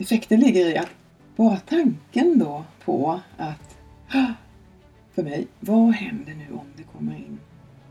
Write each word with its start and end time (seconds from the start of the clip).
effekten 0.00 0.40
ligger 0.40 0.66
i 0.66 0.76
att 0.76 0.88
bara 1.36 1.56
tanken 1.56 2.38
då 2.38 2.64
på 2.84 3.20
att 3.36 3.76
för 5.14 5.22
mig, 5.22 5.46
vad 5.60 5.92
händer 5.92 6.34
nu 6.34 6.54
om 6.54 6.66
det 6.76 6.82
kommer 6.82 7.14
in 7.14 7.40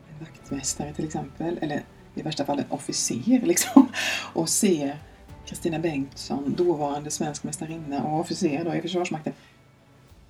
en 0.10 0.26
vaktmästare 0.26 0.94
till 0.94 1.06
exempel, 1.06 1.60
eller 1.62 1.84
i 2.16 2.22
värsta 2.22 2.46
fall 2.46 2.60
en 2.60 2.66
officer 2.70 3.42
liksom, 3.44 3.88
och 4.34 4.50
ser 4.50 4.98
Kristina 5.46 5.80
Bengtsson, 5.80 6.56
dåvarande 6.58 7.12
svensk 7.12 7.44
mästarinna 7.44 8.04
och 8.04 8.20
officer 8.20 8.64
då 8.64 8.74
i 8.74 8.82
Försvarsmakten, 8.82 9.34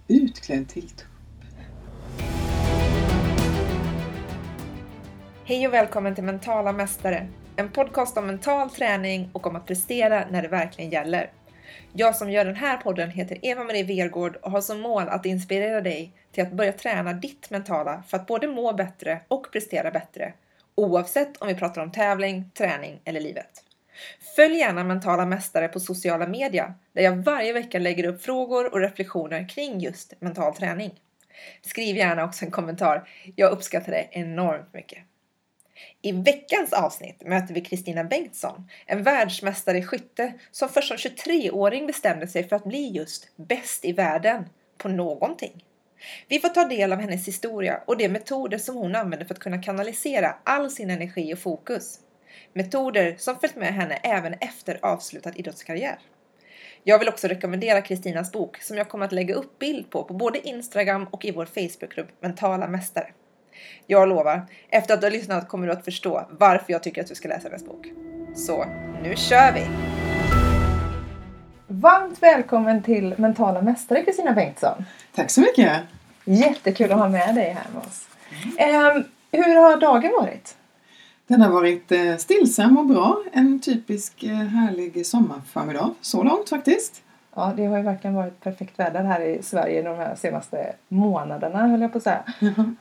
utklädd 0.08 0.68
till 0.68 0.90
tupp. 0.90 1.08
Hej 5.46 5.68
och 5.68 5.74
välkommen 5.74 6.16
till 6.16 6.24
Mentala 6.24 6.72
Mästare, 6.72 7.28
en 7.56 7.70
podcast 7.70 8.18
om 8.18 8.28
mental 8.28 8.70
träning 8.70 9.30
och 9.34 9.48
om 9.48 9.56
att 9.56 9.66
prestera 9.66 10.26
när 10.32 10.42
det 10.42 10.48
verkligen 10.48 10.92
gäller. 10.92 11.30
Jag 11.94 12.16
som 12.16 12.32
gör 12.32 12.46
den 12.46 12.56
här 12.56 12.78
podden 12.78 13.10
heter 13.10 13.38
Eva-Marie 13.42 13.84
Vergård 13.84 14.36
och 14.36 14.52
har 14.52 14.62
som 14.62 14.80
mål 14.80 15.10
att 15.10 15.26
inspirera 15.26 15.82
dig 15.82 16.14
till 16.32 16.44
att 16.44 16.52
börja 16.52 16.74
träna 16.74 17.14
ditt 17.14 17.50
mentala 17.50 18.04
för 18.08 18.18
att 18.18 18.28
både 18.28 18.48
må 18.48 18.74
bättre 18.74 19.22
och 19.28 19.52
prestera 19.52 19.92
bättre, 19.92 20.34
oavsett 20.76 21.38
om 21.38 21.48
vi 21.48 21.56
pratar 21.56 21.82
om 21.82 21.92
tävling, 21.92 22.52
träning 22.54 23.02
eller 23.06 23.20
livet. 23.20 23.64
Följ 24.36 24.58
gärna 24.58 24.84
Mentala 24.84 25.26
Mästare 25.26 25.68
på 25.68 25.80
sociala 25.80 26.28
medier 26.28 26.74
där 26.94 27.04
jag 27.04 27.16
varje 27.16 27.54
vecka 27.54 27.80
lägger 27.80 28.04
upp 28.04 28.24
frågor 28.24 28.74
och 28.74 28.80
reflektioner 28.80 29.50
kring 29.50 29.80
just 29.80 30.14
mental 30.22 30.56
träning. 30.56 30.92
Skriv 31.62 31.96
gärna 31.96 32.24
också 32.24 32.46
en 32.46 32.52
kommentar. 32.52 33.10
Jag 33.36 33.52
uppskattar 33.52 33.92
det 33.92 34.08
enormt 34.12 34.74
mycket. 34.74 35.00
I 36.02 36.12
veckans 36.12 36.74
avsnitt 36.74 37.22
möter 37.22 37.54
vi 37.54 37.62
Kristina 37.62 38.04
Bengtsson, 38.04 38.70
en 38.86 39.04
världsmästare 39.04 39.78
i 39.78 39.84
skytte 39.84 40.34
som 40.52 40.70
först 40.70 40.88
som 40.88 40.98
23-åring 40.98 41.88
bestämde 41.88 42.28
sig 42.28 42.48
för 42.48 42.56
att 42.56 42.64
bli 42.64 42.90
just 42.90 43.38
bäst 43.38 43.86
i 43.86 43.92
världen 43.92 44.50
på 44.78 44.90
någonting. 44.90 45.64
Vi 46.28 46.40
får 46.40 46.50
ta 46.50 46.66
del 46.66 46.94
av 46.94 47.00
hennes 47.00 47.28
historia 47.28 47.82
och 47.88 47.98
de 47.98 48.10
metoder 48.10 48.58
som 48.58 48.76
hon 48.76 48.96
använder 48.96 49.26
för 49.26 49.34
att 49.34 49.40
kunna 49.40 49.64
kanalisera 49.64 50.36
all 50.44 50.72
sin 50.72 50.90
energi 50.90 51.34
och 51.34 51.40
fokus. 51.40 52.00
Metoder 52.54 53.16
som 53.18 53.40
följt 53.40 53.56
med 53.56 53.74
henne 53.74 53.96
även 53.96 54.34
efter 54.34 54.80
avslutad 54.82 55.32
idrottskarriär. 55.36 56.00
Jag 56.84 57.00
vill 57.00 57.10
också 57.10 57.28
rekommendera 57.28 57.82
Kristinas 57.82 58.32
bok 58.32 58.62
som 58.62 58.78
jag 58.78 58.90
kommer 58.90 59.06
att 59.06 59.12
lägga 59.12 59.36
upp 59.36 59.60
bild 59.60 59.90
på 59.90 60.04
på 60.04 60.14
både 60.14 60.48
Instagram 60.48 61.08
och 61.12 61.26
i 61.26 61.32
vår 61.32 61.46
Facebookgrupp 61.46 62.22
Mentala 62.22 62.68
Mästare. 62.68 63.12
Jag 63.88 64.10
lovar, 64.10 64.42
efter 64.70 64.94
att 64.94 65.02
du 65.02 65.08
har 65.08 65.12
lyssnat 65.12 65.48
kommer 65.48 65.68
du 65.68 65.74
att 65.74 65.86
förstå 65.86 66.28
varför 66.30 66.74
jag 66.74 66.84
tycker 66.84 67.02
att 67.02 67.08
du 67.08 67.16
ska 67.16 67.28
läsa 67.28 67.48
hennes 67.48 67.66
bok. 67.66 67.88
Så, 68.36 68.66
nu 69.04 69.16
kör 69.16 69.54
vi! 69.54 69.68
Varmt 71.68 72.24
välkommen 72.24 72.84
till 72.84 73.16
Mentala 73.18 73.62
Mästare 73.62 74.04
Kristina 74.04 74.32
Bengtsson. 74.32 74.86
Tack 75.16 75.32
så 75.32 75.42
mycket! 75.42 75.82
Jättekul 76.26 76.92
att 76.92 76.98
ha 76.98 77.10
med 77.10 77.36
dig 77.36 77.50
här 77.50 77.68
med 77.74 77.82
oss. 77.82 78.08
Eh, 78.58 79.04
hur 79.32 79.56
har 79.56 79.78
dagen 79.78 80.12
varit? 80.20 80.56
Den 81.28 81.42
har 81.42 81.50
varit 81.50 81.92
eh, 81.92 82.18
stillsam 82.18 82.78
och 82.78 82.86
bra. 82.86 83.24
En 83.32 83.60
typisk 83.60 84.24
eh, 84.24 84.36
härlig 84.36 85.06
sommarförmiddag 85.06 85.94
så 86.02 86.24
långt 86.24 86.50
faktiskt. 86.50 87.02
Ja, 87.40 87.54
det 87.56 87.66
har 87.66 87.78
ju 87.78 87.84
verkligen 87.84 88.16
varit 88.16 88.42
perfekt 88.42 88.80
väder 88.80 89.04
här 89.04 89.22
i 89.22 89.44
Sverige 89.44 89.82
de 89.82 89.98
här 89.98 90.16
senaste 90.16 90.74
månaderna 90.88 91.68
höll 91.68 91.82
jag 91.82 91.92
på 91.92 91.98
att 91.98 92.04
säga. 92.04 92.24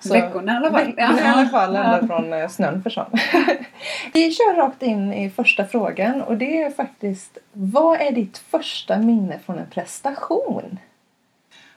Så, 0.00 0.12
Veckorna 0.12 0.52
i 0.52 0.56
alla 0.56 0.70
fall. 0.70 0.94
Ja. 0.96 1.18
I 1.18 1.22
alla 1.22 1.48
fall 1.48 1.76
ända 1.76 2.06
från 2.06 2.32
eh, 2.32 2.48
snön 2.48 2.82
försvann. 2.82 3.10
Vi 4.12 4.32
kör 4.32 4.56
rakt 4.56 4.82
in 4.82 5.12
i 5.12 5.30
första 5.30 5.64
frågan 5.64 6.22
och 6.22 6.36
det 6.36 6.62
är 6.62 6.70
faktiskt 6.70 7.38
Vad 7.52 8.00
är 8.00 8.12
ditt 8.12 8.38
första 8.38 8.98
minne 8.98 9.38
från 9.46 9.58
en 9.58 9.66
prestation? 9.70 10.78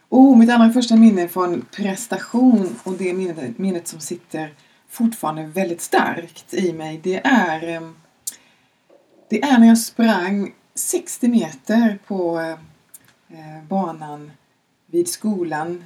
Oh, 0.09 0.37
mitt 0.37 0.51
allra 0.51 0.69
första 0.69 0.95
minne 0.95 1.27
från 1.27 1.65
prestation 1.75 2.75
och 2.83 2.93
det 2.93 3.13
minnet, 3.13 3.57
minnet 3.57 3.87
som 3.87 3.99
sitter 3.99 4.49
fortfarande 4.89 5.43
väldigt 5.43 5.81
starkt 5.81 6.53
i 6.53 6.73
mig 6.73 6.99
det 7.03 7.21
är 7.23 7.67
ehm, 7.67 7.95
det 9.29 9.41
är 9.41 9.59
när 9.59 9.67
jag 9.67 9.77
sprang 9.77 10.53
60 10.75 11.27
meter 11.27 11.99
på 12.07 12.39
eh, 12.39 12.57
Eh, 13.33 13.63
banan 13.67 14.31
vid 14.85 15.09
skolan, 15.09 15.83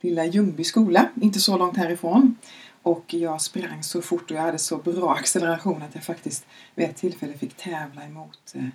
lilla 0.00 0.24
Ljungby 0.24 0.64
skola, 0.64 1.08
inte 1.20 1.40
så 1.40 1.58
långt 1.58 1.76
härifrån. 1.76 2.36
Och 2.82 3.14
jag 3.14 3.40
sprang 3.40 3.82
så 3.82 4.02
fort 4.02 4.30
och 4.30 4.36
jag 4.36 4.42
hade 4.42 4.58
så 4.58 4.76
bra 4.76 5.14
acceleration 5.14 5.82
att 5.82 5.94
jag 5.94 6.04
faktiskt 6.04 6.46
vid 6.74 6.88
ett 6.88 6.96
tillfälle 6.96 7.34
fick 7.34 7.56
tävla 7.56 8.04
emot 8.04 8.54
eh, 8.54 8.66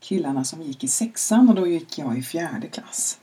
killarna 0.00 0.44
som 0.44 0.62
gick 0.62 0.84
i 0.84 0.88
sexan 0.88 1.48
och 1.48 1.54
då 1.54 1.66
gick 1.66 1.98
jag 1.98 2.18
i 2.18 2.22
fjärde 2.22 2.66
klass. 2.66 3.20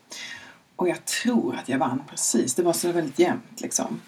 Och 0.75 0.90
jag 0.90 1.06
tror 1.06 1.56
att 1.56 1.70
jag 1.70 1.78
vann 1.78 2.04
precis, 2.09 2.56
det 2.56 2.64
var 2.64 2.74
så 2.74 2.92
väldigt 2.92 3.20
jämnt 3.20 3.62
liksom. 3.62 4.02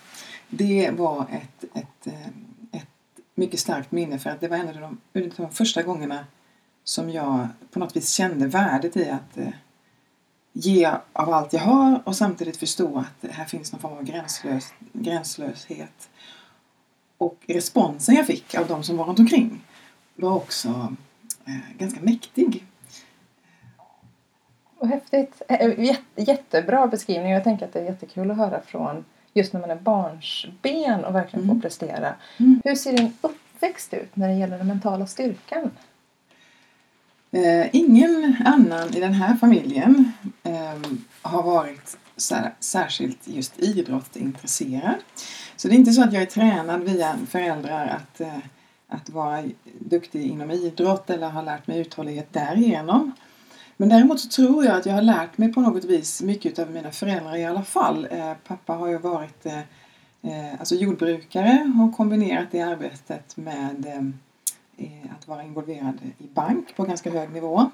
Det 0.49 0.91
var 0.97 1.27
ett, 1.31 1.63
ett, 1.73 2.07
eh, 2.07 2.27
ett 2.71 2.89
mycket 3.35 3.59
starkt 3.59 3.91
minne 3.91 4.19
för 4.19 4.29
att 4.29 4.41
det 4.41 4.47
var 4.47 4.57
en 4.57 4.67
av 4.67 4.97
de, 5.13 5.31
de 5.37 5.51
första 5.51 5.83
gångerna 5.83 6.25
som 6.83 7.09
jag 7.09 7.47
på 7.71 7.79
något 7.79 7.95
vis 7.95 8.09
kände 8.09 8.47
värdet 8.47 8.97
i 8.97 9.09
att 9.09 9.37
eh, 9.37 9.49
ge 10.59 10.91
av 11.13 11.33
allt 11.33 11.53
jag 11.53 11.59
har 11.59 12.01
och 12.03 12.15
samtidigt 12.15 12.57
förstå 12.57 12.97
att 12.97 13.31
här 13.31 13.45
finns 13.45 13.71
någon 13.71 13.81
form 13.81 13.97
av 13.97 14.03
gränslös, 14.03 14.73
gränslöshet. 14.93 16.09
Och 17.17 17.37
responsen 17.47 18.15
jag 18.15 18.27
fick 18.27 18.55
av 18.55 18.67
de 18.67 18.83
som 18.83 18.97
var 18.97 19.05
runt 19.05 19.19
omkring 19.19 19.63
var 20.15 20.35
också 20.35 20.95
eh, 21.45 21.77
ganska 21.77 21.99
mäktig. 22.01 22.65
Vad 24.79 24.89
häftigt! 24.89 25.41
Eh, 25.47 25.95
jättebra 26.15 26.87
beskrivning. 26.87 27.31
Jag 27.31 27.43
tänker 27.43 27.65
att 27.65 27.73
det 27.73 27.79
är 27.79 27.85
jättekul 27.85 28.31
att 28.31 28.37
höra 28.37 28.61
från 28.61 29.05
just 29.33 29.53
när 29.53 29.61
man 29.61 29.71
är 29.71 29.75
barnsben 29.75 31.05
och 31.05 31.15
verkligen 31.15 31.45
mm. 31.45 31.55
får 31.55 31.61
prestera. 31.61 32.15
Mm. 32.37 32.61
Hur 32.63 32.75
ser 32.75 32.93
din 32.93 33.13
uppväxt 33.21 33.93
ut 33.93 34.15
när 34.15 34.27
det 34.27 34.33
gäller 34.33 34.57
den 34.57 34.67
mentala 34.67 35.07
styrkan? 35.07 35.71
Eh, 37.31 37.75
ingen 37.75 38.35
annan 38.45 38.95
i 38.95 38.99
den 38.99 39.13
här 39.13 39.35
familjen 39.35 40.11
eh, 40.43 40.91
har 41.21 41.43
varit 41.43 41.97
särskilt 42.59 43.27
just 43.27 43.59
idrottsintresserad. 43.59 44.95
Så 45.55 45.67
det 45.67 45.73
är 45.73 45.77
inte 45.77 45.91
så 45.91 46.03
att 46.03 46.13
jag 46.13 46.21
är 46.21 46.25
tränad 46.25 46.83
via 46.83 47.17
föräldrar 47.29 47.87
att, 47.87 48.21
eh, 48.21 48.37
att 48.87 49.09
vara 49.09 49.43
duktig 49.79 50.21
inom 50.21 50.51
idrott 50.51 51.09
eller 51.09 51.29
har 51.29 51.43
lärt 51.43 51.67
mig 51.67 51.79
uthållighet 51.79 52.33
därigenom. 52.33 53.11
Men 53.77 53.89
däremot 53.89 54.19
så 54.19 54.29
tror 54.29 54.65
jag 54.65 54.75
att 54.75 54.85
jag 54.85 54.93
har 54.93 55.01
lärt 55.01 55.37
mig 55.37 55.53
på 55.53 55.61
något 55.61 55.83
vis 55.83 56.21
mycket 56.21 56.59
av 56.59 56.71
mina 56.71 56.91
föräldrar 56.91 57.35
i 57.35 57.45
alla 57.45 57.63
fall. 57.63 58.07
Eh, 58.11 58.33
pappa 58.47 58.73
har 58.73 58.87
ju 58.87 58.97
varit 58.97 59.45
eh, 59.45 59.59
eh 60.21 60.59
alltså 60.59 60.75
jordbrukare 60.75 61.73
och 61.83 61.97
kombinerat 61.97 62.47
det 62.51 62.61
arbetet 62.61 63.37
med 63.37 63.85
ehm, 63.87 64.19
Eh, 64.77 65.11
att 65.19 65.27
vara 65.27 65.43
involverad 65.43 65.99
i 66.17 66.27
bank 66.33 66.75
på 66.75 66.83
ganska 66.83 67.11
hög 67.11 67.29
nivå. 67.29 67.71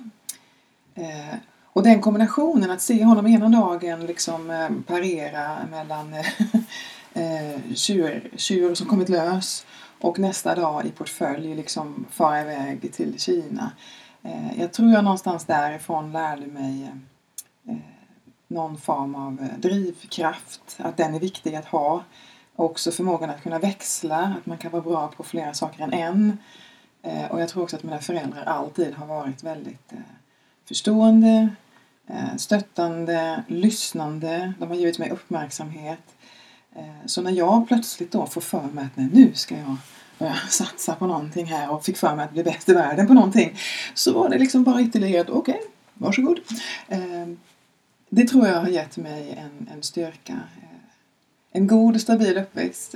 Eh, 0.96 1.36
och 1.64 1.84
den 1.84 2.02
kombinationen, 2.02 2.72
att 2.72 2.82
se 2.82 3.04
honom 3.04 3.28
ena 3.28 3.50
dagen 3.50 4.06
liksom 4.06 4.52
eh, 4.52 4.70
parera 4.88 5.58
mellan 5.72 6.16
tjur, 7.76 8.32
tjur, 8.36 8.76
som 8.76 8.88
kommit 8.88 9.10
lös 9.10 9.66
och 10.00 10.20
nästa 10.20 10.56
dag 10.56 10.86
i 10.86 10.92
portfölj 10.92 11.56
liksom 11.56 12.06
fara 12.10 12.42
iväg 12.42 12.94
till 12.94 13.20
Kina. 13.20 13.72
Jag 14.58 14.74
tror 14.74 14.92
jag 14.92 15.04
någonstans 15.04 15.46
därifrån 15.46 16.12
lärde 16.12 16.48
mig 16.48 16.92
någon 18.48 18.78
form 18.78 19.16
av 19.16 19.48
drivkraft, 19.58 20.78
att 20.78 20.98
den 20.98 21.16
är 21.16 21.20
viktig 21.20 21.56
att 21.56 21.66
ha. 21.66 22.04
Också 22.56 22.92
förmågan 22.92 23.30
att 23.30 23.44
kunna 23.44 23.60
växla, 23.60 24.36
att 24.40 24.46
man 24.46 24.58
kan 24.58 24.72
vara 24.72 24.82
bra 24.82 25.08
på 25.08 25.24
flera 25.24 25.54
saker 25.54 25.84
än 25.84 25.94
en. 25.94 26.38
Eh, 27.04 27.26
och 27.26 27.42
jag 27.42 27.50
tror 27.50 27.64
också 27.64 27.76
att 27.76 27.84
mina 27.84 28.00
föräldrar 28.00 28.44
alltid 28.44 28.94
har 28.94 29.06
varit 29.06 29.44
väldigt 29.44 29.94
eh, 29.94 30.00
förstående, 30.66 31.50
eh, 32.08 32.36
stöttande, 32.38 33.44
lyssnande. 33.48 34.54
De 34.60 34.70
har 34.70 34.76
givit 34.76 35.00
mig 35.00 35.10
uppmärksamhet. 35.10 36.16
Eh, 36.76 37.06
så 37.06 37.22
när 37.22 37.32
jag 37.32 37.68
plötsligt 37.68 38.12
då 38.12 38.26
får 38.26 38.42
för 38.42 38.62
mig 38.62 38.86
att 38.86 38.98
nu 39.14 39.34
ska 39.34 39.58
jag 39.58 39.76
börja 40.20 40.36
satsa 40.50 40.96
på 40.96 41.08
någonting 41.08 41.46
här 41.46 41.72
och 41.72 41.86
fick 41.86 41.98
för 41.98 42.16
mig 42.16 42.26
att 42.26 42.32
bli 42.32 42.44
bäst 42.44 42.70
i 42.70 42.74
världen 42.74 43.08
på 43.08 43.14
någonting 43.14 43.58
så 43.94 44.14
var 44.14 44.30
det 44.30 44.38
liksom 44.38 44.64
bara 44.64 44.82
ytterligare 44.82 45.22
ett 45.22 45.30
okej, 45.30 45.56
okay, 45.56 45.68
varsågod. 45.94 46.40
Eh, 46.88 47.28
det 48.10 48.28
tror 48.28 48.48
jag 48.48 48.60
har 48.60 48.68
gett 48.68 48.98
mig 48.98 49.32
en, 49.32 49.70
en 49.74 49.84
styrka. 49.84 50.34
Eh, 50.34 50.80
en 51.52 51.68
god 51.68 51.96
och 51.96 52.02
stabil 52.02 52.38
uppväxt. 52.38 52.96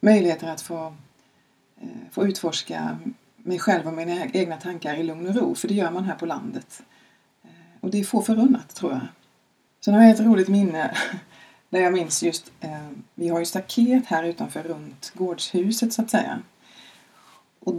Möjligheter 0.00 0.48
att 0.48 0.60
få, 0.60 0.94
få 2.10 2.26
utforska 2.26 2.98
mig 3.42 3.58
själv 3.58 3.86
och 3.86 3.92
mina 3.92 4.26
egna 4.26 4.56
tankar 4.56 4.94
i 4.94 5.02
lugn 5.02 5.26
och 5.26 5.34
ro, 5.34 5.54
för 5.54 5.68
det 5.68 5.74
gör 5.74 5.90
man 5.90 6.04
här 6.04 6.14
på 6.14 6.26
landet. 6.26 6.82
Eh, 7.44 7.50
och 7.80 7.90
det 7.90 8.00
är 8.00 8.04
få 8.04 8.22
förunnat, 8.22 8.74
tror 8.74 8.92
jag. 8.92 9.00
Sen 9.84 9.94
har 9.94 10.02
jag 10.02 10.10
ett 10.10 10.20
roligt 10.20 10.48
minne 10.48 10.94
där 11.70 11.80
jag 11.80 11.92
minns 11.92 12.22
just, 12.22 12.52
eh, 12.60 12.88
vi 13.14 13.28
har 13.28 13.38
ju 13.38 13.44
staket 13.44 14.06
här 14.06 14.24
utanför 14.24 14.62
runt 14.62 15.12
gårdshuset 15.14 15.92
så 15.92 16.02
att 16.02 16.10
säga. 16.10 16.38
Och 17.60 17.74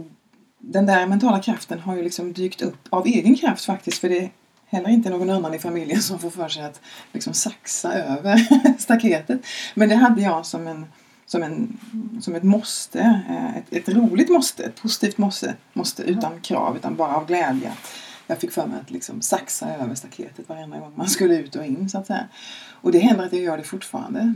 den 0.58 0.86
där 0.86 1.06
mentala 1.06 1.42
kraften 1.42 1.80
har 1.80 1.96
ju 1.96 2.02
liksom 2.02 2.32
dykt 2.32 2.62
upp 2.62 2.88
av 2.90 3.06
egen 3.06 3.36
kraft 3.36 3.64
faktiskt, 3.64 3.98
för 3.98 4.08
det 4.08 4.18
är 4.18 4.30
heller 4.66 4.88
inte 4.88 5.10
någon 5.10 5.30
annan 5.30 5.54
i 5.54 5.58
familjen 5.58 6.02
som 6.02 6.18
får 6.18 6.30
för 6.30 6.48
sig 6.48 6.64
att 6.64 6.80
liksom 7.12 7.34
saxa 7.34 7.92
över 7.92 8.36
staketet. 8.78 9.40
Men 9.74 9.88
det 9.88 9.94
hade 9.94 10.22
jag 10.22 10.46
som, 10.46 10.66
en, 10.66 10.86
som, 11.26 11.42
en, 11.42 11.78
som 12.20 12.34
ett 12.34 12.42
måste, 12.42 13.22
eh, 13.28 13.56
ett, 13.56 13.72
ett 13.72 13.88
roligt 13.88 14.28
måste, 14.28 14.64
ett 14.64 14.82
positivt 14.82 15.18
måste, 15.18 15.54
måste 15.72 16.02
utan 16.02 16.40
krav, 16.40 16.76
utan 16.76 16.96
bara 16.96 17.16
av 17.16 17.26
glädje. 17.26 17.72
Jag 18.26 18.38
fick 18.38 18.52
för 18.52 18.66
mig 18.66 18.80
att 18.80 18.90
liksom 18.90 19.22
saxa 19.22 19.74
över 19.74 19.94
staketet 19.94 20.48
varenda 20.48 20.78
gång 20.78 20.92
man 20.94 21.08
skulle 21.08 21.36
ut 21.36 21.56
och 21.56 21.64
in 21.64 21.88
så 21.88 21.98
att 21.98 22.06
säga. 22.06 22.28
Och 22.80 22.92
det 22.92 22.98
händer 22.98 23.24
att 23.24 23.32
jag 23.32 23.42
gör 23.42 23.56
det 23.56 23.62
fortfarande. 23.62 24.34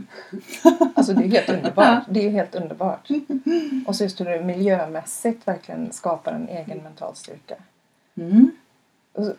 Alltså 0.95 1.13
det 1.13 1.23
är 1.23 1.27
helt 1.27 1.49
underbart. 1.49 2.03
Det 2.09 2.19
är 2.19 2.23
ju 2.23 2.29
helt 2.29 2.55
underbart. 2.55 3.09
Och 3.85 3.95
så 3.95 4.03
just 4.03 4.19
hur 4.19 4.25
du 4.25 4.43
miljömässigt 4.43 5.47
verkligen 5.47 5.91
skapar 5.91 6.33
en 6.33 6.49
egen 6.49 6.77
mental 6.77 7.15
styrka. 7.15 7.55
Mm. 8.17 8.51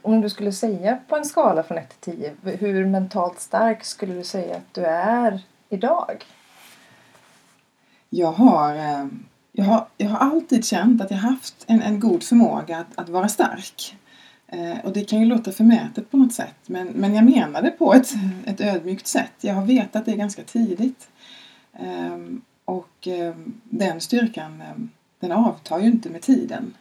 Om 0.03 0.21
du 0.21 0.31
skulle 0.31 0.53
säga 0.53 0.99
på 1.09 1.17
en 1.17 1.25
skala 1.25 1.63
från 1.63 1.79
1 1.79 2.01
till 2.01 2.35
10, 2.43 2.57
hur 2.57 2.87
mentalt 2.87 3.41
stark 3.41 3.85
skulle 3.85 4.15
du 4.15 4.25
säga 4.25 4.57
att 4.57 4.75
du 4.75 4.85
är 4.85 5.41
idag? 5.69 6.25
Jag 8.13 8.33
har, 8.33 8.75
eh, 8.75 9.07
jag 9.53 9.65
har, 9.65 9.87
jag 9.97 10.09
har 10.09 10.19
alltid 10.19 10.65
känt 10.65 11.03
att 11.03 11.11
jag 11.11 11.19
haft 11.19 11.65
en, 11.67 11.83
en 11.83 12.01
god 12.01 12.23
förmåga 12.23 12.79
att, 12.79 12.99
att 12.99 13.09
vara 13.09 13.29
stark. 13.29 13.97
Eh, 14.47 14.79
och 14.85 14.93
det 14.93 15.05
kan 15.05 15.21
ju 15.21 15.27
låta 15.27 15.53
förmätet 15.53 16.11
på 16.11 16.17
något 16.17 16.33
sätt 16.33 16.57
men, 16.67 16.87
men 16.87 17.15
jag 17.15 17.25
menar 17.25 17.63
det 17.63 17.71
på 17.71 17.95
ett, 17.95 18.15
ett 18.47 18.61
ödmjukt 18.61 19.07
sätt. 19.07 19.33
Jag 19.41 19.55
har 19.55 19.67
vetat 19.67 20.05
det 20.05 20.17
ganska 20.17 20.43
tidigt. 20.43 21.09
Ehm, 21.73 22.43
och 22.65 23.09
eh, 23.09 23.35
den 23.65 24.01
styrkan 24.01 24.63
den 25.21 25.33
avtar 25.33 25.79
ju 25.79 25.87
inte 25.87 26.11
med 26.11 26.23
tiden. 26.23 26.75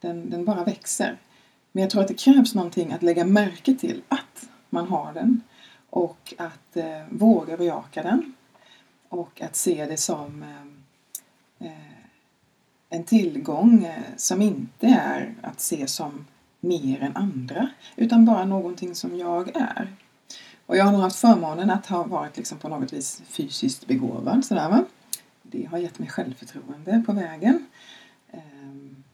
Den, 0.00 0.30
den 0.30 0.44
bara 0.44 0.64
växer. 0.64 1.16
Men 1.72 1.82
jag 1.82 1.90
tror 1.90 2.02
att 2.02 2.08
det 2.08 2.14
krävs 2.14 2.54
någonting 2.54 2.92
att 2.92 3.02
lägga 3.02 3.24
märke 3.24 3.74
till 3.74 4.02
att 4.08 4.48
man 4.70 4.88
har 4.88 5.12
den 5.12 5.40
och 5.90 6.34
att 6.38 6.76
våga 7.10 7.56
bejaka 7.56 8.02
den 8.02 8.33
och 9.14 9.40
att 9.40 9.56
se 9.56 9.86
det 9.86 9.96
som 9.96 10.42
eh, 10.42 11.68
eh 11.68 11.94
en 12.88 13.04
tillgång 13.04 13.84
eh, 13.84 14.02
som 14.16 14.42
inte 14.42 14.86
är 14.86 15.34
att 15.42 15.60
se 15.60 15.86
som 15.86 16.26
mer 16.60 17.02
än 17.02 17.16
andra 17.16 17.68
utan 17.96 18.24
bara 18.24 18.44
någonting 18.44 18.94
som 18.94 19.18
jag 19.18 19.56
är. 19.56 19.96
Och 20.66 20.76
jag 20.76 20.84
har 20.84 20.92
nog 20.92 21.00
haft 21.00 21.16
förmånen 21.16 21.70
att 21.70 21.86
ha 21.86 22.02
varit 22.02 22.36
liksom 22.36 22.58
på 22.58 22.68
något 22.68 22.92
vis 22.92 23.22
fysiskt 23.26 23.86
begåvad. 23.86 24.44
Sådär, 24.44 24.68
va? 24.68 24.84
Det 25.42 25.64
har 25.64 25.78
gett 25.78 25.98
mig 25.98 26.08
självförtroende 26.08 27.02
på 27.06 27.12
vägen. 27.12 27.66
Ehm, 28.32 29.04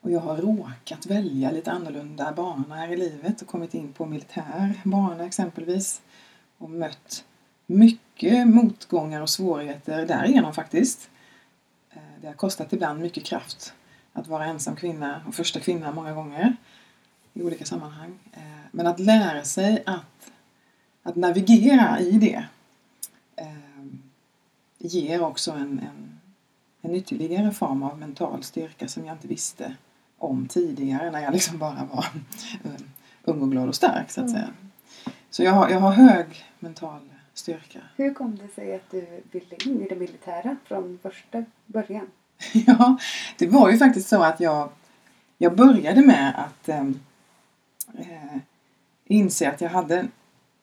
och 0.00 0.10
jag 0.10 0.20
har 0.20 0.36
råkat 0.36 1.06
välja 1.06 1.50
lite 1.50 1.72
annorlunda 1.72 2.32
banor 2.32 2.92
i 2.92 2.96
livet 2.96 3.42
och 3.42 3.48
kommit 3.48 3.74
in 3.74 3.92
på 3.92 4.06
militär 4.06 4.80
bana 4.84 5.26
exempelvis. 5.26 6.00
Och 6.58 6.70
mött 6.70 7.24
mycket 7.70 8.48
motgångar 8.48 9.20
och 9.20 9.30
svårigheter 9.30 10.06
därigenom 10.06 10.54
faktiskt. 10.54 11.10
Ehm, 11.90 12.00
det 12.20 12.26
har 12.26 12.34
kostat 12.34 12.72
ibland 12.72 13.00
mycket 13.00 13.24
kraft 13.24 13.72
att 14.12 14.26
vara 14.26 14.44
ensam 14.44 14.76
kvinna 14.76 15.22
och 15.28 15.34
första 15.34 15.60
kvinna 15.60 15.92
många 15.92 16.12
gånger 16.12 16.56
i 17.34 17.42
olika 17.42 17.64
sammanhang. 17.64 18.18
Ehm, 18.32 18.60
men 18.70 18.86
att 18.86 19.00
lära 19.00 19.44
sig 19.44 19.82
att, 19.86 20.30
att 21.02 21.16
navigera 21.16 22.00
i 22.00 22.10
det 22.10 22.44
ger 24.78 25.22
också 25.22 25.52
en, 25.52 25.78
en, 25.78 26.20
en 26.80 26.94
ytterligare 26.94 27.50
form 27.50 27.82
av 27.82 27.98
mental 27.98 28.42
styrka 28.42 28.88
som 28.88 29.04
jag 29.04 29.14
inte 29.14 29.28
visste 29.28 29.74
om 30.18 30.48
tidigare 30.48 31.10
när 31.10 31.20
jag 31.20 31.32
liksom 31.32 31.58
bara 31.58 31.88
var 31.92 32.06
ung 33.24 33.42
och 33.42 33.50
glad 33.50 33.68
och 33.68 33.74
stark 33.74 34.10
så 34.10 34.20
att 34.20 34.30
säga. 34.30 34.48
Så 35.30 35.42
jag 35.42 35.52
har, 35.52 35.68
jag 35.68 35.80
har 35.80 35.92
hög 35.92 36.26
mental 36.58 37.00
styrka. 37.38 37.78
Hur 37.96 38.14
kom 38.14 38.36
det 38.36 38.54
sig 38.54 38.74
att 38.74 38.90
du 38.90 39.06
ville 39.30 39.56
in 39.64 39.82
i 39.82 39.88
det 39.88 39.96
militära 39.96 40.56
från 40.64 40.98
första 41.02 41.44
början? 41.66 42.06
ja, 42.52 42.98
det 43.38 43.46
var 43.46 43.70
ju 43.70 43.78
faktiskt 43.78 44.08
så 44.08 44.22
att 44.22 44.40
jag, 44.40 44.70
jag 45.38 45.56
började 45.56 46.00
med 46.00 46.34
att 46.36 46.68
eh, 46.68 46.90
inse 49.04 49.50
att 49.50 49.60
jag 49.60 49.70
hade 49.70 50.08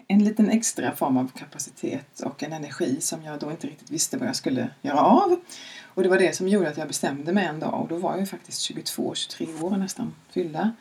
en 0.08 0.24
liten 0.24 0.50
extra 0.50 0.96
form 0.96 1.18
av 1.18 1.32
kapacitet 1.36 2.20
och 2.20 2.44
en 2.44 2.54
energi 2.54 3.02
som 3.02 3.24
jag 3.24 3.40
då 3.40 3.52
inte 3.52 3.68
riktigt 3.68 3.92
visste 3.92 4.18
vad 4.18 4.28
jag 4.28 4.36
skulle 4.36 4.70
göra 4.82 5.00
av. 5.00 5.40
Och 5.84 6.04
det 6.04 6.10
var 6.10 6.18
det 6.18 6.36
som 6.36 6.48
gjorde 6.48 6.70
att 6.70 6.78
jag 6.78 6.88
bestämde 6.88 7.34
mig 7.34 7.46
en 7.46 7.60
dag, 7.60 7.82
och 7.82 7.88
då 7.88 7.98
var 7.98 8.12
jag 8.12 8.20
ju 8.20 8.26
faktiskt 8.26 8.72
22-23 8.72 9.64
år 9.64 9.78
nästan 9.78 10.14
fyllda, 10.30 10.72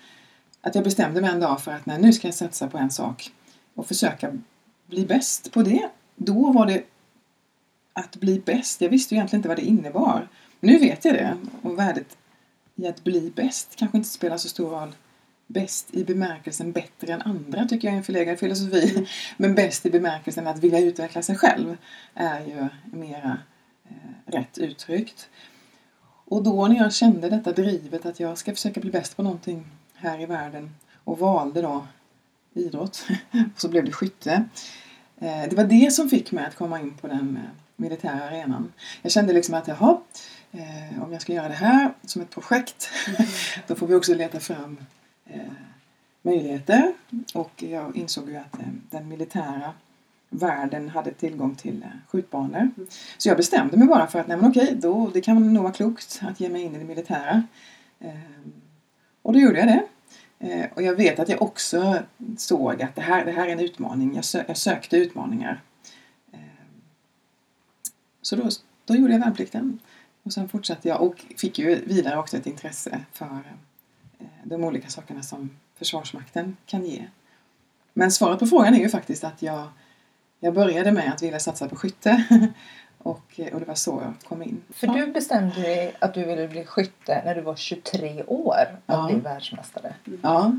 att 0.61 0.75
jag 0.75 0.85
bestämde 0.85 1.21
mig 1.21 1.31
en 1.31 1.41
dag 1.41 1.63
för 1.63 1.73
att 1.73 1.87
nej, 1.87 2.01
nu 2.01 2.13
ska 2.13 2.29
jag 2.29 2.35
satsa 2.35 2.69
på 2.69 2.79
en 2.79 2.91
sak 2.91 3.33
och 3.75 3.87
försöka 3.87 4.33
bli 4.95 5.07
bäst 5.07 5.53
på 5.53 5.63
det. 5.63 5.89
Då 6.17 6.53
var 6.53 6.67
det 6.67 6.83
att 7.93 8.17
bli 8.17 8.41
bäst. 8.41 8.81
Jag 8.81 8.89
visste 8.89 9.15
ju 9.15 9.19
egentligen 9.19 9.39
inte 9.39 9.49
vad 9.49 9.59
det 9.59 9.65
innebar. 9.65 10.29
Nu 10.61 10.79
vet 10.79 11.05
jag 11.05 11.15
det 11.15 11.37
och 11.63 11.79
värdet 11.79 12.17
i 12.75 12.87
att 12.87 13.05
bli 13.05 13.33
bäst 13.37 13.77
kanske 13.77 13.97
inte 13.97 14.09
spelar 14.09 14.37
så 14.37 14.49
stor 14.49 14.71
roll 14.71 14.95
bäst 15.47 15.95
i 15.95 16.05
bemärkelsen 16.05 16.73
bättre 16.73 17.13
än 17.13 17.23
andra 17.23 17.65
tycker 17.65 17.89
jag 17.89 17.93
är 17.95 17.99
en 17.99 18.05
förlegad 18.05 18.39
filosofi. 18.39 18.91
Mm. 18.91 19.07
Men 19.37 19.55
bäst 19.55 19.87
i 19.87 19.91
bemärkelsen 19.91 20.47
att 20.47 20.59
vilja 20.59 20.81
utveckla 20.81 21.23
sig 21.23 21.37
själv 21.37 21.77
är 22.15 22.41
ju 22.41 22.69
mera 22.99 23.39
eh, 23.89 24.33
rätt 24.33 24.59
uttryckt. 24.59 25.29
Och 26.25 26.43
då 26.43 26.69
när 26.69 26.77
jag 26.77 26.95
kände 26.95 27.31
detta 27.31 27.53
drivet 27.53 28.07
att 28.07 28.21
jag 28.21 28.39
ska 28.39 28.53
försöka 28.53 28.81
bli 28.81 28.91
bäst 28.91 29.17
på 29.17 29.23
någonting 29.23 29.67
här 29.95 30.21
i 30.21 30.27
världen 30.27 30.75
och 31.05 31.19
valde 31.19 31.63
då 31.63 31.87
idrott, 32.55 33.07
och 33.31 33.39
så 33.61 33.69
blev 33.69 33.85
det 33.85 33.93
skytte. 33.93 34.45
Eh, 35.25 35.49
det 35.51 35.57
var 35.57 35.65
det 35.65 35.93
som 35.93 36.11
fick 36.11 36.33
mig 36.33 36.45
att 36.45 36.57
komma 36.57 36.81
in 36.81 36.95
på 37.01 37.09
den 37.09 37.37
eh, 37.37 37.51
militära 37.77 38.25
arenan. 38.25 38.73
Jag 39.03 39.13
kände 39.13 39.33
liksom 39.33 39.55
att 39.55 39.69
jaha, 39.69 39.99
eh, 40.53 41.03
om 41.03 41.13
jag 41.13 41.23
ska 41.23 41.33
göra 41.33 41.49
det 41.49 41.55
här 41.55 41.95
som 42.07 42.23
ett 42.23 42.31
projekt 42.31 42.89
då 43.67 43.75
får 43.75 43.87
vi 43.87 43.95
också 43.95 44.15
leta 44.15 44.41
fram 44.41 44.77
möjligheter 46.23 46.93
och 47.35 47.63
jag 47.63 47.97
insåg 47.97 48.31
ju 48.31 48.37
att 48.37 48.57
den 48.91 49.09
militära 49.09 49.73
världen 50.29 50.89
hade 50.89 51.11
tillgång 51.11 51.55
till 51.55 51.85
skjutbanor. 52.09 52.59
Mm. 52.59 52.87
Så 53.19 53.29
jag 53.29 53.37
bestämde 53.37 53.77
mig 53.77 53.89
bara 53.89 54.07
för 54.07 54.19
att 54.19 54.27
nej 54.27 54.37
men 54.37 54.51
okej, 54.51 54.77
då, 54.81 55.11
det 55.15 55.21
kan 55.21 55.55
nog 55.55 55.63
vara 55.63 55.73
klokt 55.73 56.21
att 56.23 56.41
ge 56.41 56.49
mig 56.49 56.63
in 56.63 56.75
i 56.75 56.79
det 56.79 56.85
militära. 56.85 57.43
Och 59.23 59.33
då 59.33 59.39
gjorde 59.39 59.59
jag 59.59 59.69
det. 59.69 59.83
Eh, 60.45 60.67
och 60.75 60.83
jag 60.83 60.95
vet 60.95 61.19
att 61.19 61.29
jag 61.29 61.43
också 61.43 62.03
såg 62.37 62.83
att 62.83 62.95
det 62.95 63.03
här, 63.03 63.25
det 63.25 63.33
här 63.33 63.49
är 63.49 63.53
en 63.53 63.61
utmaning. 63.61 64.15
Jag, 64.15 64.25
sö 64.25 64.45
jag 64.49 64.57
sökte 64.57 64.97
utmaningar. 64.97 65.63
Eh, 66.33 66.39
så 68.23 68.37
då, 68.37 68.49
då 68.85 68.95
gjorde 68.97 69.13
jag 69.13 69.21
värnplikten. 69.21 69.79
Och 70.23 70.33
sen 70.33 70.49
fortsatte 70.49 70.89
jag 70.89 71.03
och 71.03 71.25
fick 71.37 71.59
ju 71.59 71.85
vidare 71.85 72.19
också 72.19 72.37
ett 72.37 72.47
intresse 72.47 73.01
för 73.13 73.43
eh, 74.19 74.27
de 74.45 74.65
olika 74.65 74.89
sakerna 74.89 75.23
som 75.23 75.51
Försvarsmakten 75.79 76.57
kan 76.67 76.87
ge. 76.87 77.07
Men 77.93 78.13
svaret 78.13 78.39
på 78.39 78.47
frågan 78.47 78.75
är 78.75 78.79
ju 78.79 78.89
faktiskt 78.89 79.25
att 79.25 79.43
jag, 79.43 79.69
jag 80.41 80.55
började 80.55 80.93
med 80.93 81.13
att 81.13 81.23
vilja 81.23 81.41
satsa 81.41 81.69
på 81.69 81.77
skytte 81.77 82.25
och, 83.05 83.41
och 83.53 83.61
det 83.61 83.67
var 83.67 83.75
så 83.75 84.03
jag 84.05 84.29
kom 84.29 84.43
in. 84.43 84.63
För 84.71 84.87
du 84.87 85.07
bestämde 85.07 85.61
dig 85.61 85.95
att 85.99 86.15
du 86.15 86.25
ville 86.25 86.49
bli 86.49 86.65
skytte 86.65 87.23
när 87.25 87.35
du 87.35 87.41
var 87.41 87.57
23 87.57 88.23
år 88.27 88.57
att 88.87 88.97
ja. 88.97 89.07
bli 89.07 89.21
världsmästare. 89.21 89.95
Ja. 90.23 90.59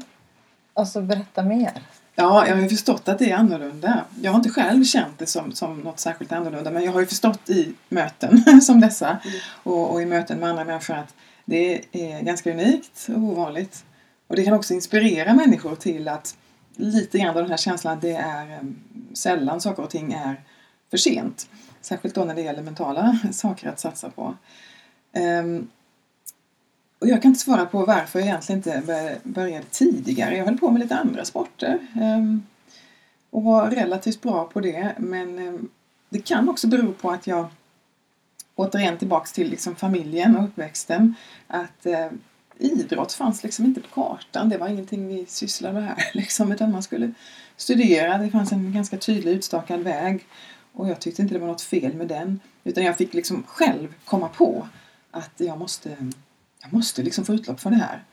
Alltså 0.73 1.01
berätta 1.01 1.43
mer. 1.43 1.81
Ja, 2.15 2.47
jag 2.47 2.55
har 2.55 2.61
ju 2.61 2.69
förstått 2.69 3.07
att 3.09 3.19
det 3.19 3.31
är 3.31 3.35
annorlunda. 3.35 4.05
Jag 4.21 4.31
har 4.31 4.37
inte 4.37 4.49
själv 4.49 4.83
känt 4.83 5.19
det 5.19 5.25
som, 5.25 5.51
som 5.51 5.79
något 5.79 5.99
särskilt 5.99 6.31
annorlunda 6.31 6.71
men 6.71 6.83
jag 6.83 6.91
har 6.91 6.99
ju 6.99 7.05
förstått 7.05 7.49
i 7.49 7.73
möten 7.89 8.61
som 8.61 8.81
dessa 8.81 9.17
och, 9.63 9.91
och, 9.91 10.01
i 10.01 10.05
möten 10.05 10.39
med 10.39 10.49
andra 10.49 10.63
människor 10.63 10.93
att 10.93 11.13
det 11.45 11.81
är 11.91 12.21
ganska 12.21 12.51
unikt 12.51 13.07
och 13.09 13.17
ovanligt. 13.17 13.85
Och 14.27 14.35
det 14.35 14.43
kan 14.43 14.53
också 14.53 14.73
inspirera 14.73 15.33
människor 15.33 15.75
till 15.75 16.07
att 16.07 16.37
lite 16.75 17.17
grann 17.17 17.29
av 17.29 17.35
den 17.35 17.49
här 17.49 17.57
känslan 17.57 17.93
att 17.93 18.01
det 18.01 18.15
är 18.15 18.59
um, 18.59 18.79
sällan 19.13 19.61
saker 19.61 19.83
och 19.83 19.89
ting 19.89 20.13
är 20.13 20.41
för 20.91 20.97
sent. 20.97 21.47
Särskilt 21.85 22.15
då 22.15 22.25
när 22.25 22.35
det 22.35 22.41
gäller 22.41 22.63
mentala 22.63 23.19
saker 23.31 23.69
att 23.69 23.79
satsa 23.79 24.09
på. 24.09 24.35
Um, 25.43 25.67
och 26.99 27.07
jag 27.07 27.21
kan 27.21 27.29
inte 27.29 27.41
svara 27.41 27.65
på 27.65 27.85
varför 27.85 28.19
jag 28.19 28.27
egentligen 28.27 28.57
inte 28.57 29.19
började 29.23 29.65
tidigare. 29.71 30.37
Jag 30.37 30.45
höll 30.45 30.57
på 30.57 30.71
med 30.71 30.81
lite 30.81 30.95
andra 30.95 31.25
sporter 31.25 31.79
um, 32.01 32.43
och 33.29 33.43
var 33.43 33.69
relativt 33.69 34.21
bra 34.21 34.45
på 34.45 34.59
det. 34.59 34.93
Men 34.97 35.39
ehm, 35.39 35.69
det 36.09 36.19
kan 36.19 36.49
också 36.49 36.67
bero 36.67 36.93
på 36.93 37.11
att 37.11 37.27
jag 37.27 37.47
återigen 38.55 38.97
tillbaks 38.97 39.31
till 39.31 39.49
liksom 39.49 39.75
familjen 39.75 40.37
och 40.37 40.43
uppväxten. 40.43 41.15
Att 41.47 41.85
uh, 41.85 42.17
idrott 42.57 43.13
fanns 43.13 43.43
liksom 43.43 43.65
inte 43.65 43.81
på 43.81 43.87
kartan. 43.87 44.49
Det 44.49 44.57
var 44.57 44.67
ingenting 44.67 45.07
vi 45.07 45.25
sysslade 45.25 45.73
med 45.73 45.83
här 45.83 46.11
liksom, 46.13 46.51
utan 46.51 46.71
man 46.71 46.83
skulle 46.83 47.11
studera. 47.57 48.17
Det 48.17 48.29
fanns 48.29 48.51
en 48.51 48.73
ganska 48.73 48.97
tydlig 48.97 49.31
utstakad 49.31 49.79
väg 49.79 50.25
och 50.75 50.89
jag 50.89 50.99
tyckte 50.99 51.21
inte 51.21 51.33
det 51.33 51.39
var 51.39 51.47
något 51.47 51.61
fel 51.61 51.93
med 51.93 52.07
den. 52.07 52.39
Utan 52.63 52.83
jag 52.83 52.97
fick 52.97 53.13
liksom 53.13 53.43
själv 53.47 53.95
komma 54.05 54.29
på 54.29 54.67
att 55.11 55.33
jag 55.37 55.59
måste, 55.59 55.89
jag 56.61 56.73
måste 56.73 57.03
liksom 57.03 57.25
få 57.25 57.33
utlopp 57.33 57.59
för 57.59 57.69
det 57.69 57.75
här. 57.75 58.03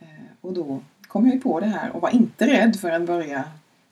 Eh, 0.00 0.06
och 0.40 0.52
då 0.52 0.82
kom 1.08 1.26
jag 1.26 1.34
ju 1.34 1.40
på 1.40 1.60
det 1.60 1.66
här 1.66 1.90
och 1.90 2.02
var 2.02 2.10
inte 2.10 2.46
rädd 2.46 2.76
för 2.80 2.90
att 2.90 3.06
börja 3.06 3.44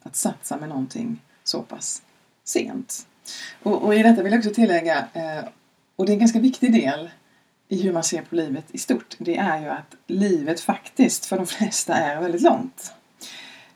att 0.02 0.17
satsa 0.17 0.57
med 0.57 0.69
någonting 0.69 1.23
så 1.45 1.62
pass 1.62 2.02
sent. 2.45 3.07
Och, 3.62 3.83
och 3.83 3.95
i 3.95 4.02
detta 4.02 4.23
vill 4.23 4.33
jag 4.33 4.38
också 4.38 4.55
tillägga, 4.55 5.09
eh, 5.12 5.45
och 5.97 6.07
det 6.07 6.12
är 6.12 6.14
en 6.14 6.21
ganska 6.21 6.40
viktig 6.40 6.73
del 6.73 7.11
i 7.69 7.83
hur 7.83 7.93
man 7.93 8.05
ser 8.05 8.23
på 8.23 8.35
livet 8.35 8.64
i 8.73 8.79
stort, 8.79 9.17
det 9.19 9.37
är 9.37 9.61
ju 9.61 9.69
att 9.69 9.95
livet 10.07 10.61
faktiskt 10.61 11.26
för 11.26 11.37
de 11.37 11.47
flesta 11.47 11.95
är 11.95 12.21
väldigt 12.21 12.43
långt. 12.43 12.93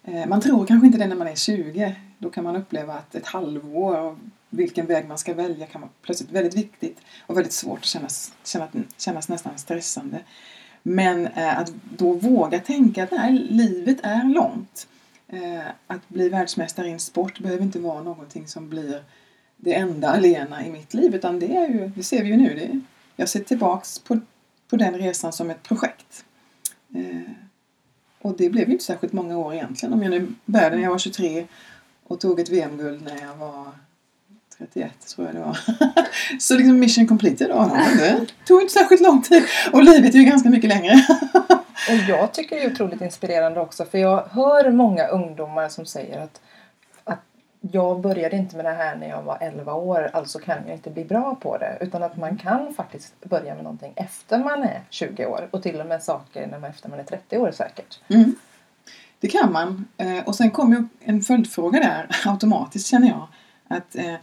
Eh, 0.05 0.27
man 0.27 0.41
tror 0.41 0.67
kanske 0.67 0.87
inte 0.87 0.99
det 0.99 1.07
när 1.07 1.17
man 1.17 1.27
är 1.27 1.35
20. 1.35 1.97
Då 2.19 2.31
kan 2.31 2.45
man 2.45 2.57
uppleva 2.57 2.95
att 2.95 3.15
ett 3.15 3.27
halvår 3.27 3.99
och 3.99 4.17
vilken 4.51 4.87
väg 4.87 5.09
man 5.09 5.19
ska 5.19 5.35
välja 5.35 5.67
kan 5.67 5.81
vara 5.81 5.91
plötsligt 6.03 6.31
väldigt 6.31 6.55
viktigt 6.55 7.01
och 7.27 7.37
väldigt 7.37 7.53
svårt 7.53 7.79
att 7.79 7.85
kännas, 7.85 8.33
kännas, 8.45 8.71
kännas 8.97 9.29
nästan 9.29 9.59
stressande. 9.59 10.21
Men 10.83 11.27
eh, 11.27 11.59
att 11.59 11.73
då 11.97 12.13
våga 12.13 12.59
tänka 12.59 13.03
att 13.05 13.11
nej, 13.11 13.33
livet 13.33 13.99
är 14.03 14.25
långt. 14.35 14.89
Eh, 15.29 15.67
att 15.87 16.09
bli 16.09 16.29
världsmästare 16.29 16.89
i 16.89 16.93
en 16.93 17.01
sport 17.01 17.41
behöver 17.41 17.63
inte 17.63 17.79
vara 17.79 18.03
någonting 18.03 18.49
som 18.49 18.69
blir 18.69 19.03
det 19.57 19.75
enda 19.75 20.09
alena 20.09 20.67
i 20.67 20.71
mitt 20.71 20.95
liv 20.95 21.15
utan 21.15 21.41
det 21.41 21.57
är 21.57 21.69
ju, 21.69 21.89
det 21.89 22.03
ser 22.03 22.23
vi 22.23 22.29
ju 22.29 22.37
nu, 22.37 22.55
det, 22.55 22.81
jag 23.17 23.29
ser 23.29 23.41
tillbaks 23.41 23.99
på, 23.99 24.21
på 24.69 24.77
den 24.77 24.95
resan 24.95 25.33
som 25.33 25.51
ett 25.51 25.63
projekt. 25.63 26.25
Och 28.25 28.37
det 28.37 28.51
blev 28.51 28.67
ju 28.67 28.73
inte 28.73 28.85
särskilt 28.85 29.13
många 29.13 29.39
år 29.39 29.55
egentligen. 29.55 29.93
Om 29.93 30.03
jag 30.03 30.11
nu 30.11 30.27
började 30.45 30.77
när 30.77 30.83
jag 30.83 30.91
var 30.91 30.99
23 30.99 31.47
och 32.07 32.21
tog 32.21 32.41
ett 32.41 32.49
VM-guld 32.49 33.03
när 33.03 33.27
jag 33.27 33.37
var 33.37 33.67
31 34.59 34.93
tror 35.15 35.27
jag 35.27 35.37
det 35.37 35.41
var. 35.41 35.59
så 36.39 36.55
liksom 36.55 36.79
mission 36.79 37.07
completed 37.07 37.51
då. 37.51 37.71
Det 37.99 38.27
tog 38.47 38.61
inte 38.61 38.73
särskilt 38.73 39.03
lång 39.03 39.23
tid. 39.23 39.45
Och 39.73 39.85
livet 39.85 40.15
är 40.15 40.19
ju 40.19 40.25
ganska 40.25 40.49
mycket 40.49 40.69
längre. 40.69 40.95
och 41.89 42.09
jag 42.09 42.33
tycker 42.33 42.57
det 42.57 42.63
är 42.63 42.73
otroligt 42.73 43.01
inspirerande 43.01 43.61
också 43.61 43.85
för 43.85 43.99
jag 43.99 44.29
hör 44.31 44.71
många 44.71 45.07
ungdomar 45.07 45.69
som 45.69 45.87
säger 45.87 46.21
att 46.21 46.41
jag 47.73 48.01
började 48.01 48.37
inte 48.37 48.57
med 48.57 48.65
det 48.65 48.71
här 48.71 48.97
när 48.97 49.09
jag 49.09 49.23
var 49.23 49.39
11 49.41 49.75
år 49.75 50.11
alltså 50.13 50.39
kan 50.39 50.59
jag 50.67 50.77
inte 50.77 50.91
bli 50.91 51.05
bra 51.05 51.35
på 51.35 51.59
det. 51.59 51.79
Utan 51.81 52.03
att 52.03 52.17
man 52.17 52.37
kan 52.37 52.75
faktiskt 52.75 53.25
börja 53.25 53.55
med 53.55 53.65
någonting 53.65 53.93
efter 53.97 54.39
man 54.39 54.63
är 54.63 54.83
20 54.91 55.27
år 55.27 55.49
och 55.51 55.63
till 55.63 55.81
och 55.81 55.87
med 55.87 56.03
saker 56.03 56.47
när 56.47 56.59
man 56.59 56.71
efter 56.71 56.89
man 56.89 56.99
är 56.99 57.05
30 57.05 57.39
år 57.39 57.51
säkert. 57.51 58.01
Mm. 58.09 58.35
Det 59.21 59.29
kan 59.29 59.53
man. 59.53 59.85
Eh, 59.97 60.25
och 60.27 60.35
sen 60.35 60.51
kommer 60.51 60.77
ju 60.77 60.85
en 61.01 61.23
följdfråga 61.23 61.81
där 61.81 62.07
automatiskt 62.31 62.87
känner 62.87 63.09
jag. 63.09 63.29
Att 63.69 63.97
eh, 63.97 64.15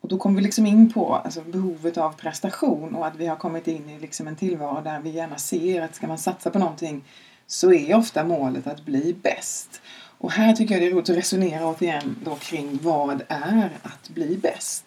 och 0.00 0.08
då 0.08 0.18
kommer 0.18 0.36
vi 0.36 0.42
liksom 0.42 0.66
in 0.66 0.92
på 0.92 1.14
alltså, 1.14 1.40
behovet 1.40 1.98
av 1.98 2.12
prestation 2.12 2.94
och 2.94 3.06
att 3.06 3.16
vi 3.16 3.26
har 3.26 3.36
kommit 3.36 3.68
in 3.68 3.88
i 3.88 3.98
liksom 3.98 4.28
en 4.28 4.36
tillvaro 4.36 4.80
där 4.84 5.00
vi 5.00 5.10
gärna 5.10 5.36
ser 5.36 5.82
att 5.82 5.94
ska 5.94 6.06
man 6.06 6.18
satsa 6.18 6.50
på 6.50 6.58
någonting 6.58 7.04
så 7.46 7.72
är 7.72 7.94
ofta 7.94 8.24
målet 8.24 8.66
att 8.66 8.84
bli 8.84 9.16
bäst. 9.22 9.80
Och 10.22 10.32
här 10.32 10.52
tycker 10.52 10.74
jag 10.74 10.82
det 10.82 10.86
är 10.86 10.90
roligt 10.90 11.10
att 11.10 11.16
resonera 11.16 11.66
återigen 11.66 12.16
då 12.24 12.34
kring 12.34 12.78
vad 12.82 13.22
är 13.28 13.70
att 13.82 14.08
bli 14.08 14.36
bäst? 14.36 14.84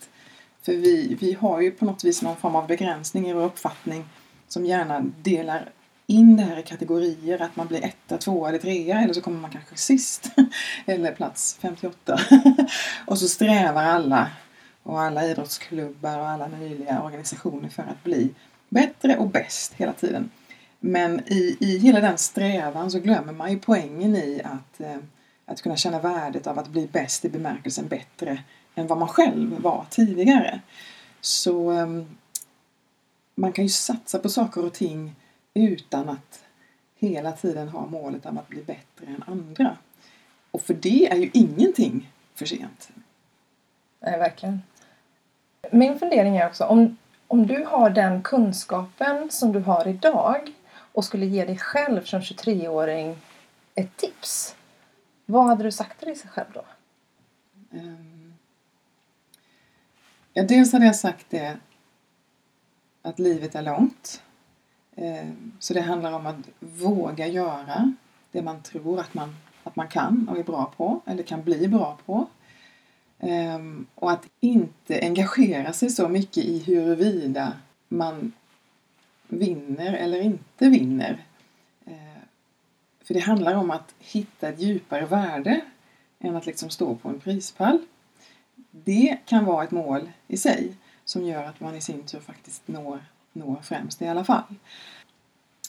För 0.61 0.71
vi, 0.71 1.17
vi 1.19 1.33
har 1.33 1.61
ju 1.61 1.71
på 1.71 1.85
något 1.85 2.03
vis 2.03 2.21
någon 2.21 2.35
form 2.35 2.55
av 2.55 2.67
begränsning 2.67 3.29
i 3.29 3.33
vår 3.33 3.43
uppfattning 3.43 4.05
som 4.47 4.65
gärna 4.65 4.99
delar 5.21 5.69
in 6.07 6.37
det 6.37 6.43
här 6.43 6.59
i 6.59 6.63
kategorier, 6.63 7.41
att 7.41 7.55
man 7.55 7.67
blir 7.67 7.85
etta, 7.85 8.17
tvåa 8.17 8.49
eller 8.49 8.59
trea 8.59 9.01
eller 9.01 9.13
så 9.13 9.21
kommer 9.21 9.39
man 9.39 9.51
kanske 9.51 9.77
sist 9.77 10.29
eller 10.85 11.11
plats 11.11 11.57
58. 11.61 12.19
och 13.05 13.19
så 13.19 13.27
strävar 13.27 13.83
alla 13.83 14.27
och 14.83 15.01
alla 15.01 15.25
idrottsklubbar 15.25 16.19
och 16.19 16.27
alla 16.27 16.47
möjliga 16.47 17.01
organisationer 17.01 17.69
för 17.69 17.83
att 17.83 18.03
bli 18.03 18.33
bättre 18.69 19.17
och 19.17 19.29
bäst 19.29 19.73
hela 19.73 19.93
tiden. 19.93 20.29
Men 20.79 21.19
i, 21.33 21.57
i 21.59 21.77
hela 21.77 21.99
den 21.99 22.17
strävan 22.17 22.91
så 22.91 22.99
glömmer 22.99 23.33
man 23.33 23.51
ju 23.51 23.59
poängen 23.59 24.15
i 24.15 24.41
att, 24.43 24.81
eh, 24.81 24.97
att 25.45 25.61
kunna 25.61 25.75
känna 25.75 25.99
värdet 25.99 26.47
av 26.47 26.59
att 26.59 26.67
bli 26.67 26.87
bäst 26.87 27.25
i 27.25 27.29
bemärkelsen 27.29 27.87
bättre 27.87 28.43
än 28.75 28.87
vad 28.87 28.97
man 28.97 29.07
själv 29.07 29.61
var 29.61 29.85
tidigare. 29.89 30.61
Så 31.21 31.71
ehm, 31.71 32.17
man 33.35 33.51
kan 33.51 33.65
ju 33.65 33.69
satsa 33.69 34.19
på 34.19 34.29
saker 34.29 34.65
och 34.65 34.73
ting 34.73 35.15
utan 35.53 36.09
att 36.09 36.43
hela 36.95 37.31
tiden 37.31 37.69
ha 37.69 37.85
målet 37.85 38.25
om 38.25 38.37
att 38.37 38.47
bli 38.47 38.63
bättre 38.63 39.05
än 39.07 39.23
andra. 39.27 39.77
Och 40.51 40.61
för 40.61 40.73
det 40.73 41.11
är 41.11 41.15
ju 41.15 41.29
ingenting 41.33 42.11
för 42.33 42.45
sent. 42.45 42.89
Nej, 43.99 44.19
verkligen. 44.19 44.61
Min 45.71 45.99
fundering 45.99 46.37
är 46.37 46.47
också 46.47 46.63
om, 46.63 46.97
om 47.27 47.47
du 47.47 47.63
har 47.63 47.89
den 47.89 48.21
kunskapen 48.21 49.31
som 49.31 49.51
du 49.51 49.59
har 49.59 49.87
idag 49.87 50.51
och 50.91 51.05
skulle 51.05 51.25
ge 51.25 51.45
dig 51.45 51.57
själv 51.57 52.03
som 52.03 52.19
23-åring 52.19 53.17
ett 53.75 53.97
tips. 53.97 54.55
Vad 55.25 55.46
hade 55.46 55.63
du 55.63 55.72
sagt 55.72 56.00
till 56.00 56.08
dig 56.08 56.17
själv 56.17 56.48
då? 56.53 56.65
Um, 57.70 58.34
ja, 60.34 60.44
dels 60.44 60.74
hade 60.74 60.86
jag 60.86 60.96
sagt 60.96 61.25
det 61.29 61.58
att 63.01 63.20
livet 63.20 63.55
är 63.55 63.62
långt. 63.62 64.22
Um, 64.96 65.51
så 65.60 65.74
det 65.74 65.82
handlar 65.82 66.12
om 66.12 66.25
att 66.25 66.50
våga 66.60 67.27
göra 67.27 67.94
det 68.32 68.41
man 68.41 68.62
tror 68.62 69.00
att 69.00 69.13
man, 69.13 69.36
att 69.63 69.75
man 69.75 69.88
kan 69.88 70.29
och 70.29 70.38
är 70.38 70.44
bra 70.44 70.74
på 70.77 71.01
eller 71.05 71.24
kan 71.24 71.44
bli 71.44 71.67
bra 71.67 71.98
på. 72.05 72.27
Um, 73.20 73.88
och 73.96 74.12
att 74.12 74.27
inte 74.39 75.00
engagera 75.01 75.74
sig 75.74 75.89
så 75.89 76.10
mycket 76.10 76.44
i 76.44 76.60
huruvida 76.60 77.53
man 77.88 78.32
vinner 79.27 79.94
eller 79.94 80.22
inte 80.22 80.70
vinner. 80.70 81.24
För 83.07 83.13
det 83.13 83.19
handlar 83.19 83.55
om 83.55 83.71
att 83.71 83.95
hitta 84.00 84.50
ett 84.50 84.62
djupare 84.62 85.05
värde 85.05 85.62
än 86.19 86.35
att 86.35 86.45
liksom 86.45 86.69
stå 86.69 86.95
på 86.95 87.09
en 87.09 87.19
prispall. 87.19 87.79
Det 88.71 89.17
kan 89.25 89.45
vara 89.45 89.63
ett 89.63 89.71
mål 89.71 90.12
i 90.27 90.38
sig 90.38 90.74
som 91.05 91.25
gör 91.25 91.43
att 91.43 91.59
man 91.59 91.75
i 91.75 91.81
sin 91.81 92.03
tur 92.03 92.19
faktiskt 92.19 92.67
når, 92.67 93.00
når 93.33 93.59
främst 93.63 94.01
i 94.01 94.07
alla 94.07 94.24
fall. 94.24 94.55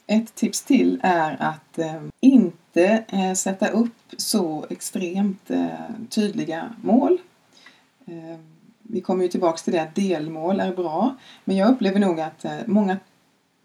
Ett 0.07 0.35
tips 0.35 0.63
till 0.63 1.01
är 1.03 1.43
att 1.43 1.79
eh, 1.79 2.03
inte 2.21 3.05
eh, 3.09 3.35
sätta 3.35 3.69
upp 3.69 4.15
så 4.17 4.67
extremt 4.71 5.51
eh, 5.51 5.69
tydliga 6.11 6.75
mål 6.83 7.19
Eh, 8.07 8.39
vi 8.83 9.01
kommer 9.01 9.23
ju 9.23 9.29
tillbaks 9.29 9.63
till 9.63 9.73
det 9.73 9.83
att 9.83 9.95
delmål 9.95 10.61
är 10.61 10.75
bra. 10.75 11.17
Men 11.45 11.57
jag 11.57 11.71
upplever 11.71 12.01
nog 12.01 12.21
att 12.21 12.45
eh, 12.45 12.59
många 12.67 12.97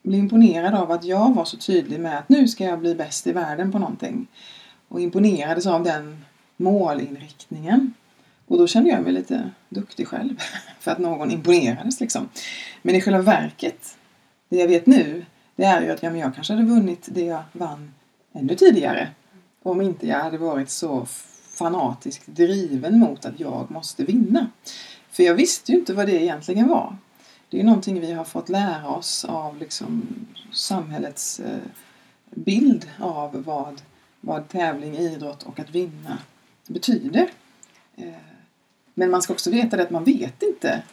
blev 0.01 0.19
imponerad 0.19 0.75
av 0.75 0.91
att 0.91 1.03
jag 1.03 1.35
var 1.35 1.45
så 1.45 1.57
tydlig 1.57 1.99
med 1.99 2.17
att 2.17 2.29
nu 2.29 2.47
ska 2.47 2.63
jag 2.63 2.79
bli 2.79 2.95
bäst 2.95 3.27
i 3.27 3.31
världen 3.31 3.71
på 3.71 3.79
någonting. 3.79 4.27
Och 4.87 5.01
imponerades 5.01 5.67
av 5.67 5.83
den 5.83 6.25
målinriktningen. 6.57 7.93
Och 8.47 8.57
då 8.57 8.67
kände 8.67 8.89
jag 8.89 9.03
mig 9.03 9.11
lite 9.11 9.49
duktig 9.69 10.07
själv. 10.07 10.37
För 10.79 10.91
att 10.91 10.97
någon 10.97 11.31
imponerades 11.31 11.99
liksom. 11.99 12.29
Men 12.81 12.95
i 12.95 13.01
själva 13.01 13.21
verket, 13.21 13.97
det 14.49 14.57
jag 14.57 14.67
vet 14.67 14.85
nu, 14.85 15.25
det 15.55 15.63
är 15.63 15.81
ju 15.81 15.91
att 15.91 16.03
ja, 16.03 16.09
men 16.09 16.19
jag 16.19 16.35
kanske 16.35 16.53
hade 16.53 16.65
vunnit 16.65 17.07
det 17.11 17.25
jag 17.25 17.43
vann 17.53 17.93
ännu 18.33 18.55
tidigare. 18.55 19.09
Om 19.63 19.81
inte 19.81 20.07
jag 20.07 20.19
hade 20.19 20.37
varit 20.37 20.69
så 20.69 21.05
fanatiskt 21.57 22.27
driven 22.27 22.99
mot 22.99 23.25
att 23.25 23.39
jag 23.39 23.71
måste 23.71 24.03
vinna. 24.03 24.47
För 25.11 25.23
jag 25.23 25.35
visste 25.35 25.71
ju 25.71 25.77
inte 25.77 25.93
vad 25.93 26.07
det 26.07 26.23
egentligen 26.23 26.67
var. 26.67 26.95
Det 27.51 27.59
är 27.59 27.63
någonting 27.63 28.01
vi 28.01 28.11
har 28.11 28.23
fått 28.23 28.49
lära 28.49 28.89
oss 28.89 29.25
av 29.25 29.57
liksom 29.57 30.05
samhällets 30.51 31.39
eh, 31.39 31.59
bild 32.29 32.89
av 32.99 33.43
vad, 33.43 33.81
vad 34.21 34.49
tävling, 34.49 34.97
idrott 34.97 35.43
och 35.43 35.59
att 35.59 35.69
vinna 35.69 36.17
betyder. 36.67 37.29
Eh, 37.95 38.13
men 38.93 39.11
man 39.11 39.21
ska 39.21 39.33
också 39.33 39.51
veta 39.51 39.77
det 39.77 39.83
att 39.83 39.89
man 39.89 40.03
vet 40.03 40.43
inte 40.43 40.83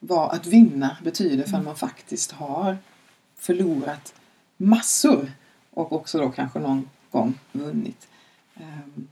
vad 0.00 0.34
att 0.34 0.46
vinna 0.46 0.96
betyder 1.02 1.44
förrän 1.44 1.64
man 1.64 1.76
faktiskt 1.76 2.32
har 2.32 2.78
förlorat 3.36 4.14
massor 4.56 5.32
och 5.70 5.92
också 5.92 6.18
då 6.18 6.30
kanske 6.30 6.58
någon 6.58 6.90
gång 7.10 7.38
vunnit. 7.52 8.08
Ehm, 8.54 9.08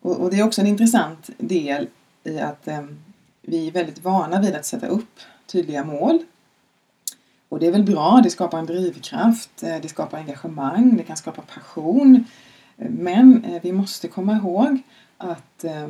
och, 0.00 0.30
det 0.30 0.38
är 0.38 0.46
också 0.46 0.60
en 0.60 0.66
intressant 0.66 1.30
del 1.38 1.88
i 2.24 2.38
att 2.38 2.68
ehm, 2.68 2.98
vi 3.42 3.68
är 3.68 3.72
väldigt 3.72 4.04
vana 4.04 4.40
vid 4.40 4.54
att 4.54 4.66
sätta 4.66 4.86
upp 4.86 5.20
tydliga 5.46 5.84
mål. 5.84 6.18
Och 7.48 7.58
det 7.58 7.66
är 7.66 7.72
väl 7.72 7.82
bra, 7.82 8.20
det 8.24 8.30
skapar 8.30 8.58
en 8.58 8.66
drivkraft, 8.66 9.62
eh, 9.62 9.76
det 9.82 9.88
skapar 9.88 10.18
engagemang, 10.18 10.96
det 10.96 11.02
kan 11.02 11.16
skapa 11.16 11.42
passion. 11.42 12.24
Men 12.76 13.44
eh, 13.44 13.62
vi 13.62 13.72
måste 13.72 14.08
komma 14.08 14.32
ihåg 14.36 14.82
att 15.18 15.64
eh, 15.64 15.88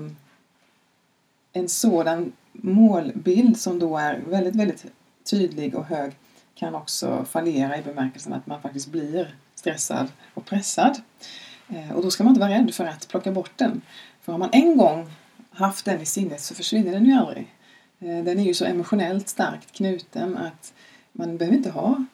en 1.52 1.68
sådan 1.68 2.32
målbild 2.52 3.60
som 3.60 3.78
då 3.78 3.96
är 3.96 4.20
väldigt, 4.26 4.56
väldigt 4.56 4.86
tydlig 5.30 5.74
och 5.74 5.84
hög 5.84 6.12
kan 6.54 6.74
också 6.74 7.24
fallera 7.30 7.78
i 7.78 7.82
bemärkelsen 7.82 8.32
att 8.32 8.46
man 8.46 8.62
faktiskt 8.62 8.88
blir 8.88 9.36
stressad 9.54 10.08
och 10.34 10.44
pressad. 10.44 11.00
Och 11.94 12.02
då 12.02 12.10
ska 12.10 12.24
man 12.24 12.30
inte 12.30 12.40
vara 12.40 12.50
rädd 12.50 12.74
för 12.74 12.84
att 12.84 13.08
plocka 13.08 13.32
bort 13.32 13.50
den. 13.56 13.82
För 14.20 14.32
har 14.32 14.38
man 14.38 14.50
en 14.52 14.76
gång 14.76 15.10
haft 15.52 15.84
den 15.84 16.00
i 16.00 16.06
sinnet 16.06 16.40
så 16.40 16.54
försvinner 16.54 16.92
den 16.92 17.06
ju 17.06 17.12
aldrig. 17.12 17.54
Eh, 18.00 18.24
den 18.24 18.38
är 18.38 18.44
ju 18.44 18.54
så 18.54 18.64
emotionellt 18.64 19.28
starkt 19.28 19.72
knuten 19.72 20.36
att 20.36 20.72
man 21.12 21.36
behöver 21.36 21.56
inte 21.56 21.70
ha 21.70 22.04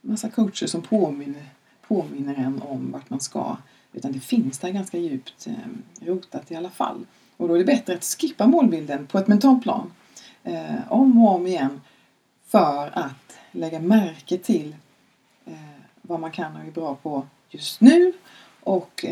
massa 0.00 0.30
coacher 0.30 0.66
som 0.66 0.82
påminner, 0.82 1.44
påminner 1.88 2.34
en 2.34 2.62
om 2.62 2.92
vart 2.92 3.10
man 3.10 3.20
ska. 3.20 3.56
Utan 3.92 4.12
det 4.12 4.20
finns 4.20 4.58
där 4.58 4.70
ganska 4.70 4.98
djupt 4.98 5.46
eh, 5.46 6.06
rotat 6.06 6.50
i 6.50 6.56
alla 6.56 6.70
fall. 6.70 7.06
Och 7.36 7.48
då 7.48 7.54
är 7.54 7.58
det 7.58 7.64
bättre 7.64 7.94
att 7.94 8.04
skippa 8.04 8.46
målbilden 8.46 9.06
på 9.06 9.18
ett 9.18 9.28
mentalt 9.28 9.62
plan 9.62 9.92
eh, 10.44 10.92
om 10.92 11.24
och 11.24 11.34
om 11.34 11.46
igen 11.46 11.80
för 12.46 12.98
att 12.98 13.38
lägga 13.52 13.80
märke 13.80 14.38
till 14.38 14.76
vad 16.02 16.20
man 16.20 16.30
kan 16.30 16.56
och 16.56 16.66
är 16.66 16.70
bra 16.70 16.94
på 16.94 17.26
just 17.50 17.80
nu 17.80 18.12
och 18.60 19.04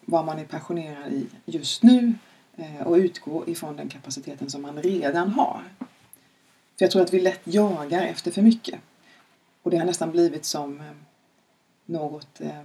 vad 0.00 0.24
man 0.24 0.38
är 0.38 0.44
passionerad 0.44 1.12
i 1.12 1.26
just 1.46 1.82
nu 1.82 2.14
Eh, 2.56 2.86
och 2.86 2.94
utgå 2.94 3.48
ifrån 3.48 3.76
den 3.76 3.88
kapaciteten 3.88 4.50
som 4.50 4.62
man 4.62 4.82
redan 4.82 5.30
har. 5.30 5.62
För 6.78 6.84
jag 6.84 6.90
tror 6.90 7.02
att 7.02 7.14
vi 7.14 7.20
lätt 7.20 7.40
jagar 7.44 8.02
efter 8.02 8.30
för 8.30 8.42
mycket. 8.42 8.80
Och 9.62 9.70
det 9.70 9.76
har 9.76 9.84
nästan 9.84 10.10
blivit 10.10 10.44
som 10.44 10.80
eh, 10.80 10.86
något 11.86 12.40
eh, 12.40 12.62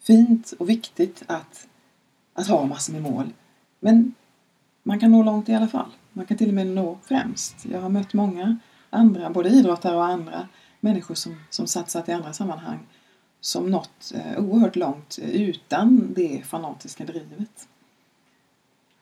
fint 0.00 0.52
och 0.58 0.68
viktigt 0.68 1.22
att, 1.26 1.68
att 2.32 2.46
ha 2.46 2.66
massor 2.66 2.92
med 2.92 3.02
mål. 3.02 3.32
Men 3.80 4.14
man 4.82 5.00
kan 5.00 5.10
nå 5.10 5.22
långt 5.22 5.48
i 5.48 5.54
alla 5.54 5.68
fall. 5.68 5.90
Man 6.12 6.26
kan 6.26 6.36
till 6.36 6.48
och 6.48 6.54
med 6.54 6.66
nå 6.66 6.98
främst. 7.02 7.64
Jag 7.64 7.80
har 7.80 7.88
mött 7.88 8.12
många 8.12 8.58
andra, 8.90 9.30
både 9.30 9.48
idrottare 9.48 9.96
och 9.96 10.04
andra 10.04 10.48
människor 10.80 11.14
som, 11.14 11.40
som 11.50 11.66
satsat 11.66 12.08
i 12.08 12.12
andra 12.12 12.32
sammanhang 12.32 12.78
som 13.40 13.70
nått 13.70 14.12
oerhört 14.36 14.76
långt 14.76 15.18
utan 15.22 16.12
det 16.14 16.42
fanatiska 16.46 17.04
drivet. 17.04 17.68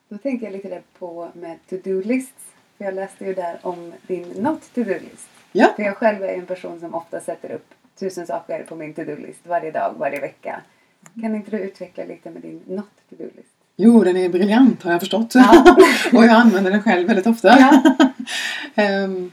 Då 0.09 0.19
tänker 0.19 0.47
jag 0.47 0.53
lite 0.53 0.83
på 0.99 1.29
med 1.35 1.59
to-do-list. 1.71 2.35
För 2.79 2.85
jag 2.85 2.95
läste 2.95 3.25
ju 3.25 3.35
där 3.35 3.59
om 3.63 3.93
din 4.07 4.29
not 4.29 4.75
to-do-list. 4.75 5.29
Ja. 5.53 5.73
För 5.77 5.83
jag 5.83 5.97
själv 5.97 6.23
är 6.23 6.29
en 6.29 6.47
person 6.47 6.81
som 6.81 6.95
ofta 6.95 7.21
sätter 7.21 7.51
upp 7.53 7.75
tusen 7.99 8.27
saker 8.27 8.63
på 8.69 8.77
min 8.77 8.95
to-do-list 8.95 9.41
varje 9.47 9.71
dag, 9.71 9.95
varje 9.99 10.21
vecka. 10.21 10.61
Kan 11.21 11.35
inte 11.35 11.51
du 11.51 11.59
utveckla 11.59 12.05
lite 12.05 12.31
med 12.31 12.43
din 12.43 12.63
not 12.67 12.91
to-do-list? 13.11 13.55
Jo, 13.77 14.05
den 14.05 14.17
är 14.17 14.29
briljant 14.29 14.83
har 14.83 14.93
jag 14.93 15.01
förstått. 15.01 15.35
Ja. 15.35 15.77
och 16.13 16.25
jag 16.25 16.31
använder 16.31 16.71
den 16.71 16.83
själv 16.83 17.09
väldigt 17.09 17.27
ofta. 17.27 17.49
Ja. 17.49 17.83
Ehm, 18.75 19.33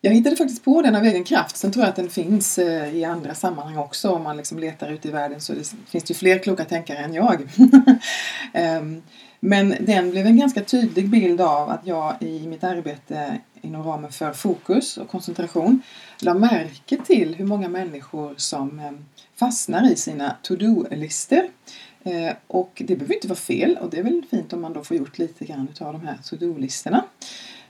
jag 0.00 0.12
hittade 0.12 0.36
faktiskt 0.36 0.64
på 0.64 0.82
den 0.82 0.96
av 0.96 1.04
egen 1.04 1.24
kraft. 1.24 1.56
Sen 1.56 1.72
tror 1.72 1.84
jag 1.84 1.90
att 1.90 1.96
den 1.96 2.10
finns 2.10 2.58
eh, 2.58 2.96
i 2.96 3.04
andra 3.04 3.34
sammanhang 3.34 3.78
också. 3.78 4.10
Om 4.10 4.22
man 4.22 4.36
liksom 4.36 4.58
letar 4.58 4.92
ute 4.92 5.08
i 5.08 5.10
världen 5.10 5.40
så 5.40 5.52
det 5.52 5.74
finns 5.88 6.04
det 6.04 6.10
ju 6.10 6.14
fler 6.14 6.38
kloka 6.38 6.64
tänkare 6.64 6.98
än 6.98 7.14
jag. 7.14 7.48
Ehm, 8.52 9.02
men 9.40 9.74
den 9.80 10.10
blev 10.10 10.26
en 10.26 10.36
ganska 10.36 10.64
tydlig 10.64 11.08
bild 11.08 11.40
av 11.40 11.70
att 11.70 11.86
jag 11.86 12.16
i 12.20 12.46
mitt 12.46 12.64
arbete 12.64 13.38
inom 13.62 13.82
ramen 13.82 14.12
för 14.12 14.32
fokus 14.32 14.96
och 14.96 15.08
koncentration 15.08 15.82
la 16.18 16.34
märke 16.34 16.96
till 16.96 17.34
hur 17.34 17.46
många 17.46 17.68
människor 17.68 18.34
som 18.36 18.78
eh, 18.78 18.92
fastnar 19.34 19.92
i 19.92 19.96
sina 19.96 20.36
to-do-listor. 20.42 21.42
Eh, 22.02 22.32
och 22.46 22.82
det 22.86 22.96
behöver 22.96 23.14
inte 23.14 23.28
vara 23.28 23.38
fel 23.38 23.78
och 23.80 23.90
det 23.90 23.98
är 23.98 24.02
väl 24.02 24.22
fint 24.30 24.52
om 24.52 24.60
man 24.60 24.72
då 24.72 24.84
får 24.84 24.96
gjort 24.96 25.18
lite 25.18 25.44
grann 25.44 25.68
utav 25.70 25.92
de 25.92 26.06
här 26.06 26.18
to-do-listorna. 26.24 27.04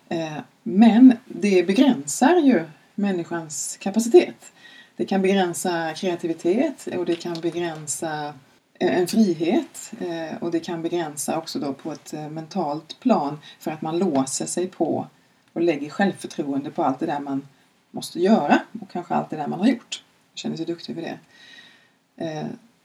Eh, 0.08 0.38
men 0.62 1.16
det 1.24 1.66
begränsar 1.66 2.36
ju 2.36 2.64
människans 2.94 3.76
kapacitet. 3.80 4.52
Det 4.96 5.06
kan 5.06 5.22
begränsa 5.22 5.94
kreativitet 5.94 6.88
och 6.96 7.06
det 7.06 7.16
kan 7.16 7.40
begränsa 7.40 8.34
Eh, 8.80 8.98
en 8.98 9.06
frihet 9.06 9.92
eh, 10.00 10.36
och 10.40 10.50
det 10.50 10.60
kan 10.60 10.82
begränsa 10.82 11.38
också 11.38 11.58
då 11.58 11.72
på 11.72 11.92
ett 11.92 12.14
eh, 12.14 12.28
mentalt 12.28 13.00
plan 13.00 13.40
för 13.58 13.70
att 13.70 13.82
man 13.82 13.98
låser 13.98 14.46
sig 14.46 14.66
på 14.66 15.06
och 15.52 15.60
lägger 15.60 15.90
självförtroende 15.90 16.70
på 16.70 16.84
allt 16.84 17.00
det 17.00 17.06
där 17.06 17.20
man 17.20 17.48
måste 17.90 18.20
göra 18.20 18.58
och 18.80 18.90
kanske 18.90 19.14
allt 19.14 19.30
det 19.30 19.36
där 19.36 19.46
man 19.46 19.60
har 19.60 19.66
gjort. 19.66 20.02
Känner 20.34 20.56
sig 20.56 20.66
duktig 20.66 20.94
för 20.94 21.02
det. 21.02 21.18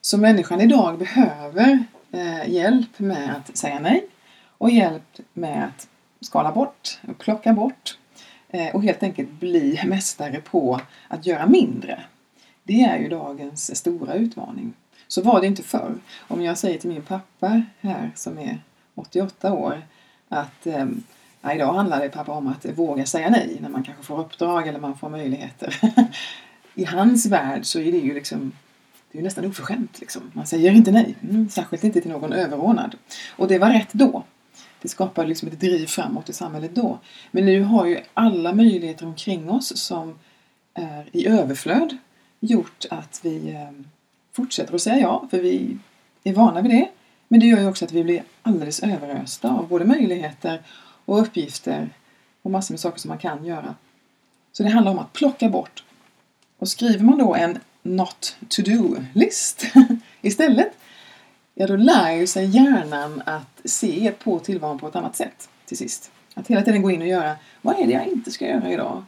Så 0.01 0.17
människan 0.17 0.61
idag 0.61 0.97
behöver 0.97 1.83
hjälp 2.47 2.99
med 2.99 3.35
att 3.35 3.57
säga 3.57 3.79
nej 3.79 4.07
och 4.57 4.69
hjälp 4.69 5.19
med 5.33 5.65
att 5.65 5.87
skala 6.21 6.51
bort 6.51 6.99
och 7.07 7.17
plocka 7.17 7.53
bort 7.53 7.97
och 8.73 8.83
helt 8.83 9.03
enkelt 9.03 9.31
bli 9.31 9.81
mästare 9.85 10.41
på 10.41 10.81
att 11.07 11.25
göra 11.25 11.47
mindre. 11.47 12.03
Det 12.63 12.83
är 12.83 12.97
ju 12.97 13.09
dagens 13.09 13.75
stora 13.77 14.13
utmaning. 14.13 14.73
Så 15.07 15.21
var 15.21 15.41
det 15.41 15.47
inte 15.47 15.63
förr. 15.63 15.95
Om 16.27 16.41
jag 16.41 16.57
säger 16.57 16.79
till 16.79 16.89
min 16.89 17.01
pappa 17.01 17.61
här 17.81 18.11
som 18.15 18.39
är 18.39 18.59
88 18.95 19.53
år 19.53 19.81
att 20.29 20.67
eh, 20.67 20.85
idag 21.55 21.73
handlar 21.73 21.99
det 21.99 22.09
pappa 22.09 22.31
om 22.31 22.47
att 22.47 22.65
våga 22.65 23.05
säga 23.05 23.29
nej 23.29 23.57
när 23.61 23.69
man 23.69 23.83
kanske 23.83 24.03
får 24.03 24.19
uppdrag 24.19 24.67
eller 24.67 24.79
man 24.79 24.97
får 24.97 25.09
möjligheter. 25.09 25.79
I 26.75 26.85
hans 26.85 27.25
värld 27.25 27.65
så 27.65 27.79
är 27.79 27.91
det 27.91 27.97
ju 27.97 28.13
liksom 28.13 28.51
det 29.11 29.17
är 29.17 29.21
ju 29.21 29.23
nästan 29.23 29.45
oförskämt 29.45 29.99
liksom. 29.99 30.31
Man 30.33 30.45
säger 30.45 30.71
inte 30.71 30.91
nej. 30.91 31.15
Mm, 31.23 31.49
särskilt 31.49 31.83
inte 31.83 32.01
till 32.01 32.11
någon 32.11 32.33
överordnad. 32.33 32.95
Och 33.35 33.47
det 33.47 33.59
var 33.59 33.69
rätt 33.69 33.93
då. 33.93 34.23
Det 34.81 34.89
skapade 34.89 35.27
liksom 35.27 35.47
ett 35.47 35.59
driv 35.59 35.85
framåt 35.85 36.29
i 36.29 36.33
samhället 36.33 36.75
då. 36.75 36.99
Men 37.31 37.45
nu 37.45 37.63
har 37.63 37.85
ju 37.85 37.99
alla 38.13 38.53
möjligheter 38.53 39.05
omkring 39.05 39.49
oss 39.49 39.77
som 39.77 40.19
är 40.73 41.09
i 41.11 41.27
överflöd 41.27 41.97
gjort 42.39 42.85
att 42.89 43.19
vi 43.23 43.49
eh, 43.53 43.71
fortsätter 44.35 44.75
att 44.75 44.81
säga 44.81 44.99
ja, 44.99 45.27
för 45.31 45.39
vi 45.39 45.77
är 46.23 46.33
vana 46.33 46.61
vid 46.61 46.71
det. 46.71 46.89
Men 47.27 47.39
det 47.39 47.45
gör 47.45 47.59
ju 47.59 47.67
också 47.67 47.85
att 47.85 47.91
vi 47.91 48.03
blir 48.03 48.23
alldeles 48.41 48.79
överösta 48.79 49.49
av 49.49 49.67
både 49.67 49.85
möjligheter 49.85 50.61
och 51.05 51.21
uppgifter 51.21 51.89
och 52.41 52.51
massor 52.51 52.73
med 52.73 52.79
saker 52.79 52.99
som 52.99 53.09
man 53.09 53.17
kan 53.17 53.45
göra. 53.45 53.75
Så 54.51 54.63
det 54.63 54.69
handlar 54.69 54.91
om 54.91 54.99
att 54.99 55.13
plocka 55.13 55.49
bort. 55.49 55.83
Och 56.57 56.67
skriver 56.67 57.03
man 57.03 57.17
då 57.17 57.35
en 57.35 57.59
not 57.83 58.37
to 58.49 58.61
do-list 58.61 59.65
istället, 60.21 60.71
ja 61.53 61.67
då 61.67 61.75
lär 61.75 62.11
ju 62.11 62.27
sig 62.27 62.45
hjärnan 62.45 63.23
att 63.25 63.61
se 63.65 64.13
på 64.23 64.39
tillvaron 64.39 64.79
på 64.79 64.87
ett 64.87 64.95
annat 64.95 65.15
sätt 65.15 65.49
till 65.65 65.77
sist. 65.77 66.11
Att 66.33 66.47
hela 66.47 66.61
tiden 66.61 66.81
gå 66.81 66.91
in 66.91 67.01
och 67.01 67.07
göra, 67.07 67.35
vad 67.61 67.79
är 67.79 67.87
det 67.87 67.93
jag 67.93 68.07
inte 68.07 68.31
ska 68.31 68.47
göra 68.47 68.71
idag? 68.71 69.03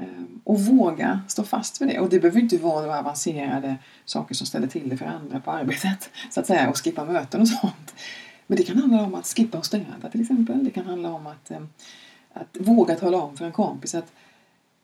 Ehm, 0.00 0.40
och 0.44 0.60
våga 0.60 1.20
stå 1.28 1.44
fast 1.44 1.80
vid 1.80 1.88
det. 1.88 2.00
Och 2.00 2.08
det 2.08 2.20
behöver 2.20 2.40
inte 2.40 2.58
vara 2.58 2.80
några 2.80 2.98
avancerade 2.98 3.76
saker 4.04 4.34
som 4.34 4.46
ställer 4.46 4.66
till 4.66 4.88
det 4.88 4.96
för 4.96 5.06
andra 5.06 5.40
på 5.40 5.50
arbetet, 5.50 6.10
så 6.30 6.40
att 6.40 6.46
säga, 6.46 6.70
och 6.70 6.84
skippa 6.84 7.04
möten 7.04 7.40
och 7.40 7.48
sånt. 7.48 7.94
Men 8.46 8.56
det 8.56 8.62
kan 8.62 8.76
handla 8.78 9.02
om 9.02 9.14
att 9.14 9.26
skippa 9.26 9.58
och 9.58 9.66
städa 9.66 10.10
till 10.12 10.20
exempel. 10.20 10.64
Det 10.64 10.70
kan 10.70 10.86
handla 10.86 11.12
om 11.12 11.26
att, 11.26 11.50
ehm, 11.50 11.68
att 12.32 12.56
våga 12.60 12.94
tala 12.94 13.18
om 13.18 13.36
för 13.36 13.44
en 13.44 13.52
kompis 13.52 13.94
att 13.94 14.12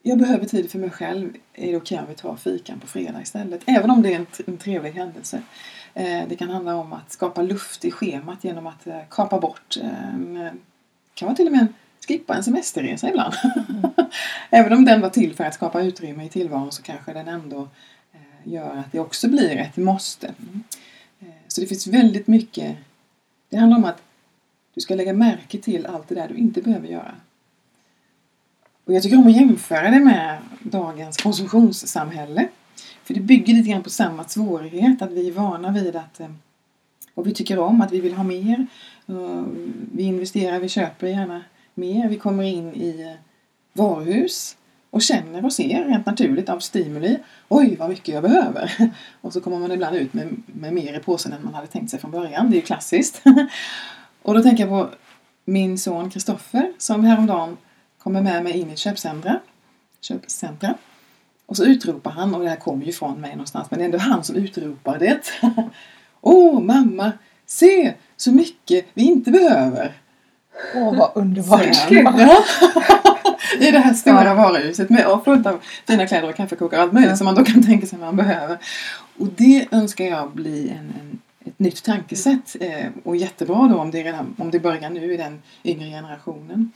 jag 0.01 0.17
behöver 0.17 0.45
tid 0.45 0.71
för 0.71 0.79
mig 0.79 0.89
själv. 0.89 1.33
Är 1.53 1.71
det 1.71 1.77
okej 1.77 1.99
om 1.99 2.05
vi 2.09 2.15
tar 2.15 2.35
fikan 2.35 2.79
på 2.79 2.87
fredag 2.87 3.21
istället? 3.21 3.61
Även 3.65 3.91
om 3.91 4.01
det 4.01 4.13
är 4.13 4.15
en, 4.15 4.25
en 4.47 4.57
trevlig 4.57 4.91
händelse. 4.91 5.41
Ehm, 5.93 6.29
det 6.29 6.35
kan 6.35 6.49
handla 6.49 6.75
om 6.75 6.93
att 6.93 7.11
skapa 7.11 7.41
luft 7.41 7.85
i 7.85 7.91
schemat 7.91 8.43
genom 8.43 8.67
att 8.67 8.87
eh, 8.87 8.99
kapa 9.09 9.39
bort. 9.39 9.77
Kan 11.13 11.25
vara 11.25 11.35
till 11.35 11.45
och 11.45 11.51
med 11.51 11.61
en, 11.61 11.73
skippa 12.05 12.35
en 12.35 12.43
semesterresa 12.43 13.09
ibland. 13.09 13.33
Även 14.49 14.73
om 14.73 14.85
den 14.85 15.01
var 15.01 15.09
till 15.09 15.35
för 15.35 15.43
att 15.43 15.53
skapa 15.53 15.81
utrymme 15.81 16.25
i 16.25 16.29
tillvaron 16.29 16.71
så 16.71 16.81
kanske 16.81 17.13
den 17.13 17.27
ändå 17.27 17.67
eh, 18.13 18.53
gör 18.53 18.77
att 18.77 18.91
det 18.91 18.99
också 18.99 19.27
blir 19.27 19.57
ett 19.57 19.77
måste. 19.77 20.27
Mm. 20.27 20.63
Eh, 21.19 21.27
så 21.47 21.61
det 21.61 21.67
finns 21.67 21.87
väldigt 21.87 22.27
mycket. 22.27 22.77
Det 23.49 23.57
handlar 23.57 23.77
om 23.77 23.85
att 23.85 24.01
du 24.73 24.81
ska 24.81 24.95
lägga 24.95 25.13
märke 25.13 25.57
till 25.57 25.85
allt 25.85 26.07
det 26.07 26.15
där 26.15 26.27
du 26.27 26.35
inte 26.35 26.61
behöver 26.61 26.87
göra. 26.87 27.15
Och 28.85 28.93
jag 28.93 29.03
tycker 29.03 29.17
om 29.17 29.27
att 29.27 29.35
jämföra 29.35 29.89
det 29.89 29.99
med 29.99 30.37
dagens 30.59 31.17
konsumtionssamhälle. 31.17 32.47
För 33.03 33.13
det 33.13 33.19
bygger 33.19 33.53
lite 33.53 33.69
grann 33.69 33.83
på 33.83 33.89
samma 33.89 34.23
svårighet, 34.23 35.01
att 35.01 35.11
vi 35.11 35.27
är 35.27 35.31
vana 35.31 35.71
vid 35.71 35.95
att 35.95 36.19
eh, 36.19 36.29
och 37.13 37.27
vi 37.27 37.33
tycker 37.33 37.59
om 37.59 37.81
att 37.81 37.91
vi 37.91 38.01
vill 38.01 38.13
ha 38.13 38.23
mer. 38.23 38.67
Eh, 39.07 39.43
Vi 39.91 40.03
investerar, 40.03 40.59
vi 40.59 40.69
köper 40.69 41.07
gärna 41.07 41.43
mer. 41.77 42.09
Vi 42.09 42.17
kommer 42.17 42.43
in 42.43 42.75
i 42.75 43.17
varuhus 43.73 44.57
och 44.89 45.01
känner 45.01 45.45
och 45.45 45.53
ser 45.53 45.85
rent 45.85 46.05
naturligt 46.05 46.49
av 46.49 46.59
stimuli. 46.59 47.17
Oj, 47.49 47.75
vad 47.75 47.89
mycket 47.89 48.07
jag 48.13 48.23
behöver! 48.23 48.71
Och 49.21 49.33
så 49.33 49.41
kommer 49.41 49.59
man 49.59 49.71
ibland 49.71 49.95
ut 49.95 50.13
med, 50.13 50.43
med 50.45 50.73
mer 50.73 50.93
i 50.93 50.99
påsen 50.99 51.33
än 51.33 51.43
man 51.43 51.53
hade 51.53 51.67
tänkt 51.67 51.89
sig 51.89 51.99
från 51.99 52.11
början. 52.11 52.49
Det 52.49 52.55
är 52.55 52.59
ju 52.59 52.65
klassiskt. 52.65 53.21
Och 54.21 54.33
då 54.33 54.41
tänker 54.41 54.67
jag 54.67 54.69
på 54.69 54.89
min 55.45 55.77
son 55.77 56.09
Kristoffer 56.09 56.73
som 56.77 57.03
häromdagen 57.03 57.57
kommer 57.97 58.21
med 58.21 58.43
mig 58.43 58.57
in 58.57 58.69
i 58.69 58.73
ett 58.73 58.79
köpcentra. 58.79 59.39
köpcentra. 60.01 60.75
Och 61.45 61.57
så 61.57 61.65
utropar 61.65 62.11
han, 62.11 62.35
och 62.35 62.43
det 62.43 62.49
här 62.49 62.55
kommer 62.55 62.85
ju 62.85 62.91
från 62.91 63.21
mig 63.21 63.31
någonstans, 63.31 63.71
men 63.71 63.79
det 63.79 63.83
är 63.83 63.85
ändå 63.85 63.97
han 63.97 64.23
som 64.23 64.35
utropar 64.35 64.99
det. 64.99 65.21
Åh, 66.21 66.59
mamma, 66.59 67.11
se 67.45 67.93
så 68.17 68.31
mycket 68.31 68.85
vi 68.93 69.03
inte 69.03 69.31
behöver! 69.31 69.93
Åh, 70.75 70.97
vad 70.97 71.11
underbart. 71.15 71.91
Ja. 71.91 72.43
I 73.59 73.71
det 73.71 73.79
här 73.79 73.93
stora 73.93 74.33
varuhuset 74.33 74.89
med 74.89 75.07
och 75.07 75.23
fullt 75.23 75.47
av 75.47 75.59
fina 75.87 76.07
kläder 76.07 76.29
och 76.29 76.35
kaffekokare 76.35 76.79
och 76.79 76.83
allt 76.83 76.93
möjligt 76.93 77.09
Ja. 77.11 77.17
som 77.17 77.25
man 77.25 77.35
då 77.35 77.43
kan 77.43 77.63
tänka 77.63 77.87
sig 77.87 77.99
man 77.99 78.15
behöver. 78.15 78.57
Och 79.17 79.27
det 79.27 79.67
önskar 79.71 80.05
jag 80.05 80.31
bli 80.31 80.69
en, 80.69 80.93
en, 80.99 81.19
ett 81.45 81.59
nytt 81.59 81.83
tankesätt. 81.83 82.55
Eh, 82.59 82.85
och 83.03 83.15
jättebra 83.15 83.67
då 83.67 83.77
om 83.79 83.91
det, 83.91 84.03
redan, 84.03 84.35
om 84.37 84.51
det 84.51 84.59
börjar 84.59 84.89
nu 84.89 85.13
i 85.13 85.17
den 85.17 85.41
yngre 85.63 85.89
generationen. 85.89 86.71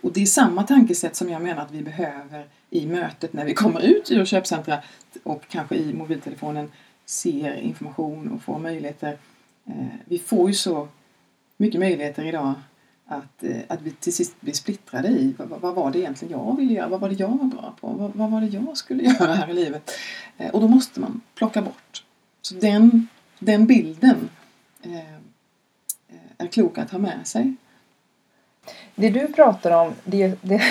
Och 0.00 0.12
det 0.12 0.22
är 0.22 0.26
samma 0.26 0.62
tankesätt 0.62 1.16
som 1.16 1.28
jag 1.30 1.42
menar 1.42 1.62
att 1.62 1.70
vi 1.72 1.82
behöver 1.82 2.44
i 2.70 2.86
mötet 2.86 3.32
när 3.32 3.44
vi 3.44 3.54
kommer 3.54 3.80
ut 3.80 4.10
ur 4.10 4.24
köpcentra 4.24 4.78
och 5.22 5.42
kanske 5.48 5.74
i 5.74 5.94
mobiltelefonen 5.94 6.70
ser 7.06 7.54
information 7.54 8.32
och 8.34 8.42
får 8.42 8.58
möjligheter. 8.58 9.16
Eh, 9.66 9.74
vi 10.04 10.18
får 10.18 10.48
ju 10.48 10.54
så 10.54 10.88
mycket 11.56 11.80
möjligheter 11.80 12.24
idag 12.24 12.54
att, 13.06 13.42
eh, 13.42 13.56
att 13.68 13.82
vi 13.82 13.90
till 13.90 14.14
sist 14.14 14.40
blir 14.40 14.52
splittrade 14.52 15.08
i 15.08 15.34
vad, 15.38 15.48
vad 15.48 15.74
var 15.74 15.90
det 15.90 15.98
egentligen 15.98 16.40
jag 16.40 16.56
ville 16.56 16.72
göra? 16.72 16.88
Vad 16.88 17.00
var 17.00 17.08
det 17.08 17.14
jag 17.14 17.28
var 17.28 17.44
bra 17.44 17.74
på? 17.80 17.88
Vad, 17.88 18.10
vad 18.14 18.30
var 18.30 18.40
det 18.40 18.46
jag 18.46 18.76
skulle 18.76 19.02
göra 19.18 19.34
här 19.34 19.50
i 19.50 19.52
livet? 19.52 19.90
Eh, 20.38 20.50
och 20.50 20.60
då 20.60 20.68
måste 20.68 21.00
man 21.00 21.20
plocka 21.34 21.62
bort. 21.62 22.04
Så 22.42 22.54
den, 22.54 23.08
den 23.38 23.66
bilden 23.66 24.28
eh, 24.82 25.14
är 26.38 26.46
klok 26.46 26.78
att 26.78 26.90
ha 26.90 26.98
med 26.98 27.26
sig. 27.26 27.54
Det 28.94 29.10
du 29.10 29.32
pratar 29.32 29.86
om, 29.86 29.94
det, 30.04 30.42
det, 30.42 30.62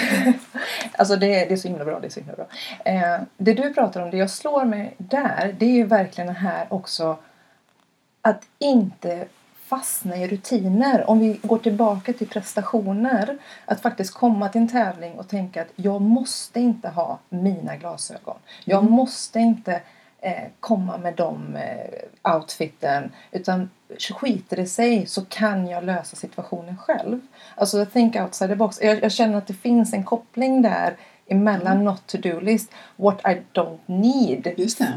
alltså 0.97 1.15
det, 1.15 1.27
det 1.27 1.53
är 1.53 1.57
så 1.57 1.67
himla 1.67 1.85
bra. 1.85 1.99
Det, 1.99 2.07
är 2.07 2.11
så 2.11 2.19
himla 2.19 2.35
bra. 2.35 2.47
Eh, 2.85 3.21
det 3.37 3.53
du 3.53 3.73
pratar 3.73 4.01
om, 4.01 4.11
det 4.11 4.17
jag 4.17 4.29
slår 4.29 4.65
mig 4.65 4.95
där, 4.97 5.55
det 5.59 5.65
är 5.65 5.73
ju 5.73 5.83
verkligen 5.83 6.27
det 6.27 6.39
här 6.39 6.73
också 6.73 7.17
att 8.21 8.43
inte 8.59 9.27
fastna 9.73 10.17
i 10.17 10.27
rutiner. 10.27 11.09
Om 11.09 11.19
vi 11.19 11.39
går 11.43 11.57
tillbaka 11.57 12.13
till 12.13 12.27
prestationer. 12.27 13.37
Att 13.65 13.81
faktiskt 13.81 14.13
komma 14.13 14.49
till 14.49 14.61
en 14.61 14.67
tävling 14.67 15.13
och 15.13 15.27
tänka 15.27 15.61
att 15.61 15.71
jag 15.75 16.01
måste 16.01 16.59
inte 16.59 16.89
ha 16.89 17.19
mina 17.29 17.75
glasögon. 17.75 18.35
Jag 18.65 18.81
mm. 18.81 18.91
måste 18.93 19.39
inte 19.39 19.81
eh, 20.21 20.43
komma 20.59 20.97
med 20.97 21.15
de 21.15 21.55
eh, 21.55 22.33
outfiten. 22.35 23.11
Utan 23.31 23.69
skiter 24.19 24.57
det 24.57 24.65
sig 24.65 25.05
så 25.05 25.25
kan 25.25 25.67
jag 25.67 25.83
lösa 25.83 26.15
situationen 26.15 26.77
själv. 26.77 27.19
Alltså 27.55 27.85
think 27.85 28.15
outside 28.15 28.49
the 28.49 28.55
box. 28.55 28.81
Jag, 28.81 29.03
jag 29.03 29.11
känner 29.11 29.37
att 29.37 29.47
det 29.47 29.53
finns 29.53 29.93
en 29.93 30.03
koppling 30.03 30.61
där 30.61 30.97
emellan 31.33 31.73
mm. 31.73 31.83
not 31.83 32.07
to 32.07 32.17
do 32.17 32.39
list 32.39 32.71
what 32.95 33.21
I 33.25 33.41
don't 33.53 33.79
need 33.85 34.43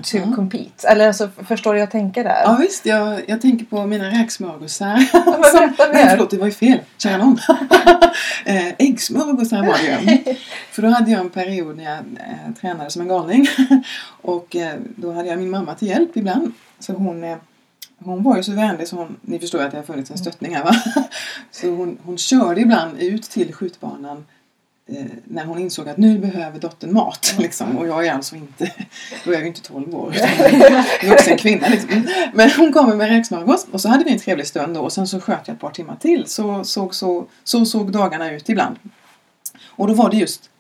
to 0.03 0.17
mm. 0.17 0.37
compete. 0.37 0.89
Eller 0.89 1.07
alltså, 1.07 1.31
förstår 1.49 1.75
du 1.75 1.81
jag 1.81 1.91
tänker 1.91 2.25
där? 2.25 2.43
Ja 2.45 2.57
visst, 2.61 2.87
jag, 2.87 3.21
jag 3.27 3.41
tänker 3.41 3.65
på 3.65 3.87
mina 3.87 4.11
räksmörgåsar. 4.11 4.97
som, 5.51 5.93
nej, 5.93 6.09
förlåt, 6.11 6.31
det 6.31 6.39
var 6.39 6.47
ju 6.47 6.53
fel. 6.53 6.81
Kära 6.99 7.17
någon. 7.17 7.39
eh, 8.45 8.69
äggsmörgåsar 8.79 9.67
var 9.67 9.77
det 9.79 10.13
ju. 10.13 10.35
För 10.71 10.83
då 10.83 10.89
hade 10.89 11.11
jag 11.11 11.21
en 11.21 11.31
period 11.31 11.77
när 11.77 11.85
jag 11.85 11.99
eh, 11.99 12.55
tränade 12.61 12.91
som 12.91 13.03
en 13.03 13.09
galning. 13.09 13.47
och 14.23 14.57
eh, 14.57 14.75
då 14.97 15.13
hade 15.13 15.29
jag 15.29 15.39
min 15.39 15.51
mamma 15.51 15.75
till 15.75 15.89
hjälp 15.89 16.17
ibland. 16.17 16.53
Så 16.79 16.93
hon 16.93 17.25
eh, 17.25 17.37
hon 17.99 18.23
var 18.23 18.37
ju 18.37 18.43
så 18.43 18.53
vänlig 18.53 18.89
så 18.89 18.97
hon, 18.97 19.17
ni 19.21 19.39
förstår 19.39 19.63
att 19.63 19.71
det 19.71 19.77
har 19.77 19.85
funnits 19.85 20.11
en 20.11 20.19
stöttning 20.19 20.55
här 20.55 20.65
va? 20.65 20.75
Så 21.51 21.71
hon, 21.71 21.99
hon 22.05 22.19
körde 22.19 22.61
ibland 22.61 22.99
ut 22.99 23.23
till 23.23 23.55
skjutbanan 23.55 24.25
när 25.25 25.45
hon 25.45 25.59
insåg 25.59 25.89
att 25.89 25.97
nu 25.97 26.19
behöver 26.19 26.59
dottern 26.59 26.93
mat. 26.93 27.35
Liksom. 27.39 27.79
Och 27.79 27.87
jag 27.87 28.07
är 28.07 28.13
alltså 28.13 28.37
inte, 28.37 28.73
då 29.25 29.31
är 29.31 29.35
jag 29.35 29.43
ju 29.43 29.49
inte 29.49 29.63
12 29.63 29.95
år 29.95 30.15
utan 30.17 30.85
vuxen 31.11 31.39
kvinna. 31.39 31.69
Liksom. 31.69 32.09
Men 32.35 32.51
hon 32.51 32.73
kommer 32.73 32.97
med 32.97 33.09
räksmörgås 33.09 33.67
och 33.71 33.81
så 33.81 33.89
hade 33.89 34.05
vi 34.05 34.13
en 34.13 34.19
trevlig 34.19 34.47
stund 34.47 34.75
då 34.75 34.81
och 34.81 34.93
sen 34.93 35.07
så 35.07 35.21
sköt 35.21 35.49
jag 35.49 35.55
ett 35.55 35.61
par 35.61 35.71
timmar 35.71 35.97
till. 35.97 36.27
Så 36.27 36.65
såg, 36.65 36.95
så, 36.95 37.27
så 37.45 37.65
såg 37.65 37.93
dagarna 37.93 38.33
ut 38.33 38.49
ibland. 38.49 38.77
Och 39.67 39.87
då 39.87 39.95
var 39.95 40.11
det 40.11 40.17
just, 40.17 40.51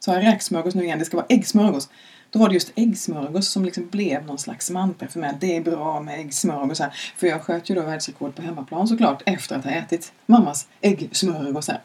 sa 0.00 0.14
jag 0.14 0.24
räksmörgås 0.24 0.74
nu 0.74 0.84
igen, 0.84 0.98
det 0.98 1.04
ska 1.04 1.16
vara 1.16 1.26
äggsmörgås. 1.28 1.88
Då 2.34 2.40
var 2.40 2.48
det 2.48 2.54
just 2.54 2.72
äggsmörgås 2.74 3.48
som 3.48 3.64
liksom 3.64 3.88
blev 3.88 4.26
någon 4.26 4.38
slags 4.38 4.70
mantra 4.70 5.08
för 5.08 5.20
mig. 5.20 5.36
Det 5.40 5.56
är 5.56 5.60
bra 5.60 6.00
med 6.00 6.20
äggsmörgåsar. 6.20 6.94
För 7.16 7.26
jag 7.26 7.42
sköt 7.42 7.70
ju 7.70 7.74
då 7.74 7.82
världsrekord 7.82 8.34
på 8.34 8.42
hemmaplan 8.42 8.88
såklart 8.88 9.22
efter 9.26 9.56
att 9.56 9.64
ha 9.64 9.70
ätit 9.70 10.12
mammas 10.26 10.68
äggsmörgåsar. 10.80 11.80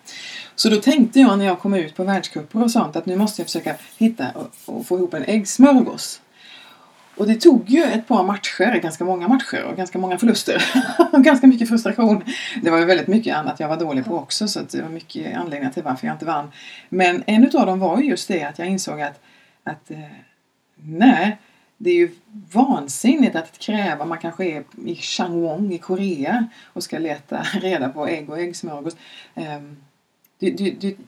Så 0.55 0.69
då 0.69 0.75
tänkte 0.75 1.19
jag 1.19 1.37
när 1.37 1.45
jag 1.45 1.59
kom 1.59 1.73
ut 1.73 1.95
på 1.95 2.03
världscuper 2.03 2.63
och 2.63 2.71
sånt 2.71 2.95
att 2.95 3.05
nu 3.05 3.15
måste 3.15 3.41
jag 3.41 3.47
försöka 3.47 3.75
hitta 3.97 4.25
och, 4.35 4.75
och 4.77 4.85
få 4.87 4.97
ihop 4.97 5.13
en 5.13 5.23
äggsmörgås. 5.23 6.21
Och 7.17 7.27
det 7.27 7.35
tog 7.35 7.69
ju 7.69 7.83
ett 7.83 8.07
par 8.07 8.23
matcher, 8.23 8.79
ganska 8.79 9.03
många 9.03 9.27
matcher 9.27 9.63
och 9.63 9.77
ganska 9.77 9.99
många 9.99 10.17
förluster. 10.17 10.63
och 11.11 11.23
ganska 11.23 11.47
mycket 11.47 11.69
frustration. 11.69 12.23
Det 12.61 12.69
var 12.69 12.77
ju 12.77 12.85
väldigt 12.85 13.07
mycket 13.07 13.35
annat 13.35 13.59
jag 13.59 13.67
var 13.67 13.77
dålig 13.77 14.05
på 14.05 14.17
också 14.17 14.47
så 14.47 14.59
det 14.71 14.81
var 14.81 14.89
mycket 14.89 15.37
anledningar 15.37 15.73
till 15.73 15.83
varför 15.83 16.07
jag 16.07 16.15
inte 16.15 16.25
vann. 16.25 16.51
Men 16.89 17.23
en 17.27 17.43
av 17.43 17.65
dem 17.65 17.79
var 17.79 17.99
ju 17.99 18.09
just 18.09 18.27
det 18.27 18.43
att 18.43 18.59
jag 18.59 18.67
insåg 18.67 19.01
att, 19.01 19.19
att 19.63 19.91
eh, 19.91 19.99
Nej, 20.83 21.37
det 21.77 21.89
är 21.89 21.95
ju 21.95 22.11
vansinnigt 22.51 23.35
att 23.35 23.59
kräva, 23.59 24.05
man 24.05 24.17
kanske 24.17 24.45
är 24.45 24.63
i 24.85 24.95
Changwon 24.95 25.71
i 25.71 25.77
Korea 25.77 26.47
och 26.65 26.83
ska 26.83 26.99
leta 26.99 27.41
reda 27.53 27.89
på 27.89 28.07
ägg 28.07 28.29
och 28.29 28.39
äggsmörgås. 28.39 28.95
Ehm, 29.35 29.77
det, 30.39 30.51
det, 30.51 30.71
det 30.71 30.87
är 30.87 30.91
ett 30.91 30.99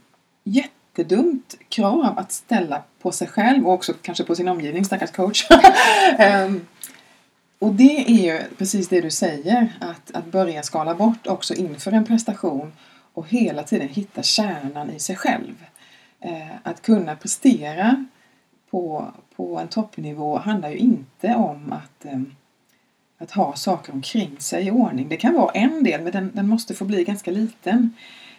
jättedumt 0.44 1.58
krav 1.70 2.18
att 2.18 2.32
ställa 2.32 2.84
på 3.02 3.12
sig 3.12 3.28
själv 3.28 3.68
och 3.68 3.74
också 3.74 3.94
kanske 4.02 4.24
på 4.24 4.36
sin 4.36 4.48
omgivning, 4.48 4.86
stackars 4.86 5.12
coach. 5.12 5.48
Ehm, 6.18 6.68
och 7.60 7.74
det 7.74 8.12
är 8.12 8.34
ju 8.34 8.42
precis 8.58 8.88
det 8.88 9.02
du 9.02 9.12
säger, 9.12 9.74
att, 9.80 10.12
att 10.12 10.26
börja 10.26 10.64
skala 10.64 10.96
bort 10.96 11.28
också 11.28 11.54
inför 11.54 11.92
en 11.92 12.06
prestation 12.06 12.74
och 13.14 13.28
hela 13.30 13.64
tiden 13.64 13.88
hitta 13.88 14.24
kärnan 14.24 14.90
i 14.90 15.00
sig 15.00 15.16
själv. 15.16 15.66
Ehm, 16.20 16.50
att 16.64 16.82
kunna 16.82 17.16
prestera 17.16 18.06
på, 18.72 19.14
på 19.42 19.60
en 19.60 19.68
toppnivå 19.68 20.38
handlar 20.38 20.70
ju 20.70 20.78
inte 20.78 21.36
om 21.36 21.74
att, 21.74 22.06
eh, 22.06 22.22
att 23.18 23.32
ha 23.32 23.56
saker 23.56 23.94
omkring 23.94 24.36
sig 24.40 24.68
i 24.68 24.72
ordning. 24.72 25.10
Det 25.10 25.18
kan 25.18 25.34
vara 25.34 25.52
en 25.52 25.84
del 25.84 26.02
men 26.02 26.12
den, 26.12 26.32
den 26.34 26.48
måste 26.48 26.74
få 26.74 26.86
bli 26.86 27.04
ganska 27.04 27.32
liten. 27.32 27.94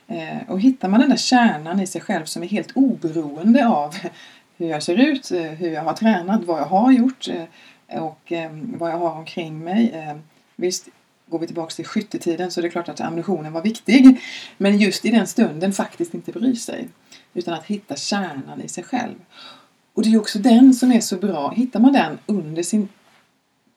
Eh, 0.06 0.38
och 0.48 0.60
hittar 0.60 0.88
man 0.88 1.00
den 1.00 1.10
där 1.10 1.16
kärnan 1.16 1.80
i 1.80 1.86
sig 1.86 2.00
själv 2.00 2.24
som 2.24 2.42
är 2.42 2.46
helt 2.46 2.72
oberoende 2.74 3.68
av 3.68 3.94
hur 4.56 4.66
jag 4.66 4.82
ser 4.82 4.96
ut, 4.96 5.30
eh, 5.30 5.42
hur 5.42 5.70
jag 5.70 5.82
har 5.82 5.92
tränat, 5.92 6.44
vad 6.44 6.60
jag 6.60 6.66
har 6.66 6.92
gjort 6.92 7.28
eh, 7.28 8.02
och 8.02 8.32
eh, 8.32 8.50
vad 8.52 8.90
jag 8.90 8.98
har 8.98 9.10
omkring 9.10 9.58
mig. 9.58 9.90
Eh, 9.94 10.16
visst, 10.56 10.88
går 11.26 11.38
vi 11.38 11.46
tillbaka 11.46 11.70
till 11.70 11.86
skyttetiden 11.86 12.50
så 12.50 12.60
är 12.60 12.62
det 12.62 12.70
klart 12.70 12.88
att 12.88 13.00
ammunitionen 13.00 13.52
var 13.52 13.62
viktig. 13.62 14.20
Men 14.58 14.78
just 14.78 15.04
i 15.04 15.10
den 15.10 15.26
stunden 15.26 15.72
faktiskt 15.72 16.14
inte 16.14 16.32
bry 16.32 16.56
sig. 16.56 16.88
Utan 17.34 17.54
att 17.54 17.64
hitta 17.64 17.96
kärnan 17.96 18.62
i 18.62 18.68
sig 18.68 18.84
själv. 18.84 19.14
Och 19.94 20.02
det 20.02 20.12
är 20.12 20.20
också 20.20 20.38
den 20.38 20.74
som 20.74 20.92
är 20.92 21.00
så 21.00 21.16
bra. 21.16 21.50
Hittar 21.50 21.80
man 21.80 21.92
den 21.92 22.18
under 22.26 22.62
sin 22.62 22.88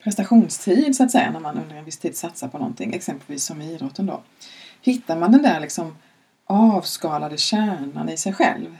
prestationstid 0.02 0.96
så 0.96 1.04
att 1.04 1.10
säga, 1.10 1.30
när 1.30 1.40
man 1.40 1.58
under 1.58 1.76
en 1.76 1.84
viss 1.84 1.98
tid 1.98 2.16
satsar 2.16 2.48
på 2.48 2.58
någonting, 2.58 2.94
exempelvis 2.94 3.44
som 3.44 3.62
i 3.62 3.72
idrotten 3.72 4.06
då. 4.06 4.22
Hittar 4.82 5.18
man 5.18 5.32
den 5.32 5.42
där 5.42 5.60
liksom 5.60 5.96
avskalade 6.44 7.36
kärnan 7.36 8.08
i 8.08 8.16
sig 8.16 8.32
själv, 8.32 8.76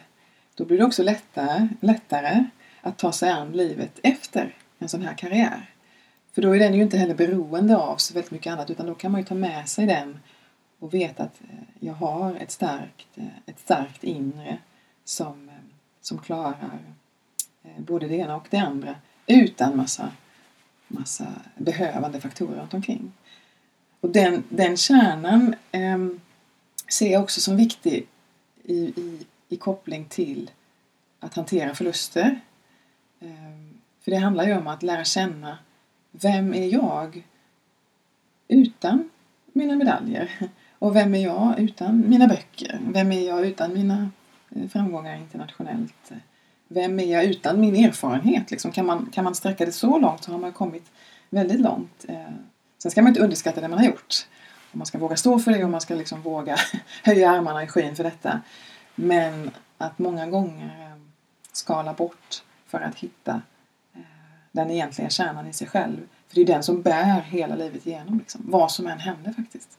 då 0.54 0.64
blir 0.64 0.78
det 0.78 0.84
också 0.84 1.02
lättare, 1.02 1.68
lättare 1.80 2.44
att 2.80 2.98
ta 2.98 3.12
sig 3.12 3.30
an 3.30 3.52
livet 3.52 4.00
efter 4.02 4.54
en 4.78 4.88
sån 4.88 5.02
här 5.02 5.14
karriär. 5.14 5.70
För 6.32 6.42
då 6.42 6.56
är 6.56 6.58
den 6.58 6.74
ju 6.74 6.82
inte 6.82 6.98
heller 6.98 7.14
beroende 7.14 7.76
av 7.76 7.96
så 7.96 8.14
väldigt 8.14 8.30
mycket 8.30 8.52
annat 8.52 8.70
utan 8.70 8.86
då 8.86 8.94
kan 8.94 9.12
man 9.12 9.20
ju 9.20 9.26
ta 9.26 9.34
med 9.34 9.68
sig 9.68 9.86
den 9.86 10.18
och 10.78 10.94
veta 10.94 11.22
att 11.22 11.40
eh, 11.40 11.58
jag 11.80 11.94
har 11.94 12.34
ett 12.34 12.50
starkt, 12.50 13.08
eh, 13.14 13.24
ett 13.46 13.60
starkt 13.60 14.04
inre 14.04 14.58
som, 15.04 15.48
eh, 15.48 15.54
som 16.00 16.18
klarar 16.18 16.78
Eh, 17.66 17.82
både 17.82 18.08
det 18.08 18.14
ena 18.14 18.36
och 18.36 18.46
det 18.50 18.58
andra 18.58 18.94
utan 19.26 19.76
massa, 19.76 20.12
massa 20.88 21.26
behövande 21.56 22.20
faktorer 22.20 22.60
runt 22.60 22.74
omkring. 22.74 23.12
Och 24.00 24.10
den, 24.10 24.44
den 24.48 24.76
kärnan 24.76 25.54
eh, 25.72 26.06
ser 26.88 27.12
jag 27.12 27.22
också 27.22 27.40
som 27.40 27.56
viktig 27.56 28.06
i, 28.64 28.76
i, 28.76 29.26
i 29.48 29.56
koppling 29.56 30.04
till 30.08 30.50
att 31.20 31.34
hantera 31.34 31.74
förluster. 31.74 32.40
Eh, 33.20 33.28
för 34.00 34.10
det 34.10 34.16
handlar 34.16 34.46
ju 34.46 34.56
om 34.56 34.66
att 34.66 34.82
lära 34.82 35.04
känna 35.04 35.58
vem 36.10 36.54
är 36.54 36.66
jag 36.66 37.22
utan 38.48 39.10
mina 39.52 39.76
medaljer? 39.76 40.30
Och 40.78 40.96
vem 40.96 41.14
är 41.14 41.24
jag 41.24 41.58
utan 41.58 42.08
mina 42.08 42.26
böcker? 42.26 42.80
Vem 42.82 43.12
är 43.12 43.26
jag 43.26 43.46
utan 43.46 43.74
mina 43.74 44.10
eh, 44.50 44.68
framgångar 44.68 45.16
internationellt? 45.16 46.12
Vem 46.68 47.00
är 47.00 47.12
jag 47.12 47.24
utan 47.24 47.60
min 47.60 47.84
erfarenhet? 47.84 48.50
Liksom, 48.50 48.72
kan, 48.72 48.86
man, 48.86 49.10
kan 49.12 49.24
man 49.24 49.34
sträcka 49.34 49.66
det 49.66 49.72
så 49.72 49.98
långt 49.98 50.24
så 50.24 50.32
har 50.32 50.38
man 50.38 50.52
kommit 50.52 50.90
väldigt 51.30 51.60
långt. 51.60 52.04
Eh, 52.08 52.30
sen 52.78 52.90
ska 52.90 53.02
man 53.02 53.08
inte 53.08 53.20
underskatta 53.20 53.60
det 53.60 53.68
man 53.68 53.78
har 53.78 53.86
gjort. 53.86 54.26
Och 54.70 54.76
man 54.76 54.86
ska 54.86 54.98
våga 54.98 55.16
stå 55.16 55.38
för 55.38 55.50
det 55.50 55.64
och 55.64 55.70
man 55.70 55.80
ska 55.80 55.94
liksom 55.94 56.22
våga 56.22 56.56
höja 57.02 57.30
armarna 57.30 57.64
i 57.64 57.66
skyn 57.66 57.96
för 57.96 58.04
detta. 58.04 58.40
Men 58.94 59.50
att 59.78 59.98
många 59.98 60.26
gånger 60.26 60.66
eh, 60.66 60.96
skala 61.52 61.92
bort 61.92 62.42
för 62.66 62.80
att 62.80 62.94
hitta 62.94 63.42
eh, 63.94 64.00
den 64.52 64.70
egentliga 64.70 65.10
kärnan 65.10 65.46
i 65.46 65.52
sig 65.52 65.66
själv. 65.66 65.96
För 66.28 66.34
det 66.34 66.40
är 66.40 66.46
den 66.46 66.62
som 66.62 66.82
bär 66.82 67.20
hela 67.20 67.56
livet 67.56 67.86
igenom, 67.86 68.18
liksom, 68.18 68.40
vad 68.44 68.72
som 68.72 68.86
än 68.86 68.98
händer 68.98 69.32
faktiskt. 69.32 69.78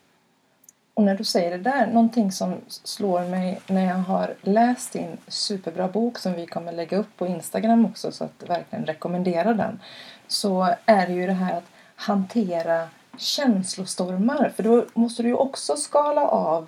Och 0.98 1.04
när 1.04 1.16
du 1.16 1.24
säger 1.24 1.52
det 1.52 1.58
där, 1.58 1.88
någonting 1.88 2.32
som 2.32 2.56
slår 2.68 3.22
mig 3.22 3.60
när 3.68 3.86
jag 3.86 3.96
har 3.96 4.36
läst 4.42 4.94
din 4.94 5.18
superbra 5.28 5.88
bok 5.88 6.18
som 6.18 6.34
vi 6.34 6.46
kommer 6.46 6.72
lägga 6.72 6.98
upp 6.98 7.18
på 7.18 7.28
Instagram 7.28 7.86
också 7.86 8.12
så 8.12 8.24
att 8.24 8.44
verkligen 8.50 8.86
rekommendera 8.86 9.54
den. 9.54 9.80
Så 10.28 10.76
är 10.86 11.08
det 11.08 11.14
ju 11.14 11.28
det 11.28 11.34
här 11.34 11.58
att 11.58 11.72
hantera 11.96 12.88
känslostormar. 13.18 14.52
För 14.56 14.64
då 14.64 14.86
måste 14.94 15.24
du 15.24 15.30
ju 15.30 15.36
också 15.36 15.76
skala 15.76 16.28
av 16.28 16.68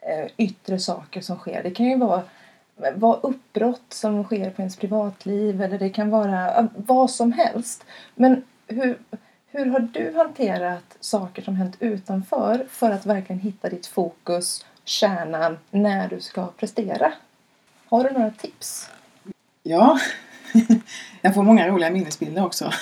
eh, 0.00 0.30
yttre 0.36 0.78
saker 0.78 1.20
som 1.20 1.36
sker. 1.36 1.62
Det 1.62 1.70
kan 1.70 1.86
ju 1.86 1.98
vara 1.98 2.22
vara 2.94 3.16
uppbrott 3.16 3.92
som 3.92 4.24
sker 4.24 4.50
på 4.50 4.62
ens 4.62 4.76
privatliv 4.76 5.62
eller 5.62 5.78
det 5.78 5.90
kan 5.90 6.10
vara 6.10 6.68
vad 6.76 7.10
som 7.10 7.32
helst. 7.32 7.84
Men 8.14 8.44
hur, 8.66 8.98
hur 9.52 9.66
har 9.66 9.80
du 9.80 10.14
hanterat 10.16 10.96
saker 11.00 11.42
som 11.42 11.56
hänt 11.56 11.76
utanför 11.80 12.66
för 12.70 12.90
att 12.90 13.06
verkligen 13.06 13.40
hitta 13.40 13.68
ditt 13.68 13.86
fokus, 13.86 14.66
kärnan, 14.84 15.58
när 15.70 16.08
du 16.08 16.20
ska 16.20 16.46
prestera? 16.46 17.12
Har 17.88 18.04
du 18.04 18.10
några 18.10 18.30
tips? 18.30 18.90
Ja, 19.62 19.98
jag 21.22 21.34
får 21.34 21.42
många 21.42 21.68
roliga 21.68 21.90
minnesbilder 21.90 22.44
också. 22.44 22.72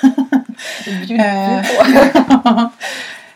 Bjud 0.85 1.21
Eh. 1.21 2.71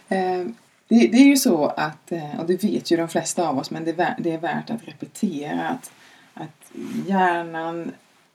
Eh, 0.08 0.46
det, 0.88 1.08
det 1.08 1.16
är 1.16 1.26
ju 1.26 1.36
så 1.36 1.66
att, 1.66 2.12
eh, 2.12 2.40
och 2.40 2.46
det 2.46 2.64
vet 2.64 2.90
ju 2.90 2.96
de 2.96 3.08
flesta 3.08 3.48
av 3.48 3.58
oss, 3.58 3.70
men 3.70 3.84
det 3.84 3.90
är, 3.90 3.94
vär, 3.94 4.14
det 4.18 4.32
är 4.32 4.38
värt 4.38 4.70
att 4.70 4.88
repetera 4.88 5.68
att, 5.68 5.92
att 6.34 6.72
hjärnan 7.06 7.92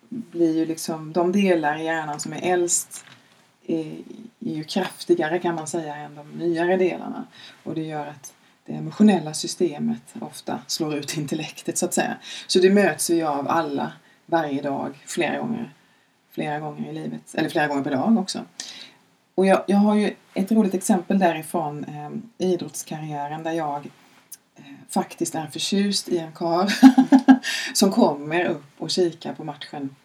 blir 0.10 0.56
ju 0.56 0.66
liksom, 0.66 1.14
de 1.14 1.32
delar 1.32 1.78
i 1.78 1.84
hjärnan 1.84 2.20
som 2.20 2.34
är 2.34 2.54
äldst 2.54 3.06
är, 3.67 3.97
är 4.39 4.56
ju 4.56 4.63
kraftigare 4.63 5.39
kan 5.39 5.56
man 5.56 5.67
säga 5.67 5.95
än 5.95 6.15
de 6.15 6.32
nyare 6.32 6.77
delarna. 6.77 7.25
Och 7.63 7.75
det 7.75 7.84
gör 7.84 8.08
att 8.08 8.34
det 8.65 8.73
emotionella 8.73 9.34
systemet 9.34 10.15
ofta 10.19 10.60
slår 10.67 10.95
ut 10.95 11.17
intellektet 11.17 11.77
så 11.77 11.86
att 11.86 11.93
säga. 11.93 12.17
Så 12.47 12.60
det 12.60 12.69
möts 12.69 13.10
vi 13.10 13.23
av 13.23 13.49
alla 13.49 13.91
varje 14.25 14.62
dag, 14.62 15.03
flera 15.06 15.39
gånger, 15.39 15.73
flera 16.32 16.60
gånger 16.60 16.89
i 16.89 16.93
livet, 16.93 17.36
eller 17.36 17.49
flera 17.49 17.67
gånger 17.67 17.84
per 17.84 17.91
dag 17.91 18.17
också. 18.17 18.45
Och 19.36 19.45
jag, 19.45 19.63
jag 19.67 19.77
har 19.77 19.95
ju 19.95 20.13
ett 20.34 20.51
roligt 20.51 20.73
exempel 20.73 21.19
därifrån 21.19 21.84
eh, 21.84 22.47
idrottskarriären 22.47 23.43
där 23.43 23.51
jag 23.51 23.89
eh, 24.56 24.63
faktiskt 24.89 25.36
är 25.36 25.47
förtjust 25.47 26.10
i 26.10 26.17
en 26.17 26.32
kar 26.32 26.73
som 27.73 27.91
kommer 27.91 28.45
upp 28.45 28.65
och 28.77 28.89
kikar 28.89 29.34
på 29.34 29.43
matchen 29.43 29.95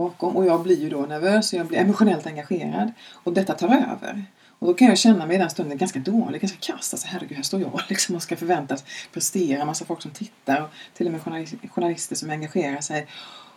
bakom 0.00 0.36
och 0.36 0.46
jag 0.46 0.62
blir 0.62 0.80
ju 0.80 0.90
då 0.90 1.00
nervös 1.00 1.52
och 1.52 1.58
jag 1.58 1.66
blir 1.66 1.78
emotionellt 1.78 2.26
engagerad 2.26 2.92
och 3.12 3.32
detta 3.32 3.54
tar 3.54 3.68
över. 3.68 4.24
Och 4.58 4.66
då 4.66 4.74
kan 4.74 4.88
jag 4.88 4.98
känna 4.98 5.26
mig 5.26 5.36
i 5.36 5.38
den 5.38 5.50
stunden 5.50 5.78
ganska 5.78 5.98
dålig, 5.98 6.40
ganska 6.40 6.58
kass. 6.72 6.94
Alltså 6.94 7.08
herregud, 7.10 7.36
här 7.36 7.42
står 7.42 7.60
jag 7.60 7.80
liksom 7.88 8.16
och 8.16 8.22
ska 8.22 8.36
förväntas 8.36 8.84
prestera. 9.12 9.64
Massa 9.64 9.84
folk 9.84 10.02
som 10.02 10.10
tittar 10.10 10.62
och 10.62 10.68
till 10.94 11.06
och 11.06 11.12
med 11.12 11.20
journalister 11.70 12.16
som 12.16 12.30
engagerar 12.30 12.80
sig. 12.80 13.06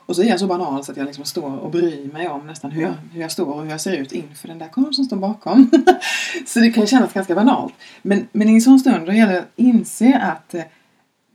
Och 0.05 0.15
så 0.15 0.21
är 0.23 0.25
jag 0.25 0.39
så 0.39 0.47
banal 0.47 0.83
så 0.83 0.91
att 0.91 0.97
jag 0.97 1.05
liksom 1.05 1.25
står 1.25 1.57
och 1.57 1.71
bryr 1.71 2.11
mig 2.13 2.27
om 2.27 2.47
nästan 2.47 2.71
hur 2.71 2.81
jag, 2.81 2.93
hur 3.11 3.21
jag 3.21 3.31
står 3.31 3.53
och 3.53 3.63
hur 3.63 3.69
jag 3.69 3.81
ser 3.81 3.93
ut 3.93 4.11
inför 4.11 4.47
den 4.47 4.59
där 4.59 4.67
kameran 4.67 4.93
som 4.93 5.05
står 5.05 5.17
bakom. 5.17 5.71
så 6.47 6.59
det 6.59 6.71
kan 6.71 6.87
kännas 6.87 7.13
ganska 7.13 7.35
banalt. 7.35 7.73
Men, 8.01 8.27
men 8.31 8.49
i 8.49 8.53
en 8.53 8.61
sån 8.61 8.79
stund 8.79 9.05
då 9.05 9.13
gäller 9.13 9.33
det 9.33 9.39
att 9.39 9.51
inse 9.55 10.17
att 10.17 10.53
eh, 10.53 10.63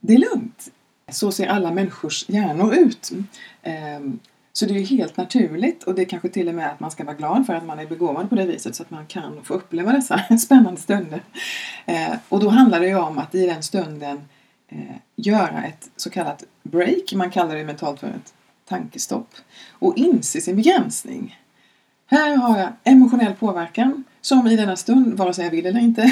det 0.00 0.14
är 0.14 0.18
lugnt. 0.18 0.68
Så 1.10 1.32
ser 1.32 1.46
alla 1.46 1.70
människors 1.70 2.28
hjärnor 2.28 2.74
ut. 2.74 3.12
Ehm, 3.62 4.18
så 4.58 4.66
det 4.66 4.74
är 4.74 4.78
ju 4.78 4.96
helt 4.96 5.16
naturligt 5.16 5.84
och 5.84 5.94
det 5.94 6.02
är 6.02 6.06
kanske 6.06 6.28
till 6.28 6.48
och 6.48 6.54
med 6.54 6.70
att 6.70 6.80
man 6.80 6.90
ska 6.90 7.04
vara 7.04 7.16
glad 7.16 7.46
för 7.46 7.54
att 7.54 7.64
man 7.64 7.78
är 7.78 7.86
begåvad 7.86 8.28
på 8.28 8.34
det 8.34 8.46
viset 8.46 8.76
så 8.76 8.82
att 8.82 8.90
man 8.90 9.06
kan 9.06 9.44
få 9.44 9.54
uppleva 9.54 9.92
dessa 9.92 10.20
spännande 10.38 10.80
stunder. 10.80 11.22
Eh, 11.86 12.12
och 12.28 12.40
då 12.40 12.48
handlar 12.48 12.80
det 12.80 12.86
ju 12.86 12.98
om 12.98 13.18
att 13.18 13.34
i 13.34 13.46
den 13.46 13.62
stunden 13.62 14.20
eh, 14.68 14.96
göra 15.16 15.64
ett 15.64 15.90
så 15.96 16.10
kallat 16.10 16.44
break, 16.62 17.12
man 17.12 17.30
kallar 17.30 17.54
det 17.54 17.64
mentalt 17.64 18.00
för 18.00 18.06
ett 18.06 18.34
tankestopp 18.68 19.34
och 19.72 19.96
inse 19.96 20.40
sin 20.40 20.56
begränsning. 20.56 21.38
Här 22.06 22.36
har 22.36 22.58
jag 22.58 22.72
emotionell 22.84 23.34
påverkan 23.34 24.04
som 24.20 24.46
i 24.46 24.56
denna 24.56 24.76
stund, 24.76 25.18
vare 25.18 25.34
sig 25.34 25.44
jag 25.44 25.50
vill 25.50 25.66
eller 25.66 25.80
inte, 25.80 26.02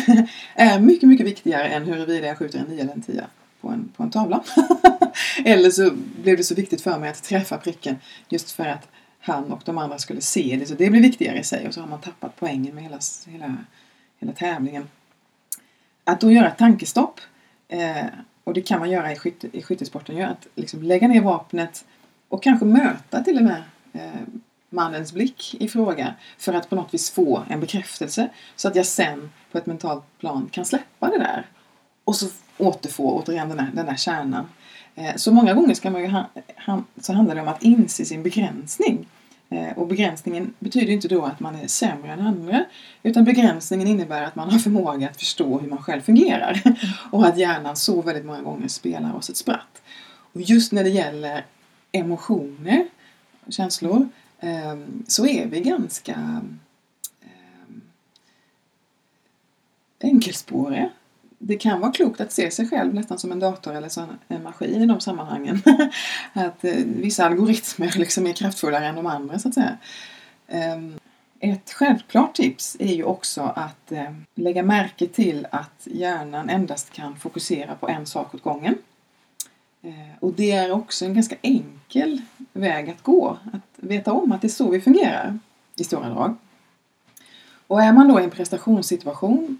är 0.54 0.80
mycket, 0.80 1.08
mycket 1.08 1.26
viktigare 1.26 1.68
än 1.68 1.84
huruvida 1.84 2.26
jag 2.26 2.38
skjuter 2.38 2.58
en 2.58 2.64
9 2.64 2.80
eller 2.80 2.92
en 2.92 3.02
10 3.02 3.24
på 3.66 3.72
en, 3.72 3.88
på 3.96 4.02
en 4.02 4.10
tavla. 4.10 4.44
eller 5.44 5.70
så 5.70 5.90
blev 6.22 6.36
det 6.36 6.44
så 6.44 6.54
viktigt 6.54 6.80
för 6.80 6.98
mig 6.98 7.10
att 7.10 7.22
träffa 7.22 7.58
pricken 7.58 7.96
just 8.28 8.50
för 8.50 8.66
att 8.66 8.88
han 9.20 9.52
och 9.52 9.62
de 9.64 9.78
andra 9.78 9.98
skulle 9.98 10.20
se 10.20 10.56
det. 10.60 10.66
Så 10.66 10.74
det 10.74 10.90
blir 10.90 11.00
viktigare 11.00 11.38
i 11.38 11.44
sig 11.44 11.68
och 11.68 11.74
så 11.74 11.80
har 11.80 11.88
man 11.88 12.00
tappat 12.00 12.36
poängen 12.38 12.74
med 12.74 12.84
hela, 12.84 12.98
hela, 13.26 13.56
hela 14.18 14.32
tävlingen. 14.32 14.88
Att 16.04 16.20
då 16.20 16.30
göra 16.30 16.48
ett 16.48 16.58
tankestopp, 16.58 17.20
eh, 17.68 18.06
och 18.44 18.54
det 18.54 18.62
kan 18.62 18.78
man 18.78 18.90
göra 18.90 19.12
i, 19.12 19.16
skytte, 19.16 19.48
i 19.52 19.62
skyttesporten, 19.62 20.16
gör 20.16 20.26
att 20.26 20.46
liksom 20.54 20.82
lägga 20.82 21.08
ner 21.08 21.20
vapnet 21.20 21.84
och 22.28 22.42
kanske 22.42 22.64
möta 22.64 23.24
till 23.24 23.36
och 23.36 23.44
med 23.44 23.62
eh, 23.92 24.20
mannens 24.70 25.12
blick 25.12 25.54
i 25.60 25.68
fråga 25.68 26.14
för 26.38 26.52
att 26.52 26.70
på 26.70 26.76
något 26.76 26.94
vis 26.94 27.10
få 27.10 27.42
en 27.48 27.60
bekräftelse 27.60 28.28
så 28.56 28.68
att 28.68 28.76
jag 28.76 28.86
sen 28.86 29.30
på 29.52 29.58
ett 29.58 29.66
mentalt 29.66 30.04
plan 30.18 30.48
kan 30.52 30.64
släppa 30.64 31.10
det 31.10 31.18
där 31.18 31.46
och 32.06 32.16
så 32.16 32.26
återfå 32.58 33.22
återigen 33.22 33.48
den 33.48 33.56
där, 33.56 33.70
den 33.74 33.86
där 33.86 33.96
kärnan. 33.96 34.46
Eh, 34.94 35.16
så 35.16 35.32
många 35.32 35.54
gånger 35.54 35.74
ska 35.74 35.90
man 35.90 36.00
ju 36.00 36.08
ha, 36.08 36.30
ha, 36.66 36.82
så 37.00 37.12
handlar 37.12 37.34
det 37.34 37.40
om 37.40 37.48
att 37.48 37.62
inse 37.62 38.04
sin 38.04 38.22
begränsning. 38.22 39.06
Eh, 39.48 39.78
och 39.78 39.86
begränsningen 39.86 40.54
betyder 40.58 40.92
inte 40.92 41.08
då 41.08 41.24
att 41.24 41.40
man 41.40 41.54
är 41.54 41.66
sämre 41.66 42.12
än 42.12 42.20
andra 42.20 42.64
utan 43.02 43.24
begränsningen 43.24 43.88
innebär 43.88 44.22
att 44.22 44.36
man 44.36 44.50
har 44.50 44.58
förmåga 44.58 45.10
att 45.10 45.16
förstå 45.16 45.58
hur 45.58 45.68
man 45.68 45.82
själv 45.82 46.00
fungerar 46.00 46.62
och 47.10 47.26
att 47.26 47.38
hjärnan 47.38 47.76
så 47.76 48.02
väldigt 48.02 48.24
många 48.24 48.42
gånger 48.42 48.68
spelar 48.68 49.14
oss 49.14 49.30
ett 49.30 49.36
spratt. 49.36 49.82
Och 50.32 50.40
just 50.40 50.72
när 50.72 50.84
det 50.84 50.90
gäller 50.90 51.44
emotioner, 51.92 52.86
känslor, 53.48 54.08
ehm, 54.40 55.04
så 55.08 55.26
är 55.26 55.46
vi 55.46 55.60
ganska 55.60 56.42
ehm, 57.22 57.80
enkelspåriga. 60.00 60.90
Det 61.38 61.56
kan 61.56 61.80
vara 61.80 61.92
klokt 61.92 62.20
att 62.20 62.32
se 62.32 62.50
sig 62.50 62.68
själv 62.68 62.94
nästan 62.94 63.18
som 63.18 63.32
en 63.32 63.40
dator 63.40 63.74
eller 63.74 63.88
som 63.88 64.06
en 64.28 64.42
maskin 64.42 64.82
i 64.82 64.86
de 64.86 65.00
sammanhangen. 65.00 65.62
att 66.32 66.64
eh, 66.64 66.76
vissa 66.84 67.26
algoritmer 67.26 67.94
liksom 67.98 68.26
är 68.26 68.32
kraftfullare 68.32 68.86
än 68.86 68.94
de 68.94 69.06
andra 69.06 69.38
så 69.38 69.48
att 69.48 69.54
säga. 69.54 69.76
Eh, 70.48 70.76
ett 71.40 71.70
självklart 71.70 72.34
tips 72.34 72.76
är 72.80 72.94
ju 72.94 73.04
också 73.04 73.42
att 73.42 73.92
eh, 73.92 74.12
lägga 74.34 74.62
märke 74.62 75.06
till 75.06 75.46
att 75.50 75.80
hjärnan 75.84 76.50
endast 76.50 76.92
kan 76.92 77.16
fokusera 77.16 77.74
på 77.74 77.88
en 77.88 78.06
sak 78.06 78.34
åt 78.34 78.42
gången. 78.42 78.74
Ehm, 79.82 80.10
och 80.20 80.32
det 80.32 80.50
är 80.50 80.72
också 80.72 81.04
en 81.04 81.14
ganska 81.14 81.36
enkel 81.42 82.22
väg 82.52 82.90
att 82.90 83.02
gå. 83.02 83.38
Att 83.52 83.62
veta 83.76 84.12
om 84.12 84.32
att 84.32 84.40
det 84.40 84.46
är 84.46 84.48
så 84.48 84.70
vi 84.70 84.80
fungerar 84.80 85.38
i 85.76 85.84
stora 85.84 86.08
drag. 86.08 86.36
Och 87.66 87.82
är 87.82 87.92
man 87.92 88.08
då 88.08 88.20
i 88.20 88.24
en 88.24 88.30
prestationssituation 88.30 89.58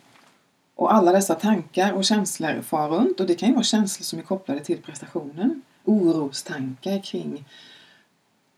och 0.76 0.94
alla 0.94 1.12
dessa 1.12 1.34
tankar 1.34 1.92
och 1.92 2.04
känslor 2.04 2.62
far 2.62 2.88
runt 2.88 3.20
och 3.20 3.26
det 3.26 3.34
kan 3.34 3.48
ju 3.48 3.54
vara 3.54 3.64
känslor 3.64 4.04
som 4.04 4.18
är 4.18 4.22
kopplade 4.22 4.60
till 4.60 4.82
prestationen. 4.82 5.62
Orostankar 5.84 7.02
kring 7.02 7.44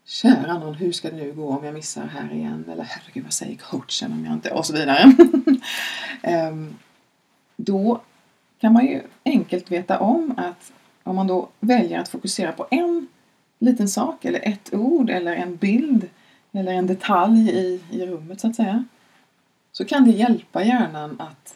Kära 0.05 0.59
någon, 0.59 0.75
hur 0.75 0.91
ska 0.91 1.09
det 1.09 1.15
nu 1.15 1.33
gå 1.33 1.49
om 1.49 1.63
jag 1.63 1.73
missar 1.73 2.05
här 2.05 2.33
igen? 2.33 2.65
Eller 2.71 2.83
herregud, 2.83 3.23
vad 3.23 3.33
säger 3.33 3.55
coachen 3.55 4.13
om 4.13 4.25
jag 4.25 4.33
inte... 4.33 4.51
Och 4.51 4.65
så 4.65 4.73
vidare. 4.73 5.13
Ehm, 6.21 6.75
då 7.55 8.01
kan 8.59 8.73
man 8.73 8.85
ju 8.85 9.01
enkelt 9.25 9.71
veta 9.71 9.99
om 9.99 10.33
att 10.37 10.71
om 11.03 11.15
man 11.15 11.27
då 11.27 11.49
väljer 11.59 11.99
att 11.99 12.09
fokusera 12.09 12.51
på 12.51 12.67
en 12.71 13.07
liten 13.59 13.89
sak 13.89 14.25
eller 14.25 14.47
ett 14.47 14.73
ord 14.73 15.09
eller 15.09 15.35
en 15.35 15.55
bild 15.55 16.09
eller 16.51 16.71
en 16.71 16.87
detalj 16.87 17.49
i, 17.49 17.81
i 17.91 18.05
rummet 18.05 18.41
så 18.41 18.47
att 18.47 18.55
säga 18.55 18.85
så 19.71 19.85
kan 19.85 20.05
det 20.05 20.11
hjälpa 20.11 20.63
hjärnan 20.63 21.15
att 21.19 21.55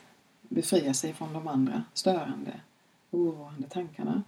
befria 0.54 0.94
sig 0.94 1.14
från 1.14 1.34
de 1.34 1.48
andra 1.48 1.84
störande, 1.94 2.52
oroande 3.12 3.68
tankarna 3.70 4.24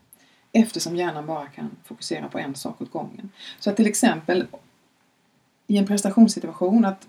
eftersom 0.51 0.95
hjärnan 0.95 1.25
bara 1.25 1.47
kan 1.47 1.71
fokusera 1.83 2.27
på 2.27 2.39
en 2.39 2.55
sak 2.55 2.81
åt 2.81 2.91
gången. 2.91 3.29
Så 3.59 3.69
att 3.69 3.75
till 3.75 3.87
exempel 3.87 4.47
i 5.67 5.77
en 5.77 5.87
prestationssituation 5.87 6.85
att 6.85 7.07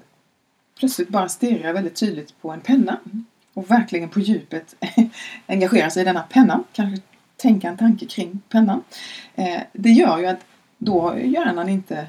plötsligt 0.78 1.08
bara 1.08 1.28
stirra 1.28 1.72
väldigt 1.72 1.96
tydligt 1.96 2.40
på 2.40 2.50
en 2.50 2.60
penna 2.60 3.00
och 3.54 3.70
verkligen 3.70 4.08
på 4.08 4.20
djupet 4.20 4.74
engagera 5.46 5.90
sig 5.90 6.02
i 6.02 6.04
denna 6.04 6.22
penna, 6.22 6.64
kanske 6.72 7.02
tänka 7.36 7.68
en 7.68 7.76
tanke 7.76 8.06
kring 8.06 8.40
pennan. 8.48 8.84
Eh, 9.34 9.60
det 9.72 9.90
gör 9.90 10.18
ju 10.18 10.26
att 10.26 10.44
då 10.78 11.18
hjärnan 11.18 11.68
inte, 11.68 12.06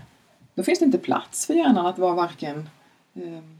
då 0.55 0.63
finns 0.63 0.79
det 0.79 0.85
inte 0.85 0.97
plats 0.97 1.45
för 1.45 1.53
hjärnan 1.53 1.85
att 1.85 1.99
vara 1.99 2.13
varken 2.13 2.69
ehm, 3.15 3.59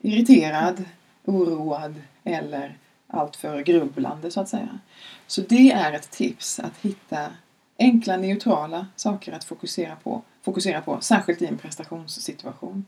irriterad, 0.00 0.84
oroad 1.24 1.94
eller 2.28 2.78
alltför 3.06 3.60
grubblande 3.60 4.30
så 4.30 4.40
att 4.40 4.48
säga. 4.48 4.78
Så 5.26 5.40
det 5.40 5.70
är 5.70 5.92
ett 5.92 6.10
tips 6.10 6.60
att 6.60 6.78
hitta 6.80 7.30
enkla 7.78 8.16
neutrala 8.16 8.86
saker 8.96 9.32
att 9.32 9.44
fokusera 9.44 9.96
på, 9.96 10.22
fokusera 10.42 10.80
på 10.80 11.00
särskilt 11.00 11.42
i 11.42 11.46
en 11.46 11.58
prestationssituation. 11.58 12.84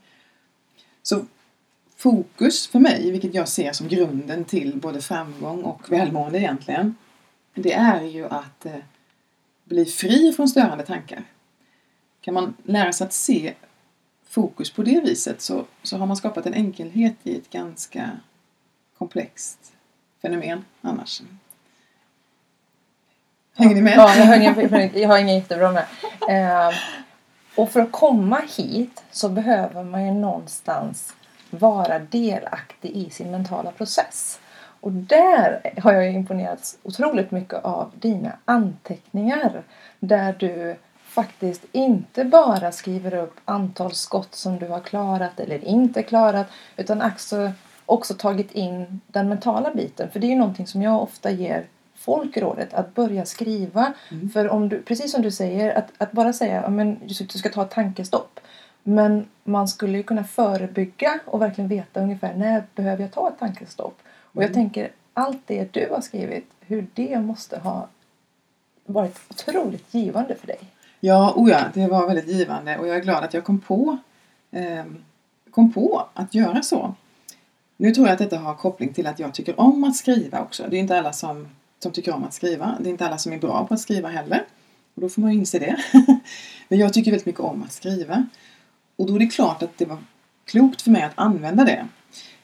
Så 1.03 1.25
fokus 1.97 2.69
för 2.69 2.79
mig, 2.79 3.11
vilket 3.11 3.35
jag 3.35 3.49
ser 3.49 3.73
som 3.73 3.89
grunden 3.89 4.45
till 4.45 4.77
både 4.77 5.01
framgång 5.01 5.63
och 5.63 5.93
välmående 5.93 6.39
egentligen, 6.39 6.95
det 7.55 7.73
är 7.73 8.03
ju 8.03 8.27
att 8.27 8.67
eh, 8.67 8.73
bli 9.65 9.85
fri 9.85 10.33
från 10.33 10.49
störande 10.49 10.85
tankar. 10.85 11.25
Kan 12.21 12.35
man 12.35 12.55
lära 12.65 12.93
sig 12.93 13.05
att 13.05 13.13
se 13.13 13.55
fokus 14.29 14.71
på 14.71 14.83
det 14.83 15.01
viset 15.01 15.41
så, 15.41 15.65
så 15.83 15.97
har 15.97 16.07
man 16.07 16.17
skapat 16.17 16.47
en 16.47 16.55
enkelhet 16.55 17.17
i 17.23 17.37
ett 17.37 17.51
ganska 17.51 18.11
komplext 19.01 19.73
fenomen 20.23 20.65
annars. 20.83 21.23
Hänger 23.57 23.75
ni 23.75 23.83
med? 23.83 23.95
Ja, 23.97 24.17
jag, 24.17 24.25
hänger, 24.25 24.99
jag 24.99 25.09
hänger 25.09 25.35
jättebra 25.35 25.73
med. 25.73 25.85
Eh, 26.29 26.75
och 27.55 27.71
för 27.71 27.81
att 27.81 27.93
komma 27.93 28.41
hit 28.57 29.03
så 29.11 29.29
behöver 29.29 29.85
man 29.85 30.05
ju 30.05 30.11
någonstans 30.11 31.15
vara 31.51 31.99
delaktig 31.99 32.91
i 32.91 33.11
sin 33.11 33.31
mentala 33.31 33.73
process. 33.73 34.41
Och 34.81 34.93
där 34.93 35.75
har 35.83 35.93
jag 35.93 36.13
imponerats 36.13 36.79
otroligt 36.83 37.31
mycket 37.31 37.65
av 37.65 37.91
dina 37.95 38.33
anteckningar. 38.45 39.63
Där 40.01 40.35
du 40.39 40.77
faktiskt 41.05 41.65
inte 41.73 42.25
bara 42.25 42.73
skriver 42.73 43.15
upp 43.15 43.41
antal 43.45 43.95
skott 43.95 44.35
som 44.35 44.59
du 44.59 44.69
har 44.69 44.81
klarat 44.81 45.41
eller 45.41 45.65
inte 45.65 46.03
klarat 46.03 46.47
utan 46.77 47.03
också, 47.03 47.53
också 47.91 48.15
tagit 48.15 48.53
in 48.53 49.01
den 49.07 49.29
mentala 49.29 49.75
biten. 49.75 50.11
För 50.11 50.21
det 50.21 50.27
är 50.27 50.29
ju 50.29 50.37
någonting 50.37 50.67
som 50.67 50.83
jag 50.83 51.03
ofta 51.03 51.31
ger 51.31 51.67
folk 51.95 52.37
rådet 52.37 52.75
att 52.75 52.95
börja 52.95 53.25
skriva. 53.27 53.93
Mm. 54.11 54.31
För 54.31 54.49
om 54.49 54.69
du, 54.69 54.83
precis 54.83 55.13
som 55.13 55.23
du 55.23 55.31
säger, 55.31 55.75
att, 55.79 55.89
att 55.99 56.13
bara 56.13 56.33
säga 56.33 56.61
att 56.63 57.29
du 57.33 57.39
ska 57.39 57.49
ta 57.49 57.63
ett 57.63 57.71
tankestopp. 57.71 58.41
Men 58.83 59.29
man 59.45 59.69
skulle 59.69 59.97
ju 59.97 60.03
kunna 60.03 60.25
förebygga 60.25 61.21
och 61.25 61.43
verkligen 61.43 61.69
veta 61.69 62.01
ungefär 62.01 62.35
när 62.35 62.65
behöver 62.75 63.03
jag 63.03 63.13
ta 63.13 63.29
ett 63.29 63.39
tankestopp. 63.39 63.99
Och 64.23 64.43
jag 64.43 64.51
Mm. 64.51 64.55
tänker 64.55 64.91
allt 65.15 65.43
det 65.47 65.73
du 65.73 65.89
har 65.91 66.01
skrivit, 66.01 66.51
hur 66.61 66.87
det 66.95 67.21
måste 67.21 67.59
ha 67.59 67.89
varit 68.87 69.21
otroligt 69.31 69.95
givande 69.95 70.35
för 70.35 70.47
dig. 70.47 70.59
Ja, 71.01 71.33
oh 71.37 71.51
ja, 71.51 71.61
det 71.75 71.87
var 71.87 72.07
väldigt 72.07 72.29
givande 72.29 72.79
och 72.79 72.89
jag 72.89 72.97
är 72.97 73.01
glad 73.01 73.25
att 73.25 73.35
jag 73.35 73.45
kom 73.45 73.61
på, 73.61 73.97
eh, 74.51 74.85
kom 75.51 75.73
på 75.73 76.07
att 76.15 76.35
göra 76.35 76.63
så. 76.63 76.95
Nu 77.81 77.95
tror 77.95 78.07
jag 78.07 78.13
att 78.13 78.19
detta 78.19 78.39
har 78.39 78.55
koppling 78.55 78.93
till 78.93 79.07
att 79.07 79.19
jag 79.19 79.35
tycker 79.35 79.61
om 79.61 79.85
att 79.85 79.97
skriva 79.97 80.41
också. 80.41 80.67
Det 80.71 80.77
är 80.77 80.81
inte 80.81 80.99
alla 80.99 81.13
som, 81.13 81.49
som 81.79 81.93
tycker 81.93 82.15
om 82.15 82.25
att 82.25 82.35
skriva. 82.35 82.77
Det 82.81 82.89
är 82.89 82.91
inte 82.91 83.07
alla 83.07 83.19
som 83.19 83.33
är 83.33 83.39
bra 83.39 83.67
på 83.67 83.75
att 83.75 83.81
skriva 83.81 84.09
heller. 84.09 84.45
Och 84.95 85.03
då 85.03 85.09
får 85.09 85.23
man 85.23 85.33
ju 85.33 85.39
inse 85.39 85.59
det. 85.59 85.77
Men 86.69 86.79
jag 86.79 86.93
tycker 86.93 87.11
väldigt 87.11 87.27
mycket 87.27 87.41
om 87.41 87.63
att 87.63 87.73
skriva. 87.73 88.27
Och 88.97 89.07
då 89.07 89.15
är 89.15 89.19
det 89.19 89.27
klart 89.27 89.63
att 89.63 89.79
det 89.79 89.85
var 89.85 89.99
klokt 90.45 90.83
för 90.83 90.91
mig 90.91 91.03
att 91.03 91.13
använda 91.15 91.65
det. 91.65 91.87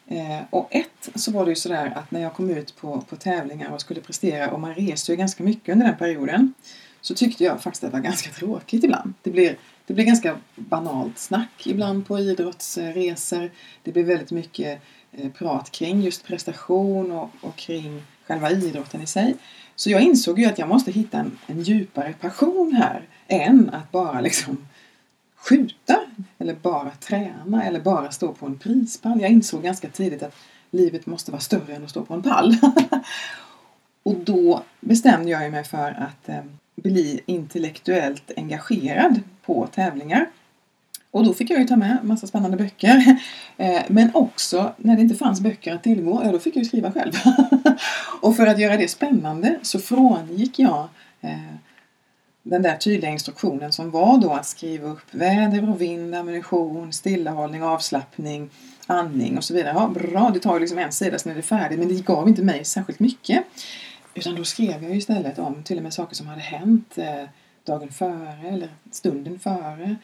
Eh, 0.07 0.45
och 0.51 0.69
ett 0.71 1.09
så 1.15 1.33
var 1.33 1.45
det 1.45 1.51
ju 1.51 1.57
sådär 1.57 1.93
att 1.97 2.11
när 2.11 2.21
jag 2.21 2.35
kom 2.35 2.51
ut 2.51 2.77
på, 2.77 3.01
på 3.01 3.17
tävlingar 3.17 3.71
och 3.71 3.81
skulle 3.81 4.01
prestera 4.01 4.51
och 4.51 4.61
man 4.61 4.75
reste 4.75 5.13
ju 5.13 5.17
ganska 5.17 5.45
mycket 5.45 5.73
under 5.73 5.87
den 5.87 5.97
perioden 5.97 6.55
så 7.01 7.15
tyckte 7.15 7.45
jag 7.45 7.63
faktiskt 7.63 7.85
att 7.85 7.91
det 7.91 7.97
var 7.97 8.05
ganska 8.05 8.31
tråkigt 8.31 8.85
ibland. 8.85 9.15
Det 9.23 9.31
blir, 9.31 9.57
det 9.87 9.95
blir 9.95 10.05
ganska 10.05 10.37
banalt 10.55 11.19
snack 11.19 11.67
ibland 11.67 12.07
på 12.07 12.19
idrottsresor. 12.19 13.51
Det 13.83 13.93
blir 13.93 14.05
väldigt 14.05 14.31
mycket 14.31 14.83
Eh, 15.19 15.31
prat 15.31 15.71
kring 15.71 16.01
just 16.03 16.25
prestation 16.25 17.13
och, 17.13 17.31
och 17.41 17.57
kring 17.57 18.03
själva 18.27 18.51
idrotten 18.51 19.03
i 19.03 19.07
sig. 19.07 19.37
Så 19.77 19.91
jag 19.91 20.03
insåg 20.03 20.39
ju 20.39 20.47
att 20.47 20.59
jag 20.59 20.69
måste 20.69 20.93
hitta 20.93 21.19
en, 21.19 21.39
en 21.47 21.63
djupare 21.63 22.15
passion 22.21 22.73
här 22.73 23.03
än 23.29 23.71
att 23.71 23.93
bara 23.93 24.21
liksom 24.21 24.67
skjuta 25.37 26.01
eller 26.39 26.55
bara 26.55 26.91
träna 26.91 27.65
eller 27.65 27.81
bara 27.81 28.11
stå 28.11 28.33
på 28.33 28.47
en 28.47 28.59
prispall. 28.59 29.21
Jag 29.21 29.31
insåg 29.31 29.63
ganska 29.63 29.89
tidigt 29.89 30.23
att 30.23 30.35
livet 30.71 31.07
måste 31.07 31.31
vara 31.31 31.41
större 31.41 31.75
än 31.75 31.85
att 31.85 31.91
stå 31.91 32.05
på 32.05 32.15
en 32.15 32.23
pall. 32.23 32.57
och 34.03 34.15
då 34.15 34.63
bestämde 34.81 35.31
jag 35.31 35.53
mig 35.53 35.65
för 35.65 35.91
att 35.91 36.29
eh, 36.29 36.45
bli 36.75 37.21
intellektuellt 37.27 38.31
engagerad 38.37 39.21
på 39.43 39.67
tävlingar. 39.67 40.27
Och 41.17 41.25
då 41.25 41.35
fick 41.35 41.51
jag 41.51 41.61
ju 41.61 41.67
ta 41.67 41.77
med 41.77 41.99
massa 42.03 42.27
spännande 42.27 42.57
böcker. 42.57 43.17
Eh, 43.59 43.83
men 43.89 44.11
också 44.15 44.75
när 44.77 44.97
det 44.97 45.03
inte 45.03 45.15
fanns 45.15 45.41
böcker 45.41 45.75
att 45.75 45.83
tillgå, 45.83 46.21
ja 46.25 46.33
då 46.33 46.39
fick 46.39 46.57
jag 46.57 46.63
ju 46.63 46.69
skriva 46.69 46.93
själv. 46.93 47.13
och 48.21 48.37
för 48.37 48.47
att 48.47 48.59
göra 48.59 48.77
det 48.77 48.89
spännande 48.89 49.59
så 49.63 49.79
frångick 49.79 50.59
jag 50.59 50.89
eh, 51.21 51.55
den 52.43 52.63
där 52.63 52.77
tydliga 52.77 53.11
instruktionen 53.11 53.73
som 53.73 53.91
var 53.91 54.19
då 54.19 54.33
att 54.33 54.47
skriva 54.47 54.89
upp 54.89 55.15
väder 55.15 55.71
och 55.71 55.81
vind, 55.81 56.15
ammunition, 56.15 56.93
stillahållning, 56.93 57.63
avslappning, 57.63 58.51
andning 58.87 59.37
och 59.37 59.45
så 59.45 59.55
vidare. 59.55 59.75
Ja, 59.75 59.89
bra, 59.95 60.31
det 60.35 60.41
tar 60.41 60.55
ju 60.55 60.61
liksom 60.61 60.79
en 60.79 60.93
sida 60.93 61.19
sen 61.19 61.33
är 61.33 61.37
det 61.37 61.43
färdigt 61.43 61.79
men 61.79 61.89
det 61.89 62.05
gav 62.05 62.29
inte 62.29 62.43
mig 62.43 62.65
särskilt 62.65 63.01
mycket. 63.01 63.45
Utan 64.15 64.35
då 64.35 64.45
skrev 64.45 64.83
jag 64.83 64.97
istället 64.97 65.39
om 65.39 65.63
till 65.63 65.77
och 65.77 65.83
med 65.83 65.95
saker 65.95 66.15
som 66.15 66.27
hade 66.27 66.43
hänt 66.43 66.99
eh, 66.99 67.29
dagen 67.65 67.93
före 67.93 68.49
eller 68.49 68.69
stunden 68.91 69.39
före. 69.39 69.97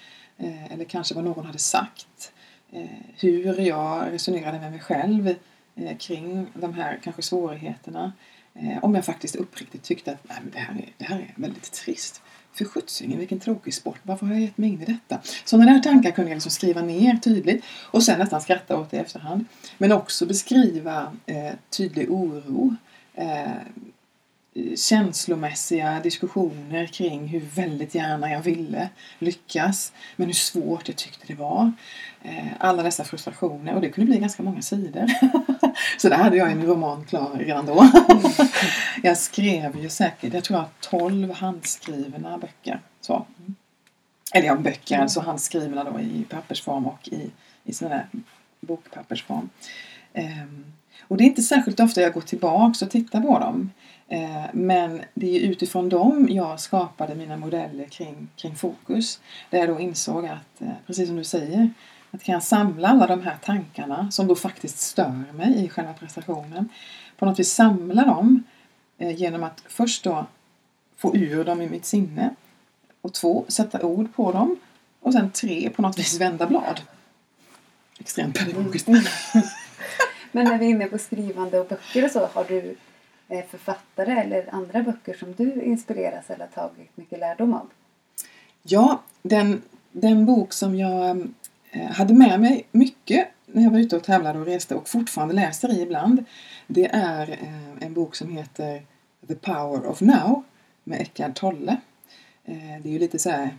Eh, 0.43 0.73
eller 0.73 0.85
kanske 0.85 1.15
vad 1.15 1.25
någon 1.25 1.47
hade 1.47 1.59
sagt. 1.59 2.33
Eh, 2.73 2.87
hur 3.17 3.61
jag 3.61 4.13
resonerade 4.13 4.61
med 4.61 4.71
mig 4.71 4.81
själv 4.81 5.35
eh, 5.75 5.97
kring 5.97 6.47
de 6.55 6.75
här 6.75 7.01
kanske 7.05 7.23
svårigheterna. 7.23 8.13
Om 8.83 8.95
jag 8.95 9.05
faktiskt 9.05 9.37
uppriktigt 9.37 9.85
tyckte 9.85 10.13
att 10.13 10.29
Nej, 10.29 10.39
men 10.43 10.51
det, 10.51 10.59
här 10.59 10.75
är, 10.75 10.89
det 10.99 11.05
här 11.05 11.19
är 11.19 11.35
väldigt 11.37 11.73
trist. 11.73 12.23
För 12.53 12.65
sjuttsingen, 12.65 13.19
vilken 13.19 13.41
tråkig 13.41 13.75
sport. 13.75 13.99
Varför 14.03 14.27
har 14.27 14.33
jag 14.33 14.43
gett 14.43 14.59
mig 14.59 14.71
in 14.71 14.83
i 14.83 14.85
detta? 14.85 15.21
Sådana 15.45 15.73
där 15.73 15.79
tankar 15.81 16.11
kunde 16.11 16.31
jag 16.31 16.37
liksom 16.37 16.51
skriva 16.51 16.83
ner 16.83 17.17
tydligt 17.17 17.65
och 17.91 18.03
sen 18.03 18.19
nästan 18.19 18.41
skratta 18.41 18.79
åt 18.79 18.91
det 18.91 18.97
i 18.97 19.01
efterhand. 19.01 19.45
Men 19.79 19.93
också 19.93 20.27
beskriva 20.27 21.17
eh, 21.27 21.53
tydlig 21.71 22.11
oro. 22.11 22.77
Eh, 23.15 23.53
känslomässiga 24.77 26.01
diskussioner 26.01 26.87
kring 26.87 27.27
hur 27.27 27.41
väldigt 27.41 27.95
gärna 27.95 28.31
jag 28.31 28.43
ville 28.43 28.89
lyckas. 29.19 29.93
Men 30.17 30.27
hur 30.27 30.35
svårt 30.35 30.89
jag 30.89 30.97
tyckte 30.97 31.27
det 31.27 31.35
var. 31.35 31.73
Eh, 32.23 32.47
alla 32.59 32.83
dessa 32.83 33.05
frustrationer 33.05 33.75
och 33.75 33.81
det 33.81 33.89
kunde 33.89 34.11
bli 34.11 34.21
ganska 34.21 34.43
många 34.43 34.63
sidor. 34.63 35.07
Så 35.99 36.09
där 36.09 36.17
hade 36.17 36.37
jag 36.37 36.53
en 36.53 36.67
roman 36.67 37.05
klar 37.05 37.31
redan 37.39 37.67
då. 37.67 37.91
jag 39.03 39.19
skrev 39.19 39.79
ju 39.83 39.89
säkert, 39.89 40.35
jag 40.35 40.45
tror 40.45 40.59
jag 40.59 40.65
har 40.65 41.09
12 41.09 41.33
handskrivna 41.33 42.39
böcker. 42.39 42.81
Så. 43.01 43.27
Eller 44.35 44.47
ja, 44.47 44.57
böcker, 44.57 44.99
alltså 44.99 45.21
handskrivna 45.21 45.85
då 45.85 46.01
i 46.01 46.25
pappersform 46.29 46.87
och 46.87 47.09
i, 47.09 47.31
i 47.65 47.73
sån 47.73 47.91
där 47.91 48.07
bokpappersform. 48.61 49.49
Ehm, 50.15 50.65
och 51.09 51.17
det 51.17 51.25
är 51.25 51.27
inte 51.27 51.43
särskilt 51.43 51.81
ofta 51.81 52.01
jag 52.01 52.13
går 52.13 52.21
tillbaks 52.21 52.83
och 52.83 52.91
tittar 52.91 53.21
på 53.21 53.39
dem. 53.39 53.71
Ehm, 54.09 54.49
men 54.53 55.01
det 55.15 55.37
är 55.37 55.41
utifrån 55.41 55.89
dem 55.89 56.29
jag 56.31 56.61
skapade 56.61 57.15
mina 57.15 57.37
modeller 57.37 57.85
kring, 57.85 58.29
kring 58.37 58.57
fokus. 58.57 59.21
Där 59.51 59.59
jag 59.59 59.69
då 59.69 59.81
insåg 59.81 60.27
att, 60.27 60.61
eh, 60.61 60.69
precis 60.87 61.09
som 61.09 61.17
du 61.17 61.25
säger, 61.25 61.71
att 62.11 62.23
kan 62.23 62.33
jag 62.33 62.43
samla 62.43 62.89
alla 62.89 63.07
de 63.07 63.23
här 63.23 63.37
tankarna 63.45 64.11
som 64.11 64.27
då 64.27 64.35
faktiskt 64.35 64.79
stör 64.79 65.25
mig 65.33 65.65
i 65.65 65.69
själva 65.69 65.93
prestationen. 65.93 66.69
På 67.19 67.27
något 67.27 67.39
vis 67.39 67.53
samla 67.53 68.05
dem 68.05 68.43
eh, 68.99 69.17
genom 69.17 69.43
att 69.43 69.65
först 69.69 70.05
då 70.05 70.27
få 70.97 71.17
ur 71.17 71.45
dem 71.45 71.63
i 71.63 71.69
mitt 71.69 71.85
sinne. 71.85 72.35
Och 73.01 73.13
två, 73.13 73.45
sätta 73.49 73.83
ord 73.83 74.15
på 74.15 74.33
dem. 74.33 74.57
Och 75.01 75.13
sen 75.13 75.31
tre, 75.31 75.71
på 75.71 75.83
något 75.83 75.99
vis 75.99 76.21
vända 76.21 76.47
blad. 76.47 76.81
Extremt 77.99 78.39
pedagogiskt. 78.39 78.89
Mm. 78.89 79.03
Men 80.33 80.45
när 80.45 80.59
vi 80.59 80.67
är 80.67 80.71
inne 80.71 80.87
på 80.87 80.99
skrivande 80.99 81.61
och 81.61 81.67
böcker 81.67 82.05
och 82.05 82.11
så, 82.11 82.27
har 82.27 82.45
du 82.45 82.77
eh, 83.29 83.45
författare 83.51 84.13
eller 84.13 84.55
andra 84.55 84.83
böcker 84.83 85.15
som 85.15 85.33
du 85.33 85.63
inspireras 85.63 86.31
eller 86.31 86.47
tagit 86.47 86.97
mycket 86.97 87.19
lärdom 87.19 87.55
av? 87.55 87.71
Ja, 88.63 89.03
den, 89.23 89.63
den 89.93 90.27
bok 90.27 90.53
som 90.53 90.77
jag 90.77 91.29
eh, 91.71 91.91
hade 91.91 92.15
med 92.15 92.41
mig 92.41 92.67
mycket 92.73 93.29
när 93.47 93.63
jag 93.63 93.71
var 93.71 93.79
ute 93.79 93.97
och 93.97 94.05
tävlade 94.05 94.39
och 94.39 94.47
reste 94.47 94.75
och 94.75 94.89
fortfarande 94.89 95.35
läser 95.35 95.79
i 95.79 95.83
ibland. 95.83 96.25
Det 96.67 96.87
är 96.87 97.31
eh, 97.31 97.87
en 97.87 97.95
bok 97.95 98.15
som 98.15 98.37
heter 98.37 98.83
The 99.29 99.35
Power 99.35 99.87
of 99.87 100.01
Now 100.01 100.43
med 100.85 101.01
Eckhart 101.01 101.35
Tolle. 101.35 101.77
Det 102.83 102.89
är 102.89 102.93
ju 102.93 102.99
lite 102.99 103.19
så 103.19 103.31
här 103.31 103.51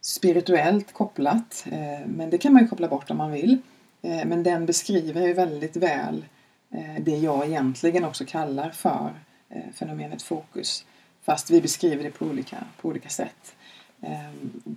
spirituellt 0.00 0.92
kopplat 0.92 1.66
men 2.06 2.30
det 2.30 2.38
kan 2.38 2.52
man 2.52 2.62
ju 2.62 2.68
koppla 2.68 2.88
bort 2.88 3.10
om 3.10 3.16
man 3.16 3.32
vill. 3.32 3.58
Eh, 4.06 4.24
men 4.24 4.42
den 4.42 4.66
beskriver 4.66 5.26
ju 5.26 5.32
väldigt 5.32 5.76
väl 5.76 6.24
eh, 6.70 7.02
det 7.02 7.16
jag 7.16 7.46
egentligen 7.46 8.04
också 8.04 8.24
kallar 8.24 8.70
för 8.70 9.12
eh, 9.48 9.72
fenomenet 9.74 10.22
fokus. 10.22 10.86
Fast 11.22 11.50
vi 11.50 11.60
beskriver 11.60 12.04
det 12.04 12.10
på 12.10 12.24
olika, 12.24 12.56
på 12.80 12.88
olika 12.88 13.08
sätt. 13.08 13.54
Ehm, 14.00 14.76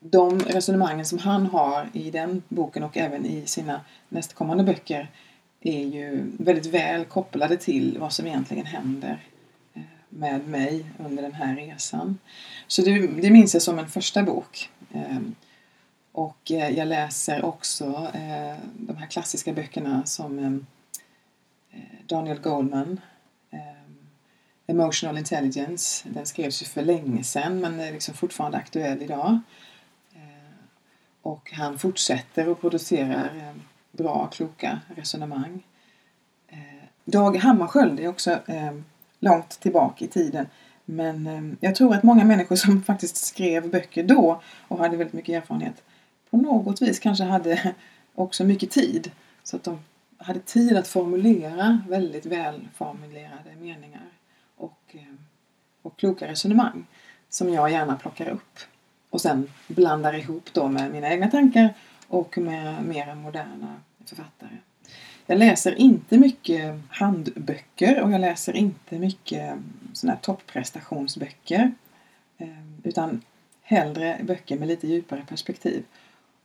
de 0.00 0.40
resonemangen 0.40 1.06
som 1.06 1.18
han 1.18 1.46
har 1.46 1.88
i 1.92 2.10
den 2.10 2.42
boken 2.48 2.82
och 2.82 2.96
även 2.96 3.26
i 3.26 3.46
sina 3.46 3.80
nästkommande 4.08 4.64
böcker 4.64 5.08
är 5.60 5.84
ju 5.84 6.24
väldigt 6.38 6.66
väl 6.66 7.04
kopplade 7.04 7.56
till 7.56 7.98
vad 7.98 8.12
som 8.12 8.26
egentligen 8.26 8.66
händer 8.66 9.18
med 10.08 10.48
mig 10.48 10.84
under 10.98 11.22
den 11.22 11.32
här 11.32 11.56
resan. 11.56 12.18
Så 12.66 12.82
det, 12.82 13.06
det 13.06 13.30
minns 13.30 13.54
jag 13.54 13.62
som 13.62 13.78
en 13.78 13.88
första 13.88 14.22
bok. 14.22 14.70
Ehm, 14.92 15.34
och 16.12 16.50
eh, 16.50 16.70
jag 16.70 16.88
läser 16.88 17.44
också 17.44 17.84
eh, 18.14 18.56
de 18.74 18.96
här 18.96 19.06
klassiska 19.06 19.52
böckerna 19.52 20.06
som 20.06 20.38
eh, 20.38 20.52
eh 21.80 22.06
Daniel 22.06 22.40
Goleman 22.40 23.00
eh, 23.50 23.58
Emotional 24.66 25.18
Intelligence. 25.18 26.08
Den 26.08 26.26
skrevs 26.26 26.62
ju 26.62 26.66
för 26.66 26.82
länge 26.82 27.24
sedan 27.24 27.60
men 27.60 27.80
är 27.80 27.92
liksom 27.92 28.14
fortfarande 28.14 28.58
aktuell 28.58 29.02
idag. 29.02 29.38
Eh, 30.12 30.52
och 31.22 31.52
han 31.52 31.78
fortsätter 31.78 32.48
och 32.48 32.60
producerar 32.60 33.54
bra, 33.92 34.26
kloka 34.32 34.80
resonemang. 34.96 35.62
Dag 37.04 37.36
Hammarskjöld 37.36 38.00
är 38.00 38.08
också 38.08 38.40
långt 39.20 39.50
tillbaka 39.60 40.04
i 40.04 40.08
tiden. 40.08 40.46
Men 40.84 41.56
jag 41.60 41.74
tror 41.74 41.94
att 41.94 42.02
många 42.02 42.24
människor 42.24 42.56
som 42.56 42.82
faktiskt 42.86 43.16
skrev 43.16 43.70
böcker 43.70 44.02
då 44.02 44.42
och 44.68 44.78
hade 44.78 44.96
väldigt 44.96 45.14
mycket 45.14 45.42
erfarenhet 45.42 45.82
på 46.30 46.36
något 46.36 46.82
vis 46.82 46.98
kanske 46.98 47.24
hade 47.24 47.74
också 48.14 48.44
mycket 48.44 48.70
tid. 48.70 49.10
Så 49.42 49.56
att 49.56 49.64
de 49.64 49.78
hade 50.18 50.40
tid 50.40 50.76
att 50.76 50.88
formulera 50.88 51.82
väldigt 51.88 52.26
välformulerade 52.26 53.56
meningar 53.60 54.08
och, 54.56 54.80
eh, 54.92 55.14
och 55.82 55.96
kloka 55.96 56.28
resonemang 56.28 56.86
som 57.28 57.52
jag 57.52 57.70
gärna 57.70 57.96
plockar 57.96 58.28
upp 58.28 58.58
och 59.10 59.20
sen 59.20 59.50
blandar 59.68 60.14
ihop 60.14 60.48
då 60.52 60.68
med 60.68 60.90
mina 60.92 61.10
egna 61.10 61.30
tankar 61.30 61.74
och 62.08 62.38
med 62.38 62.84
mer 62.84 63.14
moderna 63.14 63.76
författare. 64.04 64.56
Jag 65.26 65.38
läser 65.38 65.74
inte 65.74 66.18
mycket 66.18 66.80
handböcker 66.88 68.00
och 68.00 68.12
jag 68.12 68.20
läser 68.20 68.56
inte 68.56 68.98
mycket 68.98 69.58
såna 69.92 70.12
här 70.12 70.20
topprestationsböcker 70.20 71.72
eh, 72.38 72.48
utan 72.82 73.22
hellre 73.62 74.20
böcker 74.22 74.58
med 74.58 74.68
lite 74.68 74.88
djupare 74.88 75.24
perspektiv. 75.28 75.84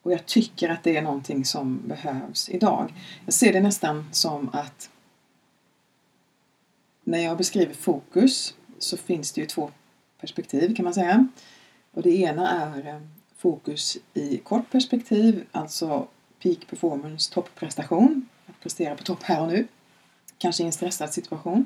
Och 0.06 0.12
jag 0.12 0.26
tycker 0.26 0.70
att 0.70 0.84
det 0.84 0.98
är 0.98 1.02
någonting 1.02 1.46
som 1.46 1.88
behövs 1.88 2.50
idag. 2.50 2.94
Jag 3.26 3.34
ser 3.34 3.54
det 3.54 3.62
nästan 3.62 4.10
som 4.12 4.50
att 4.54 4.90
när 7.04 7.20
jag 7.20 7.38
beskriver 7.38 7.74
fokus 7.74 8.54
så 8.80 8.98
finns 8.98 9.32
det 9.32 9.42
ju 9.42 9.48
två 9.48 9.72
perspektiv 10.20 10.76
kan 10.76 10.84
man 10.84 10.94
säga. 10.94 11.28
Och 11.92 12.02
det 12.02 12.10
ena 12.10 12.50
är 12.52 12.88
eh, 12.88 13.02
fokus 13.38 13.98
i 14.14 14.38
kort 14.38 14.72
perspektiv, 14.72 15.46
alltså 15.52 16.08
peak 16.44 16.68
performance, 16.70 17.34
topprestation, 17.34 18.30
att 18.46 18.60
prestera 18.60 18.96
på 18.96 19.04
topp 19.04 19.24
här 19.24 19.42
och 19.42 19.48
nu, 19.48 19.68
kanske 20.38 20.64
i 20.64 20.66
en 20.66 20.72
stressad 20.72 21.14
situation. 21.14 21.66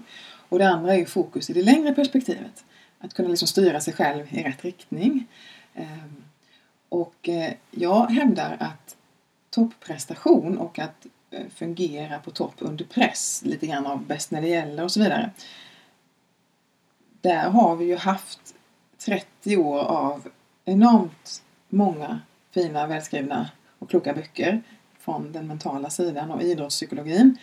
Och 0.49 0.59
det 0.59 0.69
andra 0.69 0.95
är 0.95 1.05
fokus 1.05 1.49
i 1.49 1.53
det 1.53 1.63
längre 1.63 1.93
perspektivet, 1.93 2.65
att 2.99 3.13
kunna 3.13 3.29
liksom 3.29 3.47
styra 3.47 3.81
sig 3.81 3.93
själv 3.93 4.27
i 4.29 4.43
rätt 4.43 4.65
riktning. 4.65 5.27
Ehm, 5.73 6.23
och 6.89 7.29
eh, 7.29 7.53
jag 7.71 8.11
hävdar 8.11 8.57
att 8.59 8.97
topprestation 9.49 10.57
och 10.57 10.79
att 10.79 11.05
eh, 11.31 11.47
fungera 11.55 12.19
på 12.19 12.31
topp 12.31 12.55
under 12.57 12.85
press, 12.85 13.41
lite 13.45 13.67
grann 13.67 13.85
av 13.85 14.05
bäst 14.05 14.31
när 14.31 14.41
det 14.41 14.47
gäller 14.47 14.83
och 14.83 14.91
så 14.91 14.99
vidare. 14.99 15.31
Där 17.21 17.49
har 17.49 17.75
vi 17.75 17.85
ju 17.85 17.95
haft 17.95 18.55
30 18.97 19.57
år 19.57 19.79
av 19.79 20.29
enormt 20.65 21.43
många 21.69 22.19
fina, 22.51 22.87
välskrivna 22.87 23.49
och 23.79 23.89
kloka 23.89 24.13
böcker 24.13 24.61
från 24.99 25.31
den 25.31 25.47
mentala 25.47 25.89
sidan 25.89 26.31
och 26.31 26.43
idrottspsykologin. 26.43 27.37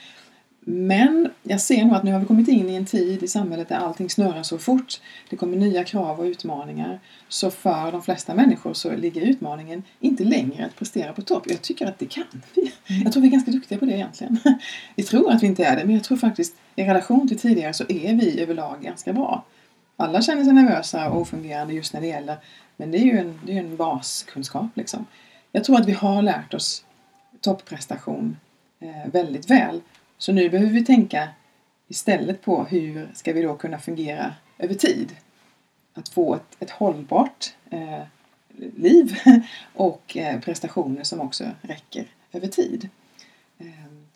Men 0.68 1.30
jag 1.42 1.60
ser 1.60 1.84
nog 1.84 1.94
att 1.94 2.02
nu 2.02 2.12
har 2.12 2.20
vi 2.20 2.26
kommit 2.26 2.48
in 2.48 2.70
i 2.70 2.74
en 2.74 2.86
tid 2.86 3.22
i 3.22 3.28
samhället 3.28 3.68
där 3.68 3.76
allting 3.76 4.10
snurrar 4.10 4.42
så 4.42 4.58
fort. 4.58 5.00
Det 5.30 5.36
kommer 5.36 5.56
nya 5.56 5.84
krav 5.84 6.20
och 6.20 6.24
utmaningar. 6.24 7.00
Så 7.28 7.50
för 7.50 7.92
de 7.92 8.02
flesta 8.02 8.34
människor 8.34 8.74
så 8.74 8.96
ligger 8.96 9.20
utmaningen 9.20 9.82
inte 10.00 10.24
längre 10.24 10.66
att 10.66 10.76
prestera 10.76 11.12
på 11.12 11.22
topp. 11.22 11.42
Jag 11.46 11.62
tycker 11.62 11.86
att 11.86 11.98
det 11.98 12.06
kan 12.06 12.42
vi. 12.54 12.72
Jag 13.04 13.12
tror 13.12 13.22
vi 13.22 13.28
är 13.28 13.32
ganska 13.32 13.50
duktiga 13.50 13.78
på 13.78 13.84
det 13.84 13.92
egentligen. 13.92 14.38
Vi 14.96 15.02
tror 15.02 15.32
att 15.32 15.42
vi 15.42 15.46
inte 15.46 15.64
är 15.64 15.76
det, 15.76 15.84
men 15.84 15.94
jag 15.94 16.04
tror 16.04 16.16
faktiskt 16.16 16.56
i 16.76 16.84
relation 16.84 17.28
till 17.28 17.38
tidigare 17.38 17.72
så 17.72 17.84
är 17.88 18.14
vi 18.14 18.40
överlag 18.40 18.82
ganska 18.82 19.12
bra. 19.12 19.44
Alla 19.96 20.22
känner 20.22 20.44
sig 20.44 20.52
nervösa 20.52 21.10
och 21.10 21.20
ofungerande 21.20 21.74
just 21.74 21.92
när 21.92 22.00
det 22.00 22.06
gäller, 22.06 22.36
men 22.76 22.90
det 22.90 22.98
är 22.98 23.04
ju 23.04 23.18
en, 23.18 23.40
det 23.46 23.52
är 23.52 23.60
en 23.60 23.76
baskunskap 23.76 24.70
liksom. 24.74 25.06
Jag 25.52 25.64
tror 25.64 25.80
att 25.80 25.88
vi 25.88 25.92
har 25.92 26.22
lärt 26.22 26.54
oss 26.54 26.84
topprestation 27.40 28.36
eh, 28.80 29.12
väldigt 29.12 29.50
väl. 29.50 29.80
Så 30.18 30.32
nu 30.32 30.48
behöver 30.48 30.72
vi 30.72 30.84
tänka 30.84 31.28
istället 31.88 32.42
på 32.42 32.64
hur 32.64 33.08
ska 33.14 33.32
vi 33.32 33.42
då 33.42 33.56
kunna 33.56 33.78
fungera 33.78 34.34
över 34.58 34.74
tid. 34.74 35.16
Att 35.94 36.08
få 36.08 36.34
ett, 36.34 36.56
ett 36.58 36.70
hållbart 36.70 37.54
eh, 37.70 38.02
liv 38.76 39.16
och 39.74 40.16
eh, 40.16 40.40
prestationer 40.40 41.02
som 41.02 41.20
också 41.20 41.44
räcker 41.62 42.06
över 42.32 42.46
tid. 42.46 42.88
Eh, 43.58 43.66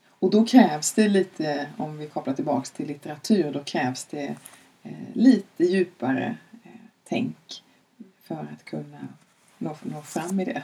och 0.09 0.31
då 0.31 0.47
krävs 0.47 0.93
det 0.93 1.09
lite, 1.09 1.67
om 1.77 1.99
vi 1.99 2.07
kopplar 2.07 2.35
tillbaks 2.35 2.71
till 2.71 2.87
litteratur, 2.87 3.53
då 3.53 3.65
krävs 3.65 4.05
det 4.05 4.37
eh, 4.83 4.93
lite 5.13 5.65
djupare 5.65 6.37
eh, 6.65 6.71
tänk 7.05 7.63
för 8.23 8.49
att 8.53 8.65
kunna 8.65 9.09
nå, 9.59 9.77
nå 9.83 10.03
fram 10.03 10.41
i 10.41 10.45
det. 10.45 10.63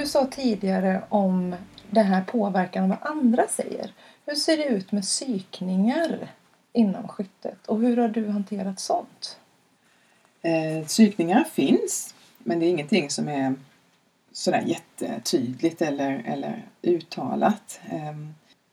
Du 0.00 0.06
sa 0.06 0.26
tidigare 0.26 1.02
om 1.08 1.54
den 1.90 2.06
här 2.06 2.24
påverkan 2.24 2.82
av 2.82 2.88
vad 2.88 3.10
andra 3.10 3.48
säger. 3.48 3.92
Hur 4.26 4.34
ser 4.34 4.56
det 4.56 4.64
ut 4.64 4.92
med 4.92 5.02
psykningar 5.02 6.32
inom 6.72 7.08
skyttet 7.08 7.66
och 7.66 7.80
hur 7.80 7.96
har 7.96 8.08
du 8.08 8.28
hanterat 8.28 8.80
sånt? 8.80 9.38
Eh, 10.42 10.86
psykningar 10.86 11.44
finns, 11.44 12.14
men 12.38 12.60
det 12.60 12.66
är 12.66 12.70
ingenting 12.70 13.10
som 13.10 13.28
är 13.28 13.54
sådär 14.32 14.62
jättetydligt 14.66 15.82
eller, 15.82 16.22
eller 16.26 16.64
uttalat. 16.82 17.80
Eh, 17.90 18.16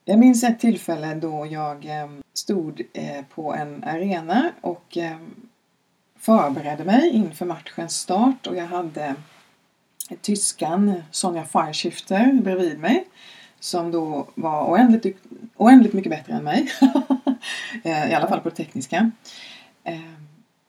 jag 0.05 0.19
minns 0.19 0.43
ett 0.43 0.59
tillfälle 0.59 1.15
då 1.15 1.45
jag 1.45 1.85
eh, 1.85 2.09
stod 2.33 2.81
eh, 2.93 3.25
på 3.29 3.53
en 3.53 3.83
arena 3.83 4.51
och 4.61 4.97
eh, 4.97 5.17
förberedde 6.19 6.83
mig 6.83 7.09
inför 7.09 7.45
matchens 7.45 7.95
start 7.95 8.47
och 8.47 8.55
jag 8.55 8.67
hade 8.67 9.15
tyskan 10.21 11.03
Sonja 11.11 11.43
Fireshifter 11.43 12.33
bredvid 12.33 12.79
mig 12.79 13.05
som 13.59 13.91
då 13.91 14.27
var 14.35 14.71
oändligt, 14.71 15.17
oändligt 15.57 15.93
mycket 15.93 16.09
bättre 16.09 16.33
än 16.33 16.43
mig. 16.43 16.67
Eh, 17.83 18.11
I 18.11 18.13
alla 18.13 18.27
fall 18.27 18.39
på 18.39 18.49
det 18.49 18.55
tekniska. 18.55 19.11
Eh, 19.83 19.99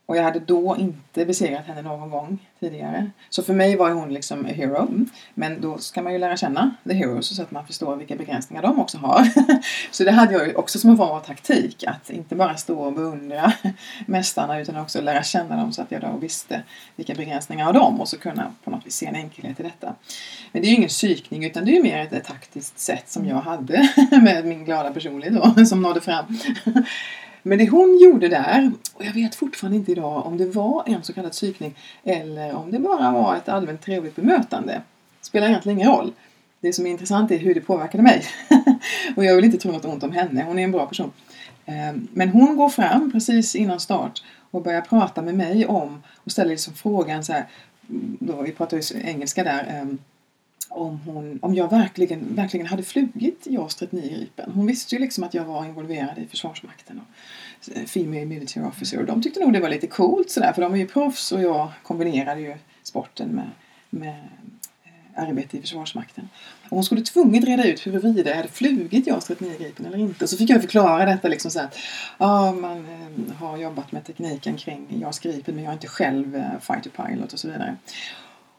och 0.06 0.16
jag 0.16 0.22
hade 0.22 0.40
då 0.40 0.76
inte 0.78 1.24
besegrat 1.24 1.66
henne 1.66 1.82
någon 1.82 2.10
gång 2.10 2.38
tidigare. 2.60 3.10
Så 3.30 3.42
för 3.42 3.54
mig 3.54 3.76
var 3.76 3.90
hon 3.90 4.14
liksom 4.14 4.46
a 4.46 4.48
hero. 4.48 4.88
Men 5.34 5.60
då 5.60 5.78
ska 5.78 6.02
man 6.02 6.12
ju 6.12 6.18
lära 6.18 6.36
känna 6.36 6.74
the 6.84 6.94
heroes 6.94 7.36
så 7.36 7.42
att 7.42 7.50
man 7.50 7.66
förstår 7.66 7.96
vilka 7.96 8.16
begränsningar 8.16 8.62
de 8.62 8.80
också 8.80 8.98
har. 8.98 9.28
så 9.90 10.04
det 10.04 10.10
hade 10.10 10.32
jag 10.32 10.48
ju 10.48 10.54
också 10.54 10.78
som 10.78 10.90
en 10.90 10.96
form 10.96 11.10
av 11.10 11.20
taktik. 11.20 11.84
Att 11.86 12.10
inte 12.10 12.34
bara 12.34 12.56
stå 12.56 12.80
och 12.80 12.92
beundra 12.92 13.52
mästarna 14.06 14.60
utan 14.60 14.76
också 14.76 15.00
lära 15.00 15.22
känna 15.22 15.56
dem 15.56 15.72
så 15.72 15.82
att 15.82 15.90
jag 15.90 16.00
då 16.00 16.16
visste 16.20 16.62
vilka 16.96 17.14
begränsningar 17.14 17.64
har 17.64 17.72
de 17.72 18.00
och 18.00 18.08
så 18.08 18.18
kunna 18.18 18.52
på 18.64 18.70
något 18.70 18.86
vis 18.86 18.94
se 18.94 19.06
en 19.06 19.16
enkelhet 19.16 19.60
i 19.60 19.62
detta. 19.62 19.94
Men 20.52 20.62
det 20.62 20.68
är 20.68 20.70
ju 20.70 20.76
ingen 20.76 20.88
psykning 20.88 21.44
utan 21.44 21.64
det 21.64 21.70
är 21.70 21.76
ju 21.76 21.82
mer 21.82 21.98
ett, 21.98 22.12
ett 22.12 22.24
taktiskt 22.24 22.78
sätt 22.78 23.08
som 23.08 23.26
jag 23.26 23.36
hade 23.36 23.88
med 24.22 24.44
min 24.44 24.64
glada 24.64 24.92
personlighet 24.92 25.56
då 25.56 25.64
som 25.64 25.82
nådde 25.82 26.00
fram. 26.00 26.38
Men 27.46 27.58
det 27.58 27.68
hon 27.68 27.98
gjorde 27.98 28.28
där, 28.28 28.72
och 28.94 29.04
jag 29.04 29.12
vet 29.12 29.34
fortfarande 29.34 29.76
inte 29.76 29.92
idag 29.92 30.26
om 30.26 30.36
det 30.36 30.46
var 30.46 30.82
en 30.86 31.02
så 31.02 31.12
kallad 31.12 31.32
psykning 31.32 31.74
eller 32.04 32.54
om 32.54 32.70
det 32.70 32.78
bara 32.78 33.10
var 33.10 33.36
ett 33.36 33.48
allmänt 33.48 33.82
trevligt 33.82 34.16
bemötande. 34.16 34.82
Spelar 35.20 35.48
egentligen 35.48 35.78
ingen 35.78 35.90
roll. 35.90 36.12
Det 36.60 36.72
som 36.72 36.86
är 36.86 36.90
intressant 36.90 37.30
är 37.30 37.38
hur 37.38 37.54
det 37.54 37.60
påverkade 37.60 38.02
mig. 38.02 38.24
och 39.16 39.24
jag 39.24 39.36
vill 39.36 39.44
inte 39.44 39.58
tro 39.58 39.72
något 39.72 39.84
ont 39.84 40.02
om 40.02 40.12
henne, 40.12 40.44
hon 40.44 40.58
är 40.58 40.64
en 40.64 40.72
bra 40.72 40.86
person. 40.86 41.12
Ehm, 41.66 42.08
men 42.12 42.28
hon 42.28 42.56
går 42.56 42.68
fram 42.68 43.12
precis 43.12 43.54
innan 43.54 43.80
start 43.80 44.22
och 44.50 44.62
börjar 44.62 44.80
prata 44.80 45.22
med 45.22 45.34
mig 45.34 45.66
om 45.66 46.02
och 46.16 46.32
ställer 46.32 46.50
liksom 46.50 46.74
frågan 46.74 47.24
så 47.24 47.32
här, 47.32 47.46
då 48.20 48.42
vi 48.42 48.52
pratar 48.52 48.76
ju 48.76 49.00
engelska 49.02 49.44
där, 49.44 49.66
ehm, 49.68 49.98
om, 50.74 51.00
hon, 51.06 51.38
om 51.42 51.54
jag 51.54 51.70
verkligen, 51.70 52.34
verkligen 52.34 52.66
hade 52.66 52.82
flugit 52.82 53.46
JAS 53.46 53.74
39 53.74 54.16
Gripen. 54.18 54.52
Hon 54.54 54.66
visste 54.66 54.94
ju 54.94 55.00
liksom 55.00 55.24
att 55.24 55.34
jag 55.34 55.44
var 55.44 55.64
involverad 55.64 56.18
i 56.18 56.26
Försvarsmakten 56.26 57.00
och 57.00 57.76
eh, 57.76 57.84
Female 57.84 58.26
Military 58.26 58.66
Officer 58.66 58.98
och 58.98 59.06
de 59.06 59.22
tyckte 59.22 59.40
nog 59.40 59.52
det 59.52 59.60
var 59.60 59.68
lite 59.68 59.86
coolt 59.86 60.30
sådär 60.30 60.52
för 60.52 60.62
de 60.62 60.74
är 60.74 60.78
ju 60.78 60.86
proffs 60.86 61.32
och 61.32 61.42
jag 61.42 61.68
kombinerade 61.82 62.40
ju 62.40 62.54
sporten 62.82 63.28
med, 63.28 63.50
med 63.90 64.28
eh, 64.84 65.22
arbete 65.22 65.56
i 65.56 65.60
Försvarsmakten. 65.60 66.28
Och 66.64 66.70
hon 66.70 66.84
skulle 66.84 67.00
tvunget 67.00 67.44
reda 67.44 67.64
ut 67.64 67.86
huruvida 67.86 68.30
jag 68.30 68.36
hade 68.36 68.48
flugit 68.48 69.06
JAS 69.06 69.24
39 69.24 69.56
Gripen 69.58 69.86
eller 69.86 69.98
inte. 69.98 70.28
Så 70.28 70.36
fick 70.36 70.50
jag 70.50 70.60
förklara 70.60 71.04
detta 71.04 71.28
liksom 71.28 71.50
så 71.50 71.60
att 71.60 71.78
ja, 72.18 72.52
man 72.52 72.78
eh, 72.78 73.34
har 73.36 73.56
jobbat 73.56 73.92
med 73.92 74.04
tekniken 74.04 74.56
kring 74.56 75.00
JAS 75.00 75.18
Gripen 75.18 75.54
men 75.54 75.64
jag 75.64 75.70
är 75.70 75.74
inte 75.74 75.88
själv 75.88 76.36
eh, 76.36 76.60
fighter 76.60 76.90
pilot 76.90 77.32
och 77.32 77.38
så 77.38 77.48
vidare. 77.48 77.76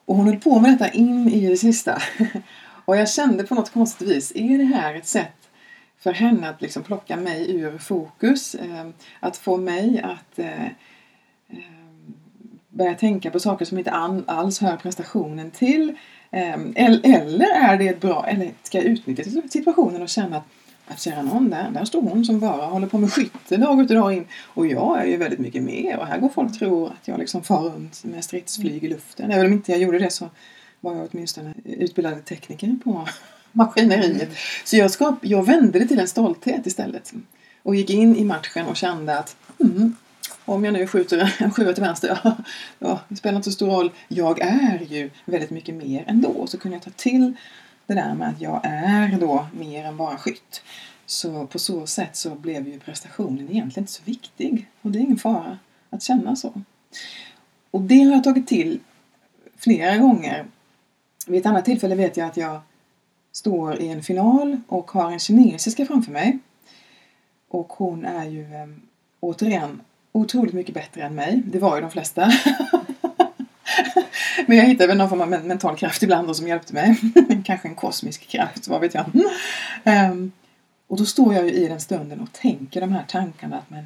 Och 0.05 0.15
hon 0.15 0.27
höll 0.27 0.39
på 0.39 0.59
med 0.59 0.71
detta 0.71 0.89
in 0.89 1.29
i 1.29 1.49
det 1.49 1.57
sista. 1.57 2.01
Och 2.85 2.97
jag 2.97 3.09
kände 3.09 3.43
på 3.43 3.55
något 3.55 3.73
konstigt 3.73 4.07
vis, 4.07 4.31
är 4.35 4.57
det 4.57 4.63
här 4.63 4.95
ett 4.95 5.07
sätt 5.07 5.49
för 5.99 6.13
henne 6.13 6.49
att 6.49 6.61
liksom 6.61 6.83
plocka 6.83 7.17
mig 7.17 7.55
ur 7.55 7.77
fokus? 7.77 8.55
Ehm, 8.55 8.93
att 9.19 9.37
få 9.37 9.57
mig 9.57 10.01
att 10.03 10.39
eh, 10.39 10.65
ehm, 11.49 12.13
börja 12.69 12.93
tänka 12.93 13.31
på 13.31 13.39
saker 13.39 13.65
som 13.65 13.77
inte 13.77 13.91
alls 13.91 14.59
hör 14.59 14.77
prestationen 14.77 15.51
till? 15.51 15.97
Ehm, 16.31 16.73
eller 16.75 17.47
är 17.55 17.77
det 17.77 17.87
ett 17.87 18.01
bra, 18.01 18.25
eller 18.27 18.51
ska 18.63 18.77
jag 18.77 18.85
utnyttja 18.85 19.23
situationen 19.49 20.01
och 20.01 20.09
känna 20.09 20.37
att 20.37 20.47
att 20.87 21.05
någon 21.25 21.49
där, 21.49 21.69
där 21.69 21.85
står 21.85 22.01
hon 22.01 22.25
som 22.25 22.39
bara 22.39 22.65
håller 22.65 22.87
på 22.87 22.97
med 22.97 23.13
skytte 23.13 23.57
dag 23.57 23.81
ut 23.81 23.89
och 23.89 23.95
dag 23.95 24.13
in 24.13 24.25
och 24.43 24.67
jag 24.67 25.01
är 25.01 25.05
ju 25.05 25.17
väldigt 25.17 25.39
mycket 25.39 25.63
mer 25.63 25.97
och 25.97 26.07
här 26.07 26.19
går 26.19 26.29
folk 26.29 26.59
tror 26.59 26.87
att 26.87 27.07
jag 27.07 27.19
liksom 27.19 27.43
far 27.43 27.61
runt 27.61 28.03
med 28.03 28.23
stridsflyg 28.23 28.83
i 28.83 28.87
luften. 28.87 29.31
Även 29.31 29.45
om 29.45 29.53
inte 29.53 29.71
jag 29.71 29.81
gjorde 29.81 29.99
det 29.99 30.11
så 30.11 30.29
var 30.81 30.95
jag 30.95 31.07
åtminstone 31.11 31.53
utbildad 31.63 32.25
tekniker 32.25 32.75
på, 32.83 33.07
maskineriet. 33.51 34.29
Så 34.65 34.77
jag, 34.77 34.91
skap, 34.91 35.15
jag 35.21 35.45
vände 35.45 35.79
det 35.79 35.87
till 35.87 35.99
en 35.99 36.07
stolthet 36.07 36.65
istället. 36.65 37.13
Och 37.63 37.75
gick 37.75 37.89
in 37.89 38.15
i 38.15 38.23
matchen 38.23 38.65
och 38.65 38.75
kände 38.75 39.19
att 39.19 39.35
mm, 39.59 39.95
om 40.45 40.65
jag 40.65 40.73
nu 40.73 40.87
skjuter 40.87 41.35
en 41.39 41.51
sjua 41.51 41.73
till 41.73 41.83
vänster, 41.83 42.19
ja, 42.23 42.37
ja, 42.79 42.99
det 43.07 43.15
spelar 43.15 43.35
inte 43.35 43.49
så 43.49 43.55
stor 43.55 43.67
roll. 43.67 43.91
Jag 44.07 44.41
är 44.41 44.87
ju 44.89 45.09
väldigt 45.25 45.49
mycket 45.49 45.75
mer 45.75 46.03
ändå. 46.07 46.47
Så 46.47 46.57
kunde 46.57 46.75
jag 46.75 46.83
ta 46.83 46.91
till 46.91 47.33
det 47.87 47.93
där 47.93 48.13
med 48.13 48.29
att 48.29 48.41
jag 48.41 48.61
är 48.63 49.19
då 49.19 49.47
mer 49.53 49.85
än 49.85 49.97
bara 49.97 50.17
skytt. 50.17 50.61
Så 51.05 51.47
på 51.47 51.59
så 51.59 51.87
sätt 51.87 52.15
så 52.15 52.35
blev 52.35 52.67
ju 52.67 52.79
prestationen 52.79 53.49
egentligen 53.49 53.83
inte 53.83 53.91
så 53.91 54.01
viktig. 54.05 54.67
Och 54.81 54.91
det 54.91 54.99
är 54.99 55.01
ingen 55.01 55.17
fara 55.17 55.59
att 55.89 56.03
känna 56.03 56.35
så. 56.35 56.53
Och 57.71 57.81
det 57.81 58.03
har 58.03 58.13
jag 58.13 58.23
tagit 58.23 58.47
till 58.47 58.79
flera 59.57 59.97
gånger. 59.97 60.45
Vid 61.27 61.39
ett 61.39 61.45
annat 61.45 61.65
tillfälle 61.65 61.95
vet 61.95 62.17
jag 62.17 62.27
att 62.27 62.37
jag 62.37 62.61
står 63.31 63.81
i 63.81 63.87
en 63.87 64.03
final 64.03 64.57
och 64.67 64.91
har 64.91 65.11
en 65.11 65.19
kinesiska 65.19 65.85
framför 65.85 66.11
mig. 66.11 66.39
Och 67.47 67.73
hon 67.73 68.05
är 68.05 68.25
ju 68.25 68.43
eh, 68.43 68.67
återigen 69.19 69.81
otroligt 70.11 70.53
mycket 70.53 70.73
bättre 70.73 71.01
än 71.01 71.15
mig. 71.15 71.41
Det 71.45 71.59
var 71.59 71.75
ju 71.75 71.81
de 71.81 71.91
flesta. 71.91 72.31
Men 74.47 74.57
jag 74.57 74.65
hittade 74.65 74.87
väl 74.87 74.97
någon 74.97 75.09
form 75.09 75.21
av 75.21 75.29
mental 75.29 75.75
kraft 75.75 76.03
ibland 76.03 76.35
som 76.35 76.47
hjälpte 76.47 76.73
mig. 76.73 76.97
Kanske 77.45 77.67
en 77.67 77.75
kosmisk 77.75 78.27
kraft, 78.27 78.67
vad 78.67 78.81
vet 78.81 78.93
jag. 78.93 79.05
Um, 80.11 80.31
och 80.87 80.97
då 80.97 81.05
står 81.05 81.33
jag 81.33 81.45
ju 81.45 81.51
i 81.51 81.67
den 81.67 81.79
stunden 81.79 82.19
och 82.19 82.33
tänker 82.33 82.81
de 82.81 82.91
här 82.91 83.03
tankarna 83.07 83.57
att 83.57 83.69
men, 83.69 83.85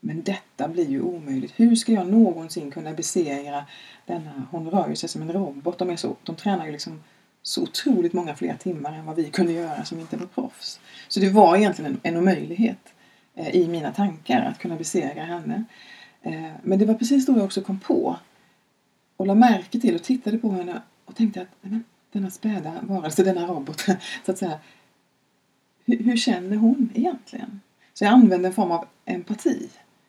men 0.00 0.22
detta 0.22 0.68
blir 0.68 0.88
ju 0.88 1.00
omöjligt. 1.00 1.52
Hur 1.56 1.76
ska 1.76 1.92
jag 1.92 2.06
någonsin 2.06 2.70
kunna 2.70 2.92
besegra 2.92 3.64
denna, 4.06 4.46
hon 4.50 4.70
rör 4.70 4.88
ju 4.88 4.96
sig 4.96 5.08
som 5.08 5.22
en 5.22 5.32
robot. 5.32 5.78
De, 5.78 5.90
är 5.90 5.96
så, 5.96 6.16
de 6.22 6.36
tränar 6.36 6.66
ju 6.66 6.72
liksom 6.72 7.02
så 7.42 7.62
otroligt 7.62 8.12
många 8.12 8.34
fler 8.34 8.56
timmar 8.56 8.92
än 8.92 9.06
vad 9.06 9.16
vi 9.16 9.24
kunde 9.24 9.52
göra 9.52 9.84
som 9.84 10.00
inte 10.00 10.16
var 10.16 10.26
proffs. 10.26 10.80
Så 11.08 11.20
det 11.20 11.30
var 11.30 11.56
egentligen 11.56 11.90
en, 11.90 12.14
en 12.14 12.16
omöjlighet 12.16 12.92
eh, 13.34 13.56
i 13.56 13.68
mina 13.68 13.92
tankar 13.92 14.40
att 14.40 14.58
kunna 14.58 14.76
besegra 14.76 15.24
henne. 15.24 15.64
Eh, 16.22 16.50
men 16.62 16.78
det 16.78 16.86
var 16.86 16.94
precis 16.94 17.26
då 17.26 17.32
jag 17.32 17.44
också 17.44 17.60
kom 17.60 17.80
på 17.80 18.16
och 19.18 19.26
la 19.26 19.34
märke 19.34 19.80
till 19.80 19.94
och 19.94 20.02
tittade 20.02 20.38
på 20.38 20.52
henne 20.52 20.82
och 21.04 21.16
tänkte 21.16 21.42
att 21.42 21.48
men, 21.60 21.84
denna 22.12 22.30
späda 22.30 22.74
varelse, 22.82 23.24
denna 23.24 23.46
robot, 23.46 23.80
så 24.26 24.32
att 24.32 24.38
säga, 24.38 24.60
hur, 25.84 25.98
hur, 26.04 26.16
känner 26.16 26.56
hon 26.56 26.90
egentligen? 26.94 27.60
Så 27.94 28.04
jag 28.04 28.12
använde 28.12 28.48
en 28.48 28.54
form 28.54 28.70
av 28.70 28.86
empati 29.04 29.68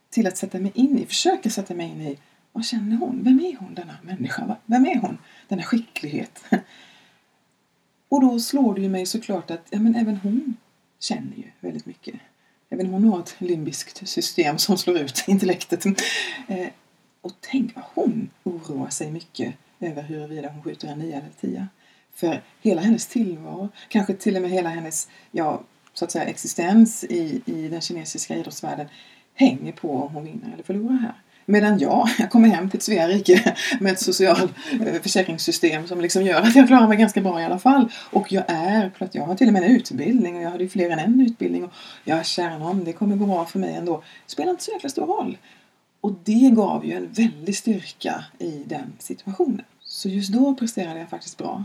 till 0.10 0.28
att 0.28 0.38
sätta 0.38 0.60
mig 0.60 0.72
in 0.76 1.00
i, 1.00 1.06
försöka 1.06 1.50
sätta 1.50 1.74
mig 1.74 1.90
in 1.90 2.02
i 2.02 2.20
vad 2.52 2.66
känner 2.66 2.98
hon? 2.98 3.24
Vem 3.24 3.40
är 3.40 3.58
hon 3.58 3.76
denna 3.76 3.98
människa? 4.02 4.56
Vem 4.66 4.86
är 4.86 5.00
hon? 5.00 5.18
Denna 5.48 5.64
skicklighet. 5.64 6.44
Och 8.10 8.22
då 8.22 8.40
slår 8.40 8.76
det 8.76 8.82
ju 8.82 8.90
mig 8.90 9.06
såklart 9.06 9.52
att 9.52 9.68
ja, 9.70 9.80
men 9.80 9.96
även 9.96 10.18
hon 10.18 10.58
känner 11.00 11.38
ju 11.38 11.44
väldigt 11.60 11.86
mycket. 11.86 12.16
Även 12.70 12.88
om 12.88 12.94
hon 12.94 13.04
har 13.04 13.20
ett 13.20 13.36
limbiskt 13.38 14.08
system 14.08 14.58
som 14.58 14.78
slår 14.78 14.98
ut 14.98 15.24
intellektet. 15.28 15.86
Eh, 16.48 16.68
och 17.22 17.32
tänk 17.42 17.76
vad 17.76 17.86
hon 17.94 18.30
oroar 18.44 18.90
sig 18.90 19.12
mycket 19.12 19.56
över 19.80 20.02
huruvida 20.02 20.50
hon 20.50 20.64
skjuter 20.64 20.88
en 20.88 21.00
nia 21.00 21.18
eller 21.18 21.30
tia. 21.42 21.68
För 22.14 22.42
hela 22.62 22.82
hennes 22.82 23.08
tillvaro, 23.08 23.70
kanske 23.90 24.14
till 24.14 24.36
och 24.36 24.42
med 24.42 24.52
hela 24.52 24.70
hennes 24.70 25.10
ja, 25.32 25.62
så 25.94 26.06
att 26.06 26.12
säga, 26.12 26.26
existens 26.26 27.04
i, 27.04 27.42
i 27.46 27.68
den 27.68 27.82
kinesiska 27.82 28.36
idrottsvärlden 28.36 28.88
hänger 29.34 29.72
på 29.72 30.04
om 30.04 30.14
hon 30.14 30.24
vinner 30.24 30.54
eller 30.54 30.64
förlorar 30.64 30.98
här. 30.98 31.14
Medan 31.46 31.80
jag, 31.80 32.10
jag 32.20 32.30
kommer 32.32 32.50
hem 32.50 32.70
till 32.70 32.78
ett 32.78 32.84
Svea 32.84 33.08
rike 33.08 33.56
med 33.80 33.92
ett 33.92 34.00
socialförsäkringssystem 34.00 35.82
eh, 35.82 35.88
som 35.88 36.02
liksom 36.02 36.24
gör 36.24 36.42
att 36.42 36.56
jag 36.56 36.68
klarar 36.68 36.88
mig 36.88 36.98
ganska 36.98 37.22
bra 37.22 37.42
i 37.42 37.46
alla 37.46 37.60
fall. 37.60 37.92
Och 38.12 38.32
jag 38.32 38.44
är, 38.48 38.92
för 38.98 39.06
att 39.06 39.16
jag 39.16 39.24
har 39.24 39.36
till 39.36 39.48
och 39.48 39.54
med 39.54 39.64
en 39.64 39.72
utbildning 39.72 40.36
och 40.36 40.42
jag 40.42 40.50
hade 40.50 40.64
ju 40.64 40.70
fler 40.70 40.90
än 40.90 41.00
en 41.00 41.22
utbildning 41.22 41.64
och 41.64 41.72
jag 42.04 42.26
känner 42.26 42.68
om 42.68 42.84
det 42.84 42.94
kommer 42.94 43.16
gå 43.16 43.26
bra 43.26 43.46
för 43.46 43.60
mig 43.60 43.76
ändå. 43.76 43.98
Det 44.26 44.32
spelar 44.32 44.52
inte 44.52 44.64
så 44.64 44.72
jäkla 44.72 44.90
stor 44.90 45.06
roll. 45.06 45.38
Och 46.02 46.12
det 46.24 46.52
gav 46.56 46.86
ju 46.86 46.94
en 46.94 47.12
väldig 47.12 47.56
styrka 47.56 48.26
i 48.40 48.64
den 48.66 48.94
situationen. 49.00 49.66
Så 49.84 50.10
just 50.10 50.34
då 50.34 50.56
presterade 50.56 51.00
jag 51.00 51.10
faktiskt 51.10 51.38
bra. 51.38 51.64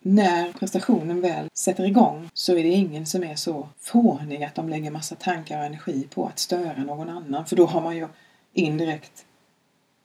När 0.00 0.52
prestationen 0.52 1.20
väl 1.20 1.48
sätter 1.54 1.84
igång 1.84 2.30
så 2.34 2.56
är 2.56 2.62
det 2.62 2.68
ingen 2.68 3.06
som 3.06 3.24
är 3.24 3.34
så 3.36 3.68
fånig 3.78 4.44
att 4.44 4.54
de 4.54 4.68
lägger 4.68 4.90
massa 4.90 5.14
tankar 5.14 5.58
och 5.58 5.64
energi 5.64 6.06
på 6.14 6.26
att 6.26 6.38
störa 6.38 6.84
någon 6.84 7.08
annan. 7.08 7.46
För 7.46 7.56
då 7.56 7.66
har 7.66 7.80
man 7.80 7.96
ju 7.96 8.08
indirekt 8.52 9.24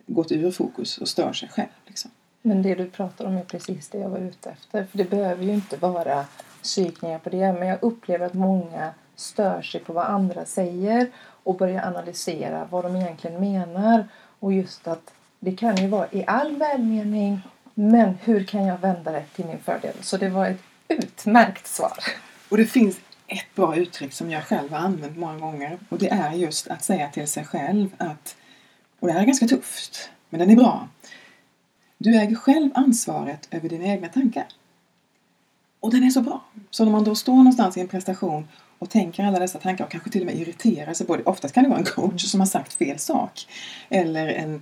gått 0.08 0.32
ur 0.32 0.52
fokus 0.52 0.98
och 0.98 1.08
stör 1.08 1.34
sig 1.34 1.50
själv. 1.50 1.70
Liksom. 1.86 2.12
Men 2.42 2.62
det 2.62 2.76
du 2.76 2.90
pratar 2.90 3.26
om 3.26 3.38
är 3.38 3.44
precis 3.44 3.90
det 3.90 3.98
jag 3.98 4.10
var 4.10 4.20
ute 4.20 4.50
efter. 4.50 4.86
För 4.86 4.98
det 4.98 5.10
behöver 5.10 5.44
ju 5.44 5.54
inte 5.54 5.78
vara 5.78 6.26
psykningar 6.64 7.20
på 7.20 7.30
det. 7.30 7.54
Men 7.54 7.68
jag 7.68 7.84
upplever 7.84 8.26
att 8.26 8.34
många 8.34 8.94
stör 9.18 9.62
sig 9.62 9.82
på 9.82 9.94
vad 9.94 10.06
andra 10.06 10.46
säger 10.46 11.12
och 11.44 11.58
börjar 11.58 11.88
analysera 11.88 12.68
vad 12.72 12.84
de 12.84 12.96
egentligen 12.96 13.40
menar. 13.40 14.08
Och 14.40 14.54
just 14.54 14.88
att 14.88 15.14
det 15.40 15.56
kan 15.56 15.76
ju 15.76 15.88
vara 15.88 16.08
i 16.12 16.24
all 16.28 16.56
välmening 16.56 17.42
men 17.74 18.18
hur 18.24 18.44
kan 18.44 18.66
jag 18.66 18.78
vända 18.78 19.12
det 19.12 19.24
till 19.36 19.46
min 19.46 19.60
fördel? 19.60 19.94
Så 20.02 20.18
det 20.18 20.30
var 20.30 20.48
ett 20.48 20.62
utmärkt 20.88 21.68
svar. 21.68 21.98
Och 22.50 22.58
det 22.58 22.66
finns 22.66 22.98
ett 23.28 23.56
bra 23.56 23.76
uttryck 23.76 24.14
som 24.14 24.32
jag 24.32 24.44
själv 24.44 24.72
har 24.72 24.78
använt 24.78 25.18
många 25.18 25.38
gånger 25.40 25.80
och 25.90 25.98
det 25.98 26.10
är 26.10 26.34
just 26.34 26.68
att 26.68 26.84
säga 26.84 27.10
till 27.10 27.28
sig 27.28 27.46
själv 27.46 27.90
att, 27.98 28.36
och 29.00 29.08
det 29.08 29.14
här 29.14 29.22
är 29.22 29.26
ganska 29.26 29.48
tufft, 29.48 30.10
men 30.30 30.40
den 30.40 30.50
är 30.50 30.56
bra. 30.56 30.88
Du 31.98 32.18
äger 32.18 32.36
själv 32.36 32.70
ansvaret 32.76 33.48
över 33.52 33.70
dina 33.70 33.86
egna 33.86 34.08
tankar. 34.08 34.46
Och 35.80 35.92
den 35.92 36.04
är 36.04 36.10
så 36.10 36.22
bra. 36.22 36.42
Så 36.70 36.86
när 36.86 36.92
man 36.92 37.04
då 37.04 37.16
står 37.16 37.36
någonstans 37.36 37.78
i 37.78 37.82
en 37.82 37.88
prestation 37.88 38.48
och 38.80 38.90
tänker 38.90 39.24
alla 39.24 39.40
dessa 39.40 39.60
tankar 39.60 39.86
och 39.86 39.92
kanske 39.92 40.10
till 40.10 40.22
och 40.22 40.26
med 40.26 40.36
irriterar 40.36 40.94
sig 40.94 41.08
på 41.08 41.18
det. 41.18 41.24
Oftast 41.24 41.54
kan 41.54 41.64
det 41.64 41.70
vara 41.70 41.80
en 41.80 41.86
coach 41.86 42.26
som 42.26 42.40
har 42.40 42.48
sagt 42.48 42.74
fel 42.74 43.00
sak. 43.00 43.48
Eller 43.90 44.28
en, 44.28 44.62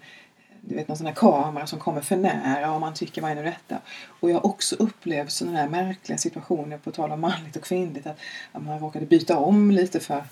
du 0.62 0.76
vet, 0.76 0.88
någon 0.88 0.98
sån 0.98 1.08
här 1.08 1.14
kamera 1.14 1.68
som 1.68 1.80
kommer 1.80 2.02
för 2.02 2.16
nära 2.16 2.72
och 2.72 2.82
man 2.82 2.94
tycker 2.94 3.22
vad 3.22 3.32
är 3.32 3.36
nu 3.36 3.44
detta? 3.44 3.78
Och 4.08 4.30
jag 4.30 4.36
har 4.36 4.46
också 4.46 4.76
upplevt 4.76 5.32
sådana 5.32 5.58
här 5.58 5.68
märkliga 5.68 6.18
situationer 6.18 6.78
på 6.78 6.92
tal 6.92 7.12
om 7.12 7.22
manligt 7.22 7.56
och 7.56 7.64
kvinnligt 7.64 8.08
att, 8.08 8.20
att 8.52 8.64
man 8.64 8.80
råkade 8.80 9.06
byta 9.06 9.38
om 9.38 9.72
lite 9.72 10.00
för 10.00 10.24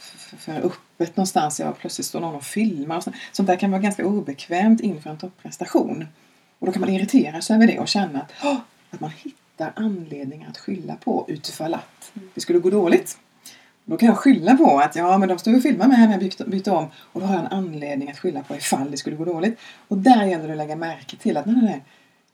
för, 0.00 0.36
för 0.36 0.52
öppet 0.52 1.16
någonstans. 1.16 1.60
Jag 1.60 1.78
plötsligt 1.78 2.06
står 2.06 2.20
någon 2.20 2.34
och 2.34 2.44
filmar. 2.44 2.96
Och 2.96 3.02
sånt. 3.02 3.16
sånt 3.32 3.46
där 3.46 3.56
kan 3.56 3.70
vara 3.70 3.80
ganska 3.82 4.06
obekvämt 4.06 4.80
inför 4.80 5.10
en 5.10 5.18
topprestation. 5.18 6.06
Och 6.58 6.66
då 6.66 6.72
kan 6.72 6.80
man 6.80 6.90
irritera 6.90 7.42
sig 7.42 7.56
över 7.56 7.66
det 7.66 7.78
och 7.78 7.88
känna 7.88 8.20
att, 8.20 8.44
oh, 8.44 8.58
att 8.90 9.00
man 9.00 9.10
hittar 9.10 9.36
anledningar 9.74 10.48
att 10.48 10.58
skylla 10.58 10.96
på 10.96 11.24
utifall 11.28 11.74
att 11.74 12.12
det 12.34 12.40
skulle 12.40 12.58
gå 12.58 12.70
dåligt. 12.70 13.18
Då 13.84 13.96
kan 13.96 14.08
jag 14.08 14.18
skylla 14.18 14.56
på 14.56 14.78
att 14.78 14.96
ja, 14.96 15.18
men 15.18 15.28
de 15.28 15.38
stod 15.38 15.56
och 15.56 15.62
filmade 15.62 15.88
mig 15.88 16.06
när 16.06 16.20
jag 16.20 16.50
bytte, 16.50 16.70
om 16.70 16.88
och 16.94 17.20
då 17.20 17.26
har 17.26 17.34
jag 17.34 17.44
en 17.44 17.52
anledning 17.52 18.10
att 18.10 18.18
skylla 18.18 18.42
på 18.42 18.56
ifall 18.56 18.90
det 18.90 18.96
skulle 18.96 19.16
gå 19.16 19.24
dåligt. 19.24 19.58
Och 19.88 19.98
där 19.98 20.24
gäller 20.24 20.46
det 20.46 20.52
att 20.52 20.58
lägga 20.58 20.76
märke 20.76 21.16
till 21.16 21.36
att 21.36 21.46
nej, 21.46 21.54
nej, 21.54 21.64
nej, 21.64 21.82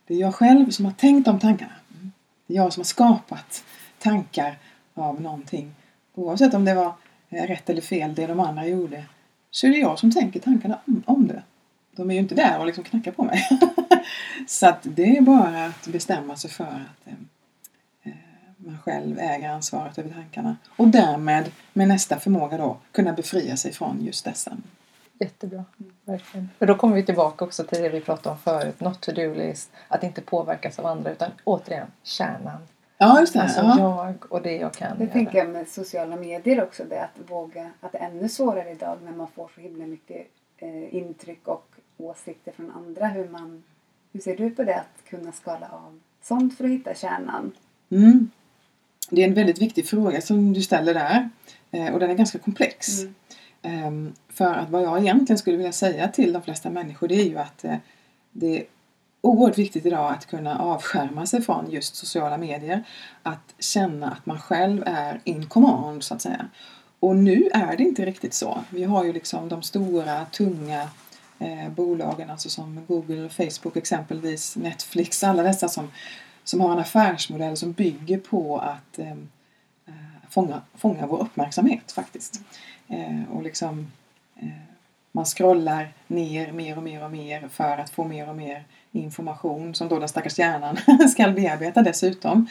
det 0.07 0.15
är 0.15 0.19
jag 0.19 0.35
själv 0.35 0.71
som 0.71 0.85
har 0.85 0.93
tänkt 0.93 1.25
de 1.25 1.39
tankarna. 1.39 1.73
Mm. 1.95 2.13
Det 2.47 2.55
är 2.55 2.57
jag 2.57 2.73
som 2.73 2.81
har 2.81 2.85
skapat 2.85 3.65
tankar 3.99 4.59
av 4.95 5.21
någonting. 5.21 5.75
Oavsett 6.15 6.55
om 6.55 6.65
det 6.65 6.75
var 6.75 6.93
eh, 7.31 7.43
rätt 7.43 7.71
eller 7.71 7.83
fel 7.83 8.15
det 8.15 8.27
de 8.27 8.41
andra 8.41 8.67
gjorde 8.67 9.05
så 9.51 9.67
är 9.67 9.71
det 9.71 9.79
jag 9.79 9.99
som 9.99 10.13
tänker 10.13 10.41
tankarna 10.41 10.79
om, 10.87 11.03
om 11.07 11.27
det. 11.27 11.43
De 11.97 12.11
är 12.11 12.15
ju 12.15 12.21
inte 12.21 12.35
där 12.35 12.59
och 12.59 12.67
liksom 12.67 12.85
knackar 12.85 13.13
på 13.13 13.23
mig. 13.23 13.49
så 14.47 14.67
att 14.69 14.79
det 14.83 15.17
är 15.17 15.21
bara 15.21 15.65
att 15.65 15.87
bestämma 15.87 16.37
sig 16.37 16.51
för 16.51 16.65
att 16.65 17.07
eh, 18.03 18.13
man 18.57 18.79
själv 18.85 19.19
äger 19.19 19.51
ansvaret 19.51 19.99
över 19.99 20.11
tankarna 20.11 20.57
och 20.77 20.89
därmed 20.89 21.51
med 21.73 21.89
nästa 21.89 22.19
förmåga 22.19 22.59
då 22.59 22.77
kunna 22.93 23.13
befria 23.13 23.57
sig 23.57 23.73
från 23.73 24.05
just 24.05 24.25
dessa. 24.25 24.57
Jättebra, 25.19 25.65
verkligen. 26.05 26.51
För 26.59 26.67
då 26.67 26.75
kommer 26.75 26.97
vi 26.97 27.03
tillbaka 27.03 27.45
också 27.45 27.65
till 27.65 27.83
det 27.83 27.89
vi 27.89 28.01
pratade 28.01 28.31
om 28.33 28.39
förut, 28.39 28.81
not 28.81 29.01
to 29.01 29.13
do-list, 29.13 29.71
att 29.89 30.03
inte 30.03 30.21
påverkas 30.21 30.79
av 30.79 30.87
andra 30.87 31.11
utan 31.11 31.31
återigen 31.45 31.87
kärnan. 32.03 32.59
Ja, 32.99 33.21
just 33.21 33.33
det. 33.33 33.43
Alltså 33.43 33.61
ja. 33.61 33.79
jag 33.79 34.33
och 34.33 34.43
det 34.43 34.57
jag 34.57 34.75
kan 34.75 34.99
Det 34.99 35.05
göra. 35.05 35.13
tänker 35.13 35.39
jag 35.39 35.49
med 35.49 35.69
sociala 35.69 36.17
medier 36.17 36.63
också, 36.63 36.85
det 36.85 37.03
att 37.03 37.31
våga, 37.31 37.71
att 37.81 37.93
det 37.93 37.99
är 37.99 38.07
ännu 38.07 38.29
svårare 38.29 38.71
idag 38.71 38.99
när 39.05 39.13
man 39.13 39.29
får 39.29 39.51
så 39.55 39.61
himla 39.61 39.87
mycket 39.87 40.27
eh, 40.59 40.95
intryck 40.95 41.49
och 41.49 41.67
åsikter 41.97 42.53
från 42.53 42.71
andra. 42.71 43.07
Hur, 43.07 43.29
man, 43.29 43.63
hur 44.17 44.23
ser 44.23 44.37
du 44.37 44.51
på 44.51 44.65
det, 44.65 44.77
att 44.77 45.11
kunna 45.11 45.33
skala 45.33 45.69
av 45.69 46.01
sånt 46.23 46.57
för 46.57 46.65
att 46.65 46.71
hitta 46.71 46.95
kärnan? 46.95 47.53
Mm. 47.91 48.31
Det 49.11 49.23
är 49.23 49.29
en 49.29 49.35
väldigt 49.35 49.63
viktig 49.63 49.89
fråga 49.89 50.21
som 50.21 50.53
du 50.53 50.63
ställer 50.63 50.95
där 50.95 51.31
eh, 51.71 51.93
och 51.93 52.01
den 52.01 52.11
är 52.11 52.15
ganska 52.15 52.39
komplex. 52.39 53.01
Mm. 53.01 53.15
Ehm, 53.63 54.13
För 54.29 54.55
att 54.55 54.71
vad 54.71 54.83
jag 54.83 55.01
egentligen 55.01 55.39
skulle 55.39 55.57
vilja 55.57 55.73
säga 55.73 56.09
till 56.09 56.33
de 56.33 56.43
flesta 56.43 56.71
människor 56.71 57.09
det 57.09 57.15
är 57.15 57.25
ju 57.25 57.39
att 57.39 57.65
eh, 57.65 57.77
det 58.33 58.59
är 58.61 58.65
oerhört 59.21 59.59
viktigt 59.59 59.87
idag 59.87 60.13
att 60.13 60.27
kunna 60.27 60.59
avskärma 60.59 61.27
sig 61.27 61.43
från 61.43 61.71
just 61.71 61.97
sociala 61.97 62.39
medier. 62.39 62.85
Att 63.23 63.55
känna 63.59 64.11
att 64.11 64.27
man 64.27 64.41
själv 64.41 64.83
är 64.87 65.21
in 65.25 65.47
command 65.47 66.05
så 66.05 66.15
att 66.15 66.23
säga. 66.23 66.49
Och 67.01 67.17
nu 67.17 67.51
är 67.55 67.77
det 67.77 67.83
inte 67.83 68.07
riktigt 68.07 68.35
så. 68.35 68.65
Vi 68.71 68.85
har 68.85 69.05
ju 69.05 69.13
liksom 69.13 69.49
de 69.49 69.63
stora, 69.63 70.25
tunga 70.25 70.89
eh, 71.39 71.69
bolagen, 71.69 72.31
alltså 72.31 72.51
som 72.51 72.85
Google, 72.89 73.29
Facebook 73.29 73.77
exempelvis, 73.77 74.57
Netflix, 74.57 75.25
alla 75.25 75.43
dessa 75.43 75.69
som 75.69 75.91
som 76.49 76.61
har 76.61 76.73
en 76.73 76.79
affärsmodell 76.79 77.57
som 77.57 77.73
bygger 77.73 78.19
på 78.19 78.59
att 78.59 78.99
eh, 78.99 79.11
eh 79.11 79.95
fånga, 80.31 80.63
fånga 80.75 81.07
vår 81.07 81.19
uppmärksamhet 81.23 81.93
faktiskt. 81.93 82.41
Eh, 82.89 83.33
och 83.33 83.43
liksom 83.43 83.93
eh, 84.37 84.49
man 85.13 85.25
scrollar 85.25 85.93
ner 86.07 86.53
mer 86.53 86.77
och 86.77 86.83
mer 86.83 87.05
och 87.05 87.11
mer 87.11 87.49
för 87.49 87.79
att 87.79 87.91
få 87.91 88.05
mer 88.05 88.29
och 88.29 88.37
mer 88.37 88.65
information 88.93 89.75
som 89.75 89.89
då 89.89 89.99
den 89.99 90.09
stackars 90.09 90.39
hjärnan 90.39 90.77
ska 91.11 91.29
bearbeta 91.29 91.83
dessutom. 91.83 92.49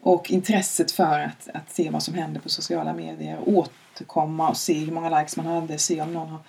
Och 0.00 0.30
intresset 0.30 0.92
för 0.92 1.20
att, 1.20 1.48
att 1.54 1.70
se 1.70 1.90
vad 1.90 2.02
som 2.02 2.14
händer 2.14 2.40
på 2.40 2.48
sociala 2.48 2.92
medier, 2.92 3.38
återkomma 3.46 4.48
och 4.48 4.56
se 4.56 4.84
hur 4.84 4.92
många 4.92 5.18
likes 5.20 5.36
man 5.36 5.46
hade, 5.46 5.78
se 5.78 6.00
om 6.00 6.12
någon 6.12 6.28
har, 6.28 6.40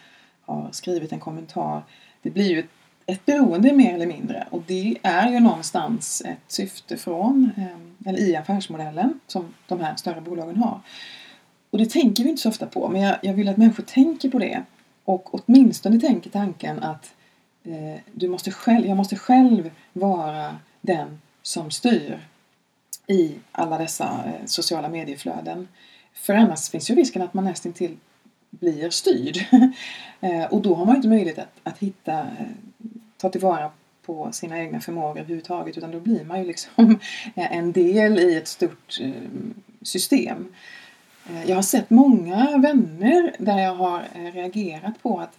har 0.48 0.72
skrivit 0.72 1.12
en 1.12 1.20
kommentar. 1.20 1.84
Det 2.22 2.30
blir 2.30 2.50
ju 2.50 2.60
ett, 2.60 2.70
ett 3.06 3.26
beroende 3.26 3.74
mer 3.74 3.94
eller 3.94 4.08
mindre 4.08 4.48
och 4.50 4.64
det 4.68 4.98
är 5.04 5.32
ju 5.32 5.40
någonstans 5.40 6.22
ett 6.26 6.44
syfte 6.48 6.98
från, 6.98 7.52
ehm, 7.58 7.96
eller 8.06 8.20
i 8.20 8.36
affärsmodellen 8.36 9.20
som 9.28 9.54
de 9.68 9.80
här 9.80 9.96
större 9.96 10.22
bolagen 10.22 10.58
har. 10.58 10.80
Och 11.70 11.78
det 11.78 11.90
tänker 11.90 12.24
vi 12.24 12.30
inte 12.30 12.42
så 12.42 12.50
ofta 12.50 12.66
på 12.66 12.90
men 12.90 13.02
jag, 13.02 13.18
jag 13.22 13.34
vill 13.34 13.48
att 13.48 13.58
människor 13.58 13.84
tänker 13.84 14.30
på 14.30 14.40
det 14.40 14.64
och 15.06 15.34
åtminstone 15.34 16.00
tänker 16.00 16.30
tanken 16.30 16.84
att 16.84 17.14
eh, 17.64 18.02
du 18.14 18.28
måste 18.28 18.52
själv, 18.52 18.86
jag 18.86 18.98
måste 18.98 19.16
själv 19.16 19.72
vara 19.94 20.56
den 20.82 21.22
som 21.42 21.72
styr 21.72 22.20
i 23.08 23.36
alla 23.52 23.78
dessa 23.78 24.24
eh, 24.26 24.46
sociala 24.46 24.90
medieflöden. 24.90 25.68
För 26.14 26.34
annars 26.34 26.70
finns 26.70 26.90
ju 26.92 26.96
risken 26.96 27.22
att 27.22 27.34
man 27.34 27.44
nästintill 27.44 27.98
blir 28.50 28.90
styrd. 28.90 29.38
Eh, 30.22 30.46
och 30.46 30.62
då 30.62 30.76
har 30.76 30.86
man 30.86 30.96
inte 30.96 31.08
möjlighet 31.08 31.40
att, 31.40 31.60
att 31.64 31.78
hitta, 31.78 32.20
eh, 32.20 32.48
ta 33.18 33.30
tillvara 33.30 33.72
på 34.06 34.32
sina 34.32 34.60
egna 34.60 34.80
förmågor 34.80 35.20
överhuvudtaget 35.20 35.78
utan 35.78 35.92
då 35.92 36.00
blir 36.00 36.26
man 36.26 36.40
ju 36.40 36.46
liksom 36.46 37.00
eh, 37.36 37.58
en 37.58 37.72
del 37.72 38.20
i 38.20 38.36
ett 38.36 38.48
stort 38.48 39.00
system. 39.82 40.54
Jag 41.46 41.56
har 41.56 41.62
sett 41.62 41.90
många 41.90 42.58
vänner 42.58 43.36
där 43.40 43.58
jag 43.60 43.76
har 43.76 44.04
reagerat 44.34 45.04
på 45.04 45.20
att 45.20 45.38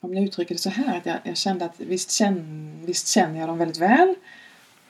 om 0.00 0.14
jag 0.14 0.24
uttrycker 0.24 0.54
det 0.54 0.60
så 0.60 0.70
här 0.70 0.96
att 0.98 1.06
jag, 1.06 1.16
jag 1.24 1.36
kände 1.36 1.64
att 1.64 1.80
visst, 1.80 2.10
känn, 2.10 2.72
visst 2.84 3.08
känner 3.08 3.40
jag 3.40 3.48
dem 3.48 3.58
väldigt 3.58 3.78
väl 3.78 4.14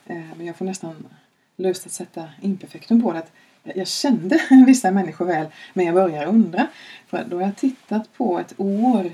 men 0.05 0.45
jag 0.45 0.55
får 0.55 0.65
nästan 0.65 1.07
lust 1.55 1.85
att 1.85 1.91
sätta 1.91 2.29
imperfektum 2.41 3.01
på 3.01 3.13
det. 3.13 3.19
Att 3.19 3.31
jag 3.75 3.87
kände 3.87 4.39
vissa 4.67 4.91
människor 4.91 5.25
väl 5.25 5.47
men 5.73 5.85
jag 5.85 5.95
börjar 5.95 6.25
undra. 6.25 6.67
För 7.07 7.25
då 7.29 7.37
har 7.37 7.43
jag 7.43 7.55
tittat 7.55 8.13
på 8.17 8.39
ett 8.39 8.53
år 8.57 9.05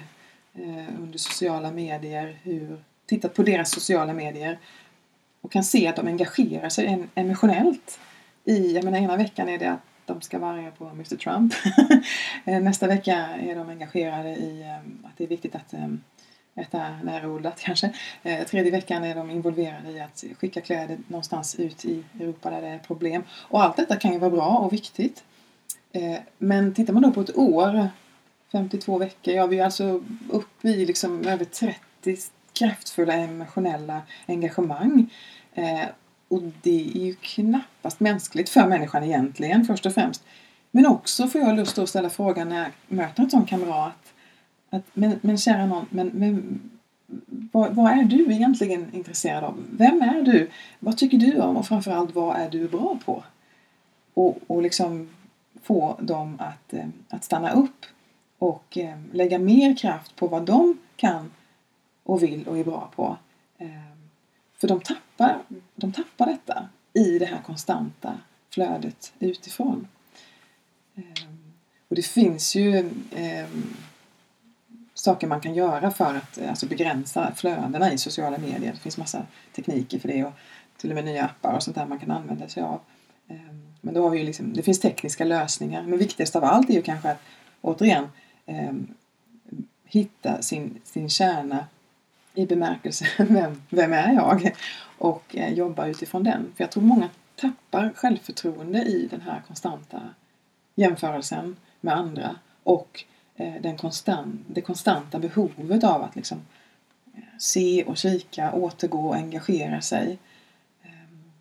eh, 0.53 0.99
under 0.99 1.18
sociala 1.18 1.72
medier, 1.72 2.39
hur, 2.43 2.78
tittat 3.06 3.34
på 3.34 3.43
deras 3.43 3.72
sociala 3.72 4.14
medier 4.14 4.60
och 5.41 5.51
kan 5.51 5.64
se 5.64 5.88
att 5.88 5.95
de 5.95 6.08
engagerar 6.08 6.70
sig 6.70 7.08
emotionellt. 7.16 7.99
I, 8.43 8.76
jag 8.76 8.84
menar 8.84 8.97
ena 8.97 9.18
veckan 9.18 9.49
är 9.49 9.58
det 9.58 9.72
att 9.72 9.82
de 10.06 10.22
ska 10.22 10.39
vara 10.39 10.72
på 10.72 10.86
Mr 10.86 11.16
Trump. 11.16 11.53
Eh, 12.47 12.62
nästa 12.62 12.88
vecka 12.88 13.16
är 13.16 13.56
de 13.56 13.70
engagerade 13.70 14.30
i 14.30 14.62
eh, 14.62 15.08
att 15.08 15.18
det 15.18 15.24
är 15.24 15.28
viktigt 15.28 15.56
att 15.56 15.74
eh, 15.74 15.88
äta 16.56 16.97
närodlat 17.03 17.60
kanske. 17.60 17.93
Eh, 18.24 18.47
tredje 18.47 18.72
veckan 18.72 19.03
är 19.03 19.16
de 19.16 19.32
involverade 19.32 19.91
i 19.91 20.01
att 20.01 20.24
skicka 20.39 20.62
kläder 20.62 20.97
någonstans 21.08 21.56
ut 21.56 21.86
i 21.86 22.03
Europa 22.20 22.49
där 22.49 22.62
det 22.62 22.68
är 22.68 22.80
problem. 22.80 23.24
Och 23.32 23.64
allt 23.64 23.78
detta 23.78 23.95
kan 23.95 24.14
ju 24.14 24.20
vara 24.20 24.32
bra 24.32 24.47
och 24.47 24.74
viktigt. 24.74 25.24
Eh, 25.91 26.18
men 26.38 26.74
tittar 26.74 26.93
man 26.93 27.03
då 27.03 27.12
på 27.12 27.22
ett 27.22 27.38
år, 27.38 27.89
52 28.51 28.97
veckor, 28.97 29.34
ja 29.34 29.47
vi 29.47 29.60
är 29.60 29.66
alltså 29.66 30.03
uppe 30.30 30.70
i 30.70 30.86
liksom 30.86 31.28
över 31.28 31.45
30 31.45 32.18
kraftfulla 32.53 33.14
emotionella 33.14 34.01
engagemang. 34.26 35.14
Eh, 35.53 35.86
och 36.28 36.41
det 36.62 36.91
är 36.95 37.06
ju 37.06 37.16
knappast 37.16 37.99
mänskligt 37.99 38.49
för 38.49 38.68
människan 38.68 39.03
egentligen 39.03 39.66
först 39.66 39.86
och 39.86 39.93
främst. 39.93 40.24
Men 40.72 40.86
också 40.86 41.28
får 41.28 41.41
jag 41.41 41.56
lust 41.56 41.78
att 41.78 41.89
ställa 41.89 42.10
frågan 42.10 42.49
när 42.49 42.58
jag 42.58 42.72
möter 42.88 43.24
en 43.24 43.30
sån 43.30 43.45
kamrat. 43.45 44.14
Att, 44.76 44.84
men, 44.93 45.19
men 45.21 45.38
kära 45.38 45.65
någon, 45.65 45.86
men, 45.89 46.07
men 46.07 46.61
vad, 47.51 47.76
vad, 47.76 47.91
är 47.91 48.03
du 48.03 48.34
egentligen 48.34 48.93
intresserad 48.93 49.43
av? 49.43 49.63
Vem 49.71 50.01
är 50.01 50.21
du? 50.21 50.49
Vad 50.80 50.97
tycker 50.97 51.17
du 51.17 51.41
om? 51.41 51.57
Och 51.57 51.67
framförallt, 51.67 52.15
vad 52.15 52.38
är 52.38 52.49
du 52.49 52.67
bra 52.67 52.99
på? 53.05 53.23
Och, 54.13 54.38
och 54.47 54.61
liksom 54.61 55.09
få 55.63 55.97
dem 55.99 56.38
att, 56.39 56.73
eh, 56.73 56.88
att 57.09 57.23
stanna 57.23 57.51
upp 57.51 57.86
och 58.38 58.78
eh, 58.78 58.99
lägga 59.11 59.39
mer 59.39 59.76
kraft 59.76 60.15
på 60.15 60.28
vad 60.28 60.45
de 60.45 60.78
kan 60.95 61.32
och 62.03 62.23
vill 62.23 62.47
och 62.47 62.57
är 62.57 62.63
bra 62.63 62.91
på. 62.95 63.17
Ehm, 63.57 64.09
för 64.57 64.67
de 64.67 64.82
tappar, 64.82 65.41
de 65.76 65.91
tappar 65.91 66.26
detta 66.26 66.69
i 66.93 67.19
det 67.19 67.26
här 67.26 67.41
konstanta 67.41 68.19
flödet 68.49 69.13
utifrån. 69.19 69.88
Ehm, 70.95 71.53
och 71.88 71.95
det 71.95 72.05
finns 72.05 72.55
ju 72.55 72.91
ehm, 73.15 73.76
saker 75.06 75.28
man 75.28 75.41
kan 75.41 75.56
göra 75.56 75.91
för 75.91 76.16
att 76.16 76.38
eh, 76.38 76.49
alltså 76.49 76.66
begränsa 76.68 77.32
flödena 77.36 77.93
i 77.93 77.97
sociala 77.97 78.38
medier. 78.38 78.72
Det 78.74 78.80
finns 78.80 78.97
massa 78.97 79.26
tekniker 79.56 79.99
för 79.99 80.08
det 80.08 80.24
och 80.24 80.34
till 80.78 80.89
och 80.89 80.95
med 80.95 81.06
nya 81.06 81.26
appar 81.26 81.53
och 81.53 81.64
sånt 81.64 81.76
där 81.76 81.86
man 81.86 81.99
kan 81.99 82.12
använda 82.12 82.47
sig 82.47 82.64
av. 82.64 82.80
Ehm, 83.28 83.62
men 83.82 83.93
då 83.93 84.03
har 84.03 84.10
vi 84.10 84.20
ju 84.20 84.24
liksom, 84.26 84.53
det 84.53 84.64
finns 84.64 84.80
tekniska 84.80 85.26
lösningar. 85.26 85.84
Men 85.84 85.99
viktigast 85.99 86.36
av 86.36 86.43
allt 86.43 86.70
är 86.70 86.74
ju 86.74 86.82
kanske 86.82 87.12
att 87.12 87.22
återigen 87.62 88.10
ehm, 88.45 88.88
hitta 89.86 90.41
sin, 90.41 90.82
sin 90.84 91.10
kärna 91.10 91.68
i 92.34 92.45
bemärkelsen 92.45 93.08
vem, 93.34 93.62
vem 93.70 93.93
är 93.93 94.14
jag? 94.14 94.56
Och 94.97 95.36
eh, 95.36 95.53
jobba 95.53 95.88
utifrån 95.88 96.24
den. 96.24 96.53
För 96.56 96.64
jag 96.64 96.72
tror 96.72 96.84
många 96.84 97.10
tappar 97.36 97.93
självförtroende 97.95 98.84
i 98.84 99.08
den 99.12 99.22
här 99.22 99.41
konstanta 99.47 100.01
jämförelsen 100.76 101.56
med 101.82 101.93
andra 101.93 102.36
och 102.64 103.03
Eh, 103.38 103.61
den 103.61 103.77
konstant, 103.77 104.41
det 104.47 104.61
konstanta 104.61 105.19
behovet 105.19 105.83
av 105.83 106.03
att 106.03 106.15
liksom 106.15 106.38
eh, 107.13 107.23
se 107.39 107.83
och 107.83 107.97
kika, 107.97 108.53
återgå 108.53 109.07
och 109.07 109.15
engagera 109.15 109.81
sig. 109.81 110.17
Ehm, 110.83 111.31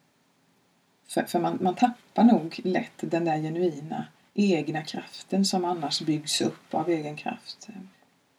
för, 1.08 1.22
för 1.22 1.40
man, 1.40 1.58
man 1.60 1.74
tappar 1.74 2.24
nog 2.24 2.60
lätt 2.64 2.92
den 3.00 3.24
där 3.24 3.38
genuina 3.38 4.06
egna 4.34 4.82
kraften 4.82 5.44
som 5.44 5.64
annars 5.64 6.00
byggs 6.00 6.40
upp 6.40 6.74
av 6.74 6.88
egen 6.88 7.16
kraft. 7.16 7.68
Ehm, 7.68 7.88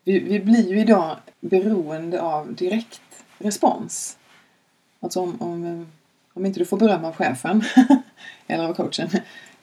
vi, 0.03 0.19
vi 0.19 0.39
blir 0.39 0.69
ju 0.69 0.79
idag 0.79 1.17
beroende 1.39 2.21
av 2.21 2.55
direkt 2.55 3.01
respons. 3.37 4.17
Alltså 4.99 5.21
om, 5.21 5.41
om, 5.41 5.87
om 6.33 6.45
inte 6.45 6.59
du 6.59 6.65
får 6.65 6.77
beröm 6.77 7.05
av 7.05 7.15
chefen 7.15 7.63
eller 8.47 8.63
av 8.63 8.73
coachen, 8.73 9.09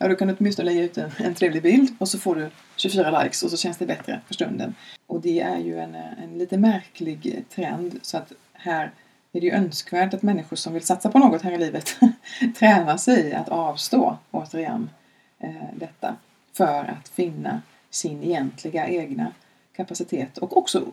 ja 0.03 0.09
då 0.09 0.15
kan 0.15 0.29
du 0.29 0.37
åtminstone 0.39 0.71
lägga 0.71 0.83
ut 0.83 0.99
en, 0.99 1.11
en 1.19 1.35
trevlig 1.35 1.63
bild 1.63 1.97
och 1.99 2.09
så 2.09 2.19
får 2.19 2.35
du 2.35 2.51
24 2.77 3.23
likes 3.23 3.43
och 3.43 3.51
så 3.51 3.57
känns 3.57 3.77
det 3.77 3.87
bättre 3.87 4.21
för 4.27 4.35
stunden. 4.35 4.75
Och 5.07 5.21
det 5.21 5.41
är 5.41 5.59
ju 5.59 5.79
en, 5.79 5.95
eh, 5.95 6.23
en 6.23 6.39
lite 6.39 6.59
märklig 6.59 7.35
eh, 7.35 7.55
trend 7.55 7.99
så 8.03 8.17
att 8.17 8.33
här 8.53 8.91
är 9.33 9.41
det 9.41 9.47
ju 9.47 9.53
önskvärt 9.53 10.15
att 10.15 10.23
människor 10.23 10.57
som 10.57 10.73
vill 10.75 10.83
satsa 10.83 11.11
på 11.11 11.19
något 11.19 11.43
här 11.43 11.53
i 11.53 11.59
livet 11.59 11.97
tränar 12.59 12.97
sig 12.97 13.29
i 13.29 13.35
att 13.35 13.49
avstå, 13.49 14.19
återigen, 14.31 14.91
eh, 15.39 15.51
detta 15.75 16.17
för 16.53 16.85
att 16.85 17.09
finna 17.09 17.63
sin 17.91 18.23
egentliga 18.23 18.89
egna 18.89 19.33
kapacitet 19.77 20.39
och 20.39 20.57
också 20.57 20.85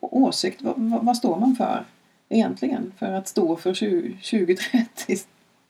åsikt. 0.00 0.62
Vad, 0.62 0.74
vad, 0.78 1.16
står 1.16 1.40
man 1.40 1.56
för 1.56 1.84
egentligen? 2.28 2.92
För 2.98 3.12
att 3.12 3.28
stå 3.28 3.56
för 3.56 3.72
20-30 3.72 5.26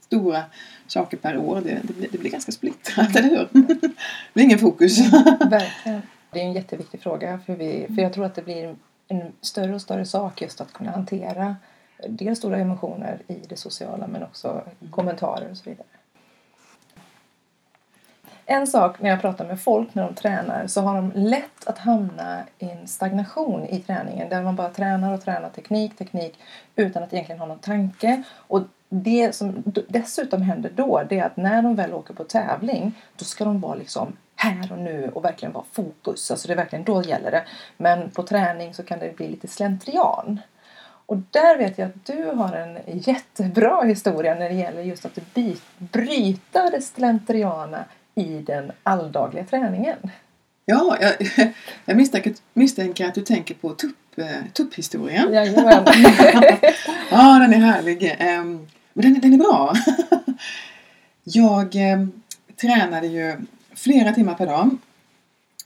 stora 0.06 0.42
saker 0.86 1.16
per 1.16 1.38
år, 1.38 1.60
det, 1.60 1.80
det, 1.82 1.92
blir, 1.92 2.08
det 2.12 2.18
blir 2.18 2.30
ganska 2.30 2.52
splittrat, 2.52 3.16
eller 3.16 3.28
hur? 3.28 3.48
det 3.52 3.90
blir 4.32 4.44
ingen 4.44 4.58
fokus. 4.58 4.98
Verkligen. 5.40 6.02
Det 6.30 6.40
är 6.40 6.44
en 6.44 6.52
jätteviktig 6.52 7.00
fråga 7.00 7.38
för, 7.46 7.56
vi, 7.56 7.86
för 7.94 8.02
jag 8.02 8.12
tror 8.12 8.24
att 8.24 8.34
det 8.34 8.42
blir 8.42 8.76
en 9.08 9.32
större 9.40 9.74
och 9.74 9.82
större 9.82 10.04
sak 10.04 10.42
just 10.42 10.60
att 10.60 10.72
kunna 10.72 10.90
hantera 10.90 11.56
dels 12.08 12.38
stora 12.38 12.58
emotioner 12.58 13.22
i 13.26 13.38
det 13.48 13.56
sociala 13.56 14.06
men 14.06 14.22
också 14.22 14.62
kommentarer 14.90 15.50
och 15.50 15.56
så 15.56 15.70
vidare. 15.70 15.86
En 18.48 18.66
sak 18.66 19.00
när 19.00 19.10
jag 19.10 19.20
pratar 19.20 19.46
med 19.46 19.60
folk 19.60 19.94
när 19.94 20.02
de 20.02 20.14
tränar 20.14 20.66
så 20.66 20.80
har 20.80 20.96
de 20.96 21.12
lätt 21.14 21.66
att 21.66 21.78
hamna 21.78 22.42
i 22.58 22.70
en 22.70 22.86
stagnation 22.86 23.66
i 23.66 23.80
träningen 23.80 24.28
där 24.28 24.42
man 24.42 24.56
bara 24.56 24.68
tränar 24.68 25.14
och 25.14 25.20
tränar 25.20 25.48
teknik, 25.48 25.98
teknik 25.98 26.38
utan 26.76 27.02
att 27.02 27.12
egentligen 27.12 27.38
ha 27.38 27.46
någon 27.46 27.58
tanke. 27.58 28.22
Och 28.34 28.62
det 28.88 29.34
som 29.34 29.62
dessutom 29.88 30.42
händer 30.42 30.70
då 30.74 31.02
det 31.08 31.18
är 31.18 31.24
att 31.24 31.36
när 31.36 31.62
de 31.62 31.74
väl 31.74 31.94
åker 31.94 32.14
på 32.14 32.24
tävling 32.24 32.94
då 33.16 33.24
ska 33.24 33.44
de 33.44 33.60
vara 33.60 33.74
liksom 33.74 34.16
här 34.36 34.72
och 34.72 34.78
nu 34.78 35.10
och 35.14 35.24
verkligen 35.24 35.52
vara 35.52 35.64
fokus. 35.72 36.30
Alltså 36.30 36.48
det 36.48 36.54
är 36.54 36.56
verkligen 36.56 36.84
då 36.84 37.02
gäller 37.02 37.30
det. 37.30 37.44
Men 37.76 38.10
på 38.10 38.22
träning 38.22 38.74
så 38.74 38.82
kan 38.82 38.98
det 38.98 39.16
bli 39.16 39.28
lite 39.28 39.48
slentrian. 39.48 40.40
Och 41.06 41.16
där 41.16 41.58
vet 41.58 41.78
jag 41.78 41.88
att 41.88 42.06
du 42.06 42.24
har 42.24 42.52
en 42.52 42.78
jättebra 42.86 43.82
historia 43.82 44.34
när 44.34 44.48
det 44.48 44.54
gäller 44.54 44.82
just 44.82 45.04
att 45.06 45.18
bryta 45.78 46.70
det 46.70 46.80
slentriana 46.80 47.84
i 48.14 48.38
den 48.38 48.72
alldagliga 48.82 49.44
träningen. 49.44 50.10
Ja, 50.64 50.96
jag, 51.00 51.12
jag 51.84 51.96
misstänker, 51.96 52.34
misstänker 52.52 53.06
att 53.06 53.14
du 53.14 53.22
tänker 53.22 53.54
på 53.54 53.70
tupp, 53.70 53.96
eh, 54.16 54.26
tupphistorien. 54.52 55.32
Jajamän. 55.32 55.84
ja, 57.10 57.38
den 57.40 57.54
är 57.54 57.58
härlig. 57.58 58.16
Men 58.96 59.12
den, 59.12 59.20
den 59.20 59.32
är 59.32 59.38
bra. 59.38 59.74
jag 61.24 61.92
eh, 61.92 62.06
tränade 62.60 63.06
ju 63.06 63.36
flera 63.74 64.12
timmar 64.12 64.34
per 64.34 64.46
dag. 64.46 64.76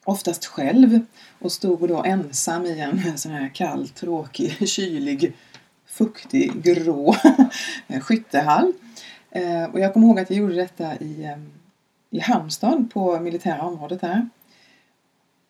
Oftast 0.04 0.46
själv 0.46 1.00
och 1.38 1.52
stod 1.52 1.88
då 1.88 2.04
ensam 2.04 2.66
i 2.66 2.80
en 2.80 3.18
sån 3.18 3.32
här 3.32 3.48
kall, 3.48 3.88
tråkig, 3.88 4.68
kylig, 4.68 5.32
fuktig, 5.86 6.62
grå 6.62 7.16
skyttehall. 8.00 8.72
Eh, 9.30 9.64
och 9.64 9.80
jag 9.80 9.92
kommer 9.92 10.06
ihåg 10.06 10.20
att 10.20 10.30
jag 10.30 10.38
gjorde 10.38 10.54
detta 10.54 10.96
i, 10.96 11.24
eh, 11.24 11.38
i 12.10 12.20
Halmstad 12.20 12.90
på 12.92 13.20
militära 13.20 13.62
området 13.62 14.00
där. 14.00 14.28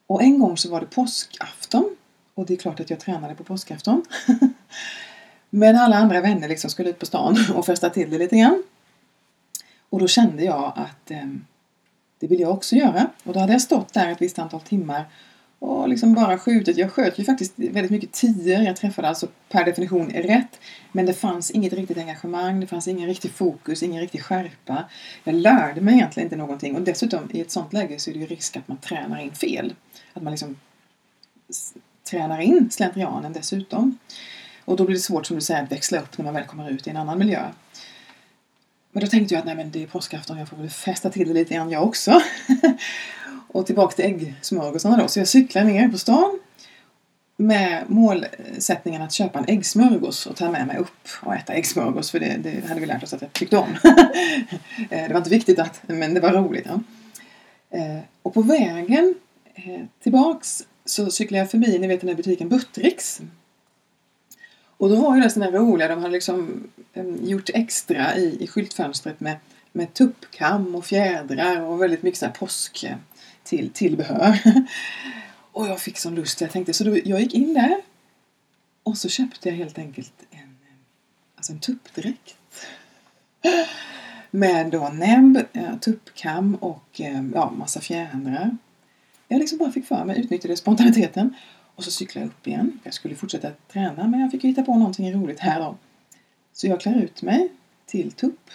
Och 0.06 0.22
en 0.22 0.38
gång 0.38 0.56
så 0.56 0.70
var 0.70 0.80
det 0.80 0.86
påskafton. 0.86 1.96
Och 2.34 2.46
det 2.46 2.54
är 2.54 2.58
klart 2.58 2.80
att 2.80 2.90
jag 2.90 3.00
tränade 3.00 3.34
på 3.34 3.44
påskafton. 3.44 4.04
Men 5.50 5.76
alla 5.76 5.96
andra 5.96 6.20
vänner 6.20 6.48
liksom 6.48 6.70
skulle 6.70 6.90
ut 6.90 6.98
på 6.98 7.06
stan 7.06 7.36
och 7.54 7.66
festa 7.66 7.90
till 7.90 8.10
det 8.10 8.18
lite 8.18 8.36
grann. 8.36 8.62
Och 9.90 9.98
då 9.98 10.08
kände 10.08 10.44
jag 10.44 10.72
att 10.76 11.10
eh, 11.10 11.26
det 12.18 12.26
vill 12.26 12.40
jag 12.40 12.50
också 12.50 12.76
göra. 12.76 13.06
Och 13.24 13.32
då 13.32 13.40
hade 13.40 13.52
jag 13.52 13.62
stått 13.62 13.94
där 13.94 14.08
ett 14.08 14.22
visst 14.22 14.38
antal 14.38 14.60
timmar 14.60 15.04
och 15.60 15.88
liksom 15.88 16.14
bara 16.14 16.38
skjutit. 16.38 16.76
Jag 16.76 16.92
sköt 16.92 17.18
ju 17.18 17.24
faktiskt 17.24 17.52
väldigt 17.56 17.90
mycket 17.90 18.12
tior. 18.12 18.62
Jag 18.62 18.76
träffade 18.76 19.08
alltså 19.08 19.26
per 19.48 19.64
definition 19.64 20.10
rätt. 20.10 20.60
Men 20.92 21.06
det 21.06 21.14
fanns 21.14 21.50
inget 21.50 21.72
riktigt 21.72 21.98
engagemang, 21.98 22.60
det 22.60 22.66
fanns 22.66 22.88
ingen 22.88 23.08
riktig 23.08 23.30
fokus, 23.30 23.82
ingen 23.82 24.00
riktig 24.00 24.22
skärpa. 24.22 24.84
Jag 25.24 25.34
lärde 25.34 25.80
mig 25.80 25.94
egentligen 25.94 26.26
inte 26.26 26.36
någonting 26.36 26.76
och 26.76 26.82
dessutom 26.82 27.30
i 27.32 27.40
ett 27.40 27.50
sånt 27.50 27.72
läge 27.72 27.98
så 27.98 28.10
är 28.10 28.14
det 28.14 28.20
ju 28.20 28.26
risk 28.26 28.56
att 28.56 28.68
man 28.68 28.78
tränar 28.78 29.20
in 29.20 29.32
fel. 29.32 29.74
Att 30.12 30.22
man 30.22 30.30
liksom 30.30 30.56
tränar 32.10 32.40
in 32.40 32.70
slentrianen 32.70 33.32
dessutom. 33.32 33.98
Och 34.70 34.76
då 34.76 34.84
blir 34.84 34.96
det 34.96 35.02
svårt 35.02 35.26
som 35.26 35.36
du 35.36 35.42
säger 35.42 35.62
att 35.62 35.72
växla 35.72 35.98
upp 35.98 36.18
när 36.18 36.24
man 36.24 36.34
väl 36.34 36.44
kommer 36.44 36.70
ut 36.70 36.86
i 36.86 36.90
en 36.90 36.96
annan 36.96 37.18
miljö. 37.18 37.46
Men 38.92 39.04
då 39.04 39.06
tänkte 39.06 39.34
jag 39.34 39.38
att 39.38 39.46
nej 39.46 39.54
men 39.54 39.70
det 39.70 39.82
är 39.82 39.86
påskafton, 39.86 40.38
jag 40.38 40.48
får 40.48 40.56
väl 40.56 40.70
festa 40.70 41.10
till 41.10 41.28
det 41.28 41.34
lite 41.34 41.54
grann 41.54 41.70
jag 41.70 41.82
också. 41.82 42.20
och 43.48 43.66
tillbaka 43.66 43.96
till 43.96 44.04
äggsmörgåsarna 44.04 44.96
då. 44.96 45.08
Så 45.08 45.20
jag 45.20 45.28
cyklar 45.28 45.64
ner 45.64 45.88
på 45.88 45.98
stan 45.98 46.38
med 47.36 47.84
målsättningen 47.86 49.02
att 49.02 49.12
köpa 49.12 49.38
en 49.38 49.44
äggsmörgås 49.48 50.26
och 50.26 50.36
ta 50.36 50.50
med 50.50 50.66
mig 50.66 50.76
upp 50.76 51.08
och 51.22 51.34
äta 51.34 51.52
äggsmörgås 51.52 52.10
för 52.10 52.20
det, 52.20 52.36
det 52.42 52.68
hade 52.68 52.80
vi 52.80 52.86
lärt 52.86 53.02
oss 53.02 53.12
att 53.12 53.22
jag 53.22 53.32
tyckte 53.32 53.56
om. 53.56 53.76
Eh, 54.90 55.08
det 55.08 55.12
var 55.12 55.18
inte 55.18 55.30
viktigt 55.30 55.58
att, 55.58 55.80
men 55.86 56.14
det 56.14 56.20
var 56.20 56.32
roligt. 56.32 56.66
Ja. 56.68 56.80
Eh, 57.78 58.00
och 58.22 58.34
på 58.34 58.42
vägen 58.42 59.14
eh, 59.54 59.80
tillbaks 60.02 60.64
så 60.84 61.10
cyklade 61.10 61.38
jag 61.38 61.50
förbi, 61.50 61.78
ni 61.78 61.86
vet 61.86 62.00
den 62.00 62.08
här 62.08 62.16
butiken 62.16 62.48
Buttricks. 62.48 63.20
Och 64.80 64.88
då 64.88 64.96
var 64.96 65.16
ju 65.16 65.20
nästan 65.20 65.50
roliga, 65.50 65.88
de 65.88 65.98
hade 65.98 66.12
liksom 66.12 66.68
eh, 66.92 67.04
gjort 67.22 67.50
extra 67.54 68.16
i, 68.16 68.36
i 68.40 68.46
skyltfönstret 68.46 69.20
med, 69.20 69.36
med 69.72 69.94
tuppkam 69.94 70.74
och 70.74 70.84
fjädrar 70.84 71.60
och 71.60 71.82
väldigt 71.82 72.02
mycket 72.02 72.18
så 72.20 72.26
här 72.26 72.32
påsk 72.32 72.84
eh, 72.84 72.96
till 73.42 73.70
tillbehör. 73.70 74.38
och 75.52 75.66
jag 75.66 75.80
fick 75.80 75.98
sån 75.98 76.14
lust, 76.14 76.40
jag 76.40 76.50
tänkte 76.50 76.72
så 76.72 76.84
då, 76.84 76.98
jag 77.04 77.20
gick 77.20 77.34
in 77.34 77.54
där 77.54 77.76
och 78.82 78.98
så 78.98 79.08
köpte 79.08 79.48
jag 79.48 79.56
helt 79.56 79.78
enkelt 79.78 80.12
en, 80.30 80.38
eh, 80.38 80.74
alltså 81.36 81.52
en 81.52 81.60
tuppdräkt. 81.60 82.36
Med 84.30 84.70
då 84.70 84.88
näbb, 84.88 85.38
tuppkam 85.80 86.54
och 86.54 87.00
ja, 87.34 87.50
massa 87.50 87.80
fjädrar. 87.80 88.56
Jag 89.28 89.38
liksom 89.38 89.58
bara 89.58 89.72
fick 89.72 89.86
för 89.86 90.04
mig, 90.04 90.20
utnyttjade 90.20 90.56
spontaniteten 90.56 91.34
och 91.80 91.84
så 91.84 91.90
cyklade 91.90 92.26
jag 92.26 92.28
upp 92.28 92.46
igen. 92.46 92.80
Jag 92.84 92.94
skulle 92.94 93.14
fortsätta 93.14 93.50
träna 93.72 94.06
men 94.06 94.20
jag 94.20 94.30
fick 94.30 94.44
hitta 94.44 94.62
på 94.62 94.74
någonting 94.74 95.12
roligt 95.12 95.40
här 95.40 95.60
då. 95.60 95.76
Så 96.52 96.66
jag 96.66 96.80
klär 96.80 97.02
ut 97.02 97.22
mig 97.22 97.48
till 97.86 98.12
tupp 98.12 98.50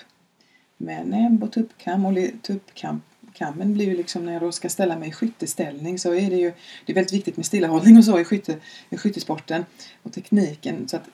med 0.78 1.08
näbb 1.08 1.44
och 1.44 1.52
tuppkam 1.52 2.06
och 2.06 2.18
tuppkammen 2.42 3.74
blir 3.74 3.86
ju 3.86 3.98
liksom 3.98 4.26
när 4.26 4.34
jag 4.34 4.42
då 4.42 4.52
ska 4.52 4.70
ställa 4.70 4.98
mig 4.98 5.10
i 5.10 5.12
skytteställning 5.12 6.00
så 6.00 6.14
är 6.14 6.30
det 6.30 6.36
ju 6.36 6.54
det 6.86 6.92
är 6.92 6.96
väldigt 6.96 7.14
viktigt 7.14 7.38
med 7.38 7.46
stillahållning 7.46 7.98
och 7.98 8.06
så 8.06 8.20
i, 8.20 8.24
skytte, 8.24 8.58
i 8.90 8.98
skyttesporten 8.98 9.66
och 10.04 10.14
tekniken 10.14 10.88
så 10.88 10.98
att 10.98 11.10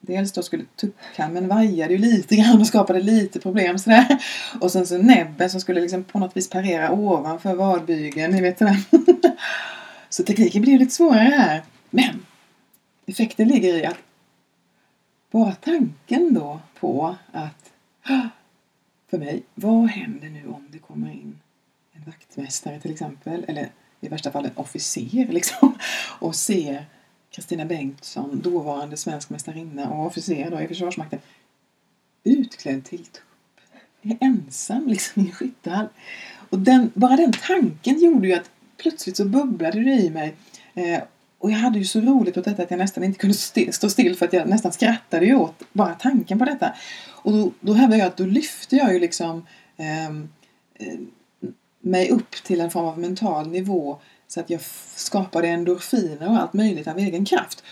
Dels 0.00 0.32
då 0.32 0.42
skulle 0.42 0.64
tuppkammen 0.76 1.48
vajade 1.48 1.92
ju 1.92 1.98
lite 1.98 2.36
grann 2.36 2.60
och 2.60 2.66
skapade 2.66 3.00
lite 3.00 3.40
problem 3.40 3.78
sådär. 3.78 4.18
Och 4.60 4.72
sen 4.72 4.86
så 4.86 4.98
näbben 4.98 5.50
som 5.50 5.60
skulle 5.60 5.80
liksom 5.80 6.04
på 6.04 6.18
något 6.18 6.36
vis 6.36 6.50
parera 6.50 6.92
ovanför 6.92 7.54
vadbygeln, 7.54 8.32
ni 8.32 8.40
vet 8.40 8.58
sådär. 8.58 8.82
Så 10.08 10.24
tekniken 10.24 10.62
blir 10.62 10.78
lite 10.78 10.94
svårare 10.94 11.18
här. 11.18 11.62
Men 11.90 12.26
effekten 13.06 13.48
ligger 13.48 13.74
i 13.74 13.86
att 13.86 13.98
bara 15.30 15.52
tanken 15.52 16.34
då 16.34 16.60
på 16.80 17.16
att 17.32 17.72
för 19.10 19.18
mig, 19.18 19.42
vad 19.54 19.88
händer 19.88 20.28
nu 20.28 20.46
om 20.46 20.68
det 20.70 20.78
kommer 20.78 21.10
in 21.10 21.38
en 21.92 22.02
vaktmästare 22.06 22.80
till 22.80 22.90
exempel 22.90 23.44
eller 23.48 23.70
i 24.00 24.08
värsta 24.08 24.32
fall 24.32 24.44
en 24.44 24.56
officer 24.56 25.26
liksom 25.32 25.74
och 26.20 26.36
ser 26.36 26.86
Kristina 27.30 27.64
Bengtsson, 27.64 28.40
dåvarande 28.40 28.96
svensk 28.96 29.30
mästarinna 29.30 29.90
och 29.90 30.06
officer 30.06 30.50
då 30.50 30.60
i 30.60 30.68
Försvarsmakten, 30.68 31.18
utklädd 32.24 32.84
till 32.84 33.04
tupp. 33.04 33.22
Är 34.02 34.16
ensam 34.20 34.88
liksom 34.88 35.22
i 35.22 35.26
en 35.26 35.32
skyttehall. 35.32 35.88
Och 36.50 36.58
den, 36.58 36.92
bara 36.94 37.16
den 37.16 37.32
tanken 37.32 37.98
gjorde 37.98 38.28
ju 38.28 38.34
att 38.34 38.50
plötsligt 38.76 39.16
så 39.16 39.24
bubblade 39.24 39.80
det 39.80 39.90
i 39.90 40.10
mig. 40.10 40.36
Eh, 40.74 41.02
och 41.38 41.50
jag 41.50 41.56
hade 41.56 41.78
ju 41.78 41.84
så 41.84 42.00
roligt 42.00 42.36
åt 42.36 42.44
detta 42.44 42.62
att 42.62 42.70
jag 42.70 42.78
nästan 42.78 43.04
inte 43.04 43.18
kunde 43.18 43.36
stå 43.72 43.88
still 43.88 44.16
för 44.16 44.26
att 44.26 44.32
jag 44.32 44.48
nästan 44.48 44.72
skrattade 44.72 45.26
ju 45.26 45.34
åt 45.34 45.62
bara 45.72 45.94
tanken 45.94 46.38
på 46.38 46.44
detta. 46.44 46.74
Och 47.08 47.32
då, 47.32 47.52
då 47.60 47.72
hävdar 47.72 47.96
jag 47.96 48.06
att 48.06 48.16
då 48.16 48.24
lyfte 48.24 48.76
jag 48.76 48.92
ju 48.92 48.98
liksom 48.98 49.46
ehm, 49.76 50.28
eh, 50.74 50.98
mig 51.80 52.10
upp 52.10 52.30
till 52.44 52.60
en 52.60 52.70
form 52.70 52.84
av 52.84 52.98
mental 52.98 53.48
nivå 53.48 53.98
så 54.28 54.40
att 54.40 54.50
jag 54.50 54.60
skapade 54.94 55.48
endorfiner 55.48 56.28
och 56.28 56.36
allt 56.36 56.52
möjligt 56.52 56.88
av 56.88 56.98
egen 56.98 57.24
kraft. 57.24 57.62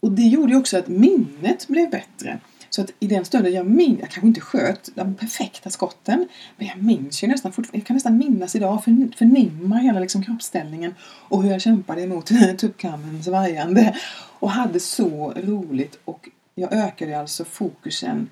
Och 0.00 0.12
det 0.12 0.22
gjorde 0.22 0.52
ju 0.52 0.58
också 0.58 0.78
att 0.78 0.88
minnet 0.88 1.68
blev 1.68 1.90
bättre. 1.90 2.40
Så 2.70 2.82
att 2.82 2.90
i 3.00 3.06
den 3.06 3.24
stunden 3.24 3.52
jag 3.52 3.66
minns, 3.66 4.00
jag 4.00 4.10
kanske 4.10 4.26
inte 4.26 4.40
sköt 4.40 4.90
de 4.94 5.14
perfekta 5.14 5.70
skotten, 5.70 6.28
men 6.56 6.66
jag 6.66 6.82
minns 6.82 7.24
ju 7.24 7.28
nästan 7.28 7.52
fortfarande, 7.52 7.78
jag 7.78 7.86
kan 7.86 7.94
nästan 7.94 8.18
minnas 8.18 8.56
idag, 8.56 8.84
för, 8.84 9.16
förnimma 9.16 9.76
hela 9.76 10.00
liksom 10.00 10.22
kroppsställningen 10.22 10.94
och 11.02 11.42
hur 11.42 11.50
jag 11.50 11.60
kämpade 11.60 12.02
emot 12.02 12.30
tuppkammens 12.58 13.26
vajande 13.26 13.96
och 14.14 14.50
hade 14.50 14.80
så 14.80 15.32
roligt 15.36 15.98
och 16.04 16.28
jag 16.54 16.72
ökade 16.72 17.20
alltså 17.20 17.44
fokusen 17.44 18.28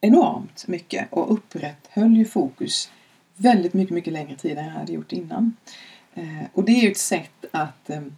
enormt 0.00 0.68
mycket 0.68 1.12
och 1.12 1.32
upprätthöll 1.32 2.16
ju 2.16 2.24
fokus 2.24 2.90
väldigt 3.36 3.74
mycket, 3.74 3.94
mycket 3.94 4.12
längre 4.12 4.36
tid 4.36 4.58
än 4.58 4.64
jag 4.64 4.72
hade 4.72 4.92
gjort 4.92 5.12
innan. 5.12 5.56
Eh, 6.14 6.46
och 6.52 6.64
det 6.64 6.72
är 6.72 6.82
ju 6.82 6.90
ett 6.90 6.98
sätt 6.98 7.44
att 7.50 7.90
ehm, 7.90 8.16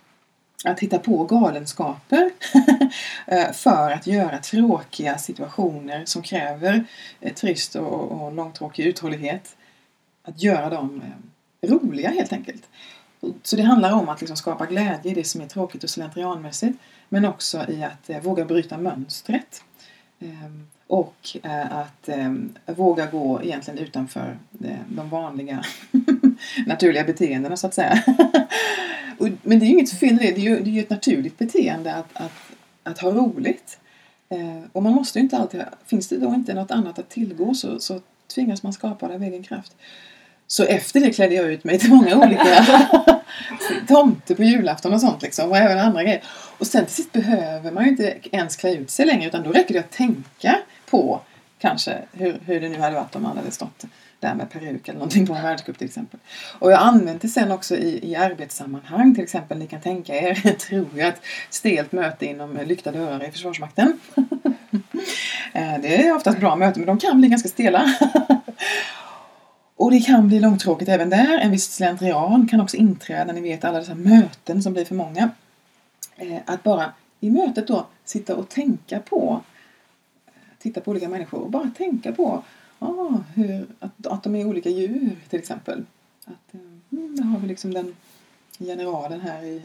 att 0.65 0.81
hitta 0.81 0.99
på 0.99 1.25
galenskaper 1.25 2.31
eh, 3.27 3.53
för 3.53 3.91
att 3.91 4.07
göra 4.07 4.39
tråkiga 4.39 5.19
situationer 5.19 6.05
som 6.05 6.23
kräver 6.23 6.85
eh, 7.21 7.35
trist 7.35 7.77
och, 7.77 8.13
och 8.13 8.33
långtråkig 8.33 8.87
uthållighet. 8.87 9.57
Att 10.23 10.43
göra 10.43 10.71
dem 10.71 11.03
eh, 11.61 11.71
roliga 11.71 12.11
helt 12.11 12.33
enkelt. 12.33 12.63
Så 13.43 13.57
det 13.57 13.63
handlar 13.63 13.93
om 13.93 14.09
att 14.09 14.21
liksom 14.21 14.37
skapa 14.37 14.67
glädje 14.67 15.13
i 15.13 15.15
det 15.15 15.25
som 15.25 15.41
är 15.41 15.47
tråkigt 15.47 15.85
och 15.85 15.91
slentrianmässigt 15.91 16.79
men 17.09 17.25
också 17.25 17.71
i 17.71 17.83
att 17.83 18.25
våga 18.25 18.45
bryta 18.45 18.79
mönstret. 18.79 19.63
Ehm, 20.21 20.67
och 20.87 21.37
att 21.71 22.09
ehm, 22.09 22.55
våga 22.67 23.07
gå 23.07 23.43
egentligen 23.43 23.79
utanför 23.79 24.39
de 24.89 25.09
vanliga 25.11 25.65
naturliga 26.67 27.05
beteendena 27.05 27.57
så 27.57 27.67
att 27.67 27.75
säga. 27.75 28.03
Men 29.19 29.59
det 29.59 29.65
är 29.65 29.69
ju 29.69 29.73
inget 29.73 29.99
fel 29.99 30.15
i 30.15 30.17
det, 30.17 30.33
det 30.33 30.41
är 30.41 30.45
ju, 30.45 30.61
det 30.61 30.71
är 30.71 30.73
ju 30.73 30.81
ett 30.81 30.91
naturligt 30.91 31.39
beteende 31.39 31.95
att, 31.95 32.09
att, 32.13 32.33
att 32.83 32.99
ha 32.99 33.11
roligt. 33.11 33.79
Eh, 34.29 34.71
och 34.73 34.83
man 34.83 34.93
måste 34.93 35.19
inte 35.19 35.37
alltid, 35.37 35.63
finns 35.87 36.09
det 36.09 36.17
då 36.17 36.35
inte 36.35 36.55
något 36.55 36.71
annat 36.71 36.99
att 36.99 37.09
tillgå 37.09 37.55
så, 37.55 37.81
så 37.81 38.01
tvingas 38.35 38.63
man 38.63 38.73
skapa 38.73 39.09
det 39.09 39.15
av 39.15 39.23
egen 39.23 39.43
kraft. 39.43 39.77
Så 40.47 40.65
efter 40.65 41.01
det 41.01 41.11
klädde 41.11 41.35
jag 41.35 41.53
ut 41.53 41.65
mig 41.65 41.79
till 41.79 41.91
många 41.91 42.17
olika 42.17 42.67
tomter 43.89 44.35
på 44.35 44.43
julafton 44.43 44.95
och 44.95 45.01
sånt 45.01 45.23
liksom 45.23 45.51
och 45.51 45.57
även 45.57 45.79
andra 45.79 46.03
grejer. 46.03 46.23
Och 46.59 46.67
sen 46.67 46.85
till 46.85 46.95
sist 46.95 47.13
behöver 47.13 47.73
man 47.73 47.85
ju 47.85 47.91
inte 47.91 48.17
ens 48.33 48.57
klä 48.57 48.75
ut 48.75 48.91
sig 48.91 49.07
längre 49.07 49.29
utan 49.29 49.43
då 49.43 49.51
räcker 49.51 49.75
det 49.75 49.81
att 49.81 49.91
tänka 49.91 50.59
på 50.91 51.21
kanske 51.59 51.99
hur, 52.13 52.41
hur 52.45 52.61
det 52.61 52.69
nu 52.69 52.79
hade 52.81 52.95
varit 52.95 53.17
om 53.17 53.23
man 53.23 53.37
hade 53.37 53.51
stått 53.51 53.85
där 54.21 54.35
med 54.35 54.51
peruk 54.51 54.89
eller 54.89 54.99
någonting 54.99 55.27
på 55.27 55.35
en 55.35 55.43
världscup 55.43 55.79
till 55.79 55.87
exempel. 55.87 56.21
Och 56.59 56.73
jag 56.73 56.79
använder 56.81 56.99
använt 56.99 57.23
det 57.23 57.29
sen 57.29 57.53
också 57.53 57.77
i, 57.77 58.11
i 58.11 58.17
arbetssammanhang 58.17 59.15
till 59.15 59.25
exempel. 59.25 59.59
Ni 59.59 59.67
kan 59.67 59.81
tänka 59.81 60.15
er, 60.15 60.35
tror 60.69 60.89
jag, 60.95 61.09
ett 61.09 61.23
stelt 61.51 61.93
möte 61.93 62.27
inom 62.27 62.59
lyckta 62.67 62.93
dörrar 62.93 63.29
i 63.29 63.31
Försvarsmakten. 63.31 64.01
Eh, 65.53 65.81
det 65.83 66.07
är 66.07 66.17
oftast 66.17 66.39
bra 66.39 66.57
möten 66.57 66.81
men 66.81 66.87
de 66.87 66.99
kan 66.99 67.21
bli 67.21 67.29
ganska 67.29 67.49
stela. 67.49 67.95
Och 69.77 69.91
det 69.91 70.01
kan 70.01 70.29
bli 70.29 70.41
långtråkigt 70.41 70.89
även 70.89 71.11
där. 71.11 71.39
En 71.39 71.51
viss 71.51 71.73
slentrian 71.75 72.49
kan 72.49 72.61
också 72.61 72.77
inträda. 72.77 73.33
Ni 73.33 73.41
vet 73.41 73.65
alla 73.65 73.79
dessa 73.79 73.95
möten 73.95 74.63
som 74.63 74.73
blir 74.73 74.85
för 74.85 74.95
många. 74.95 75.31
Eh, 76.17 76.37
att 76.47 76.63
bara 76.63 76.93
i 77.21 77.31
mötet 77.31 77.67
då 77.67 77.87
sitta 78.05 78.37
och 78.37 78.49
tänka 78.49 79.01
på 79.01 79.41
titta 80.59 80.81
på 80.81 80.91
olika 80.91 81.09
människor 81.09 81.41
och 81.41 81.51
bara 81.51 81.71
tänka 81.77 82.13
på 82.13 82.43
ah, 82.79 83.19
hur, 83.35 83.67
att, 83.79 84.07
att 84.07 84.23
de 84.23 84.35
är 84.35 84.45
olika 84.45 84.71
djur 84.71 85.17
till 85.29 85.39
exempel. 85.39 85.85
Att, 86.25 86.55
eh, 86.55 86.61
mm, 86.93 87.17
där 87.17 87.25
har 87.25 87.39
vi 87.39 87.49
liksom 87.49 87.75
den 87.75 87.97
generalen 88.59 89.21
här 89.21 89.43
i, 89.43 89.63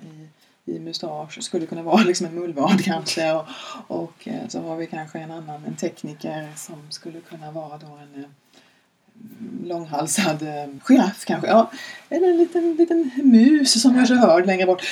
i, 0.65 0.75
i 0.75 0.79
mustasch, 0.79 1.43
skulle 1.43 1.65
kunna 1.65 1.83
vara 1.83 2.03
liksom 2.07 2.25
en 2.25 2.35
mullvad 2.35 2.83
kanske 2.83 3.31
och, 3.31 3.45
och 3.87 4.27
eh, 4.27 4.47
så 4.47 4.61
har 4.61 4.77
vi 4.77 4.87
kanske 4.87 5.19
en 5.19 5.31
annan, 5.31 5.65
en 5.65 5.75
tekniker 5.75 6.53
som 6.55 6.75
skulle 6.89 7.19
kunna 7.19 7.51
vara 7.51 7.77
då 7.77 7.87
en 7.87 8.23
eh, 8.23 8.29
långhalsad 9.63 10.45
giraff 10.83 11.25
kanske. 11.25 11.47
Ja, 11.47 11.71
eller 12.09 12.27
en 12.27 12.37
liten, 12.37 12.75
liten 12.75 13.11
mus 13.23 13.81
som 13.81 13.95
gör 13.95 14.05
sig 14.05 14.17
hörd 14.17 14.45
längre 14.45 14.65
bort. 14.65 14.83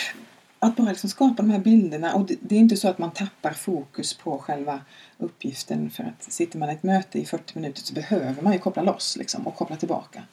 Att 0.60 0.76
bara 0.76 0.90
liksom 0.90 1.10
skapa 1.10 1.34
de 1.36 1.50
här 1.50 1.60
bilderna. 1.60 2.14
Och 2.14 2.26
det, 2.26 2.36
det, 2.42 2.56
är 2.56 2.60
inte 2.60 2.78
så 2.78 2.88
att 2.88 2.98
man 2.98 3.12
tappar 3.12 3.52
fokus 3.52 4.14
på 4.14 4.38
själva 4.38 4.80
uppgiften. 5.22 5.90
För 5.90 6.04
att 6.04 6.34
sitter 6.34 6.60
man 6.60 6.70
i 6.70 6.74
ett 6.74 6.84
möte 6.84 7.20
i 7.20 7.26
40 7.26 7.60
minuter 7.60 7.82
så 7.82 7.94
behöver 7.94 8.42
man 8.42 8.54
ju 8.54 8.60
koppla 8.60 8.84
loss 8.84 9.18
liksom, 9.18 9.48
och 9.48 9.56
koppla 9.56 9.76
tillbaka. 9.76 10.24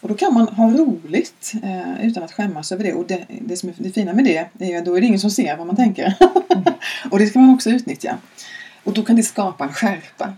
Och 0.00 0.08
då 0.08 0.14
kan 0.14 0.34
man 0.34 0.48
ha 0.48 0.70
roligt 0.70 1.52
eh, 1.62 2.06
utan 2.06 2.22
att 2.22 2.32
skämmas 2.32 2.72
över 2.72 2.84
det. 2.84 2.92
Och 2.92 3.06
det, 3.06 3.26
det 3.28 3.56
som 3.56 3.68
är 3.68 3.74
det 3.76 3.92
fina 3.92 4.12
med 4.12 4.24
det 4.24 4.64
är 4.64 4.70
ju 4.70 4.76
att 4.76 4.84
då 4.84 4.94
är 4.94 5.00
det 5.00 5.06
ingen 5.06 5.20
som 5.20 5.30
ser 5.30 5.56
vad 5.56 5.66
man 5.66 5.76
tänker. 5.76 6.14
och 7.10 7.18
det 7.18 7.26
ska 7.26 7.38
man 7.38 7.54
också 7.54 7.70
utnyttja. 7.70 8.18
Och 8.84 8.92
då 8.92 9.02
kan 9.02 9.16
det 9.16 9.22
skapa 9.22 9.64
en 9.64 9.72
skärpa. 9.72 10.34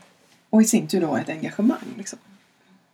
Och 0.51 0.62
i 0.62 0.64
sin 0.64 0.87
tur 0.87 1.01
då 1.01 1.16
ett 1.16 1.29
engagemang. 1.29 1.95
Liksom. 1.97 2.19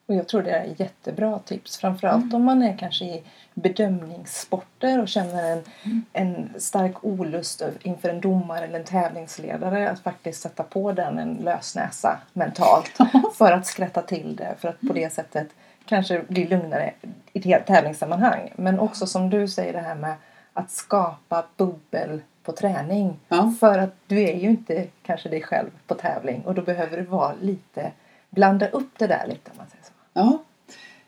Och 0.07 0.15
jag 0.15 0.29
tror 0.29 0.43
det 0.43 0.51
är 0.51 0.75
jättebra 0.77 1.39
tips. 1.39 1.77
Framförallt 1.77 2.25
mm. 2.25 2.35
om 2.35 2.45
man 2.45 2.63
är 2.63 2.77
kanske 2.77 3.05
i 3.05 3.23
bedömningssporter 3.55 5.03
och 5.03 5.09
känner 5.09 5.53
en, 5.53 5.63
mm. 5.83 6.05
en 6.13 6.61
stark 6.61 7.05
olust 7.05 7.63
inför 7.83 8.09
en 8.09 8.21
domare 8.21 8.65
eller 8.65 8.79
en 8.79 8.85
tävlingsledare. 8.85 9.91
Att 9.91 10.01
faktiskt 10.01 10.43
sätta 10.43 10.63
på 10.63 10.93
den 10.93 11.19
en 11.19 11.35
lösnäsa 11.35 12.19
mentalt. 12.33 12.99
för 13.35 13.53
att 13.53 13.67
skratta 13.67 14.03
till 14.03 14.37
det. 14.37 14.55
För 14.59 14.69
att 14.69 14.81
på 14.81 14.93
det 14.93 15.13
sättet 15.13 15.49
kanske 15.87 16.23
bli 16.29 16.47
lugnare 16.47 16.95
i 17.33 17.41
tävlingssammanhang. 17.43 18.53
Men 18.57 18.79
också 18.79 19.07
som 19.07 19.31
du 19.31 19.49
säger 19.49 19.73
det 19.73 19.81
här 19.81 19.95
med 19.95 20.15
att 20.53 20.71
skapa 20.71 21.45
bubbel 21.57 22.21
på 22.43 22.53
träning. 22.53 23.21
Ja. 23.29 23.55
För 23.61 23.79
att 23.79 23.95
du 24.07 24.23
är 24.23 24.35
ju 24.35 24.51
inte 24.51 24.87
kanske 25.03 25.29
dig 25.29 25.43
själv 25.43 25.71
på 25.87 25.95
tävling 25.95 26.43
och 26.45 26.55
då 26.55 26.63
behöver 26.63 26.97
du 26.97 27.03
vara 27.03 27.35
lite, 27.41 27.93
blanda 28.31 28.69
upp 28.69 28.99
det 28.99 29.07
där 29.07 29.27
lite 29.27 29.51
man 29.57 29.67
säger. 29.67 29.84
Ja, 30.17 30.43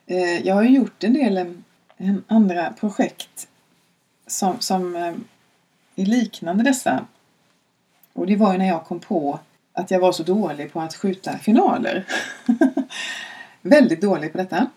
eh, 0.05 0.47
jag 0.47 0.55
har 0.55 0.63
ju 0.63 0.69
gjort 0.69 1.03
en 1.03 1.13
del 1.13 1.53
andra 2.27 2.73
projekt 2.79 3.47
som, 4.27 4.59
som 4.59 4.95
eh, 4.95 5.13
är 5.95 6.05
liknande 6.05 6.63
dessa. 6.63 7.05
Och 8.13 8.27
det 8.27 8.35
var 8.35 8.51
ju 8.51 8.57
när 8.57 8.67
jag 8.67 8.85
kom 8.85 8.99
på 8.99 9.39
att 9.73 9.91
jag 9.91 9.99
var 9.99 10.11
så 10.11 10.23
dålig 10.23 10.73
på 10.73 10.81
att 10.81 10.95
skjuta 10.95 11.37
finaler. 11.37 12.05
väldigt 13.61 14.01
dålig 14.01 14.31
på 14.31 14.37
detta. 14.37 14.67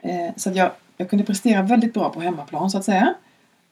Eh, 0.00 0.30
så 0.36 0.50
att 0.50 0.56
jag, 0.56 0.70
jag 0.96 1.10
kunde 1.10 1.24
prestera 1.24 1.62
väldigt 1.62 1.94
bra 1.94 2.10
på 2.10 2.20
hemmaplan 2.20 2.70
så 2.70 2.78
att 2.78 2.84
säga. 2.84 3.14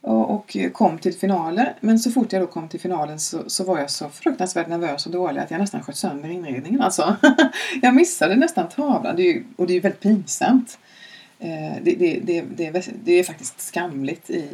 Eh, 0.07 0.13
och, 0.13 0.57
kom 0.73 0.99
till 0.99 1.15
finaler. 1.15 1.75
Men 1.81 1.99
så 1.99 2.11
fort 2.11 2.33
jag 2.33 2.43
då 2.43 2.47
kom 2.47 2.69
till 2.69 2.81
finalen 2.81 3.21
så, 3.21 3.51
så 3.51 3.65
var 3.65 3.79
jag 3.79 3.91
så 3.91 4.09
fruktansvärt 4.09 4.69
nervös 4.69 5.07
och 5.07 5.13
dålig 5.13 5.41
att 5.41 5.51
jag 5.51 5.61
nästan 5.61 5.83
sköt 5.83 5.97
sönder 5.97 6.29
inredningen. 6.29 6.81
Alltså. 6.81 7.17
jag 7.83 7.95
missade 7.95 8.37
nästan 8.37 8.69
tavlan 8.69 9.17
det 9.17 9.23
är 9.23 9.35
ju, 9.35 9.45
och 9.57 9.67
det 9.67 9.73
är 9.73 9.75
ju 9.75 9.81
väldigt 9.81 10.01
pinsamt. 10.01 10.79
Eh, 11.39 11.83
det, 11.83 11.95
det, 11.95 12.21
det, 12.23 12.45
det, 12.57 12.67
är, 12.67 12.85
det 13.05 13.13
är 13.13 13.25
faktiskt 13.25 13.61
skamligt 13.61 14.31
i, 14.31 14.45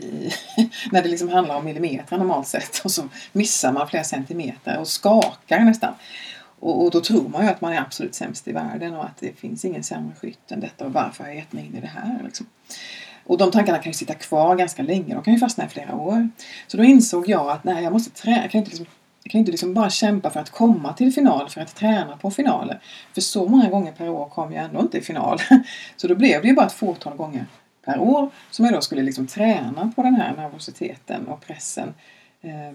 när 0.92 1.02
det 1.02 1.08
liksom 1.08 1.28
handlar 1.28 1.56
om 1.56 1.64
millimeter 1.64 2.18
normalt 2.18 2.48
sett 2.48 2.80
och 2.84 2.90
så 2.90 3.08
missar 3.32 3.72
man 3.72 3.88
flera 3.88 4.04
centimeter 4.04 4.78
och 4.78 4.88
skakar 4.88 5.60
nästan. 5.60 5.94
Och, 6.60 6.84
och, 6.84 6.90
då 6.90 7.00
tror 7.00 7.28
man 7.28 7.44
ju 7.44 7.50
att 7.50 7.60
man 7.60 7.72
är 7.72 7.80
absolut 7.80 8.14
sämst 8.14 8.48
i 8.48 8.52
världen 8.52 8.94
och 8.94 9.04
att 9.04 9.16
det 9.20 9.38
finns 9.38 9.64
ingen 9.64 9.82
sämre 9.82 10.14
skytt 10.20 10.52
än 10.52 10.60
detta 10.60 10.84
och 10.84 10.92
varför 10.92 11.24
har 11.24 11.30
jag 11.30 11.38
gett 11.38 11.52
mig 11.52 11.66
in 11.66 11.76
i 11.76 11.80
det 11.80 11.86
här? 11.86 12.20
Liksom. 12.24 12.46
Och 13.26 13.38
de 13.38 13.50
tankarna 13.50 13.78
kan 13.78 13.90
ju 13.90 13.94
sitta 13.94 14.14
kvar 14.14 14.56
ganska 14.56 14.82
länge, 14.82 15.14
de 15.14 15.22
kan 15.22 15.34
ju 15.34 15.40
fastna 15.40 15.64
i 15.64 15.68
flera 15.68 15.94
år. 15.94 16.28
Så 16.66 16.76
då 16.76 16.84
insåg 16.84 17.28
jag 17.28 17.50
att 17.50 17.64
nej, 17.64 17.84
jag 17.84 17.92
måste 17.92 18.10
träna, 18.10 18.42
jag 18.42 18.50
kan 18.50 18.58
inte, 18.58 18.70
liksom, 18.70 18.86
jag 19.22 19.32
kan 19.32 19.38
inte 19.38 19.50
liksom 19.50 19.74
bara 19.74 19.90
kämpa 19.90 20.30
för 20.30 20.40
att 20.40 20.50
komma 20.50 20.92
till 20.92 21.12
final, 21.12 21.48
för 21.48 21.60
att 21.60 21.74
träna 21.74 22.16
på 22.16 22.30
finaler. 22.30 22.80
För 23.14 23.20
så 23.20 23.48
många 23.48 23.70
gånger 23.70 23.92
per 23.92 24.08
år 24.08 24.28
kom 24.28 24.52
jag 24.52 24.64
ändå 24.64 24.80
inte 24.80 24.98
i 24.98 25.00
final. 25.00 25.38
Så 25.96 26.08
då 26.08 26.14
blev 26.14 26.42
det 26.42 26.48
ju 26.48 26.54
bara 26.54 26.66
ett 26.66 26.72
fåtal 26.72 27.16
gånger 27.16 27.46
per 27.84 27.98
år 27.98 28.30
som 28.50 28.64
jag 28.64 28.74
då 28.74 28.80
skulle 28.80 29.02
liksom 29.02 29.26
träna 29.26 29.92
på 29.96 30.02
den 30.02 30.14
här 30.14 30.36
nervositeten 30.36 31.26
och 31.28 31.40
pressen. 31.46 31.94
eh, 32.40 32.72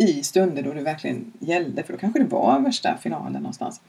i 0.00 0.22
stunder 0.22 0.62
då 0.62 0.72
det 0.72 0.82
verkligen 0.82 1.32
gällde, 1.38 1.82
för 1.82 1.92
då 1.92 1.98
kanske 1.98 2.18
det 2.18 2.24
var 2.24 2.60
värsta 2.60 2.98
finalen 2.98 3.42
någonstans. 3.42 3.80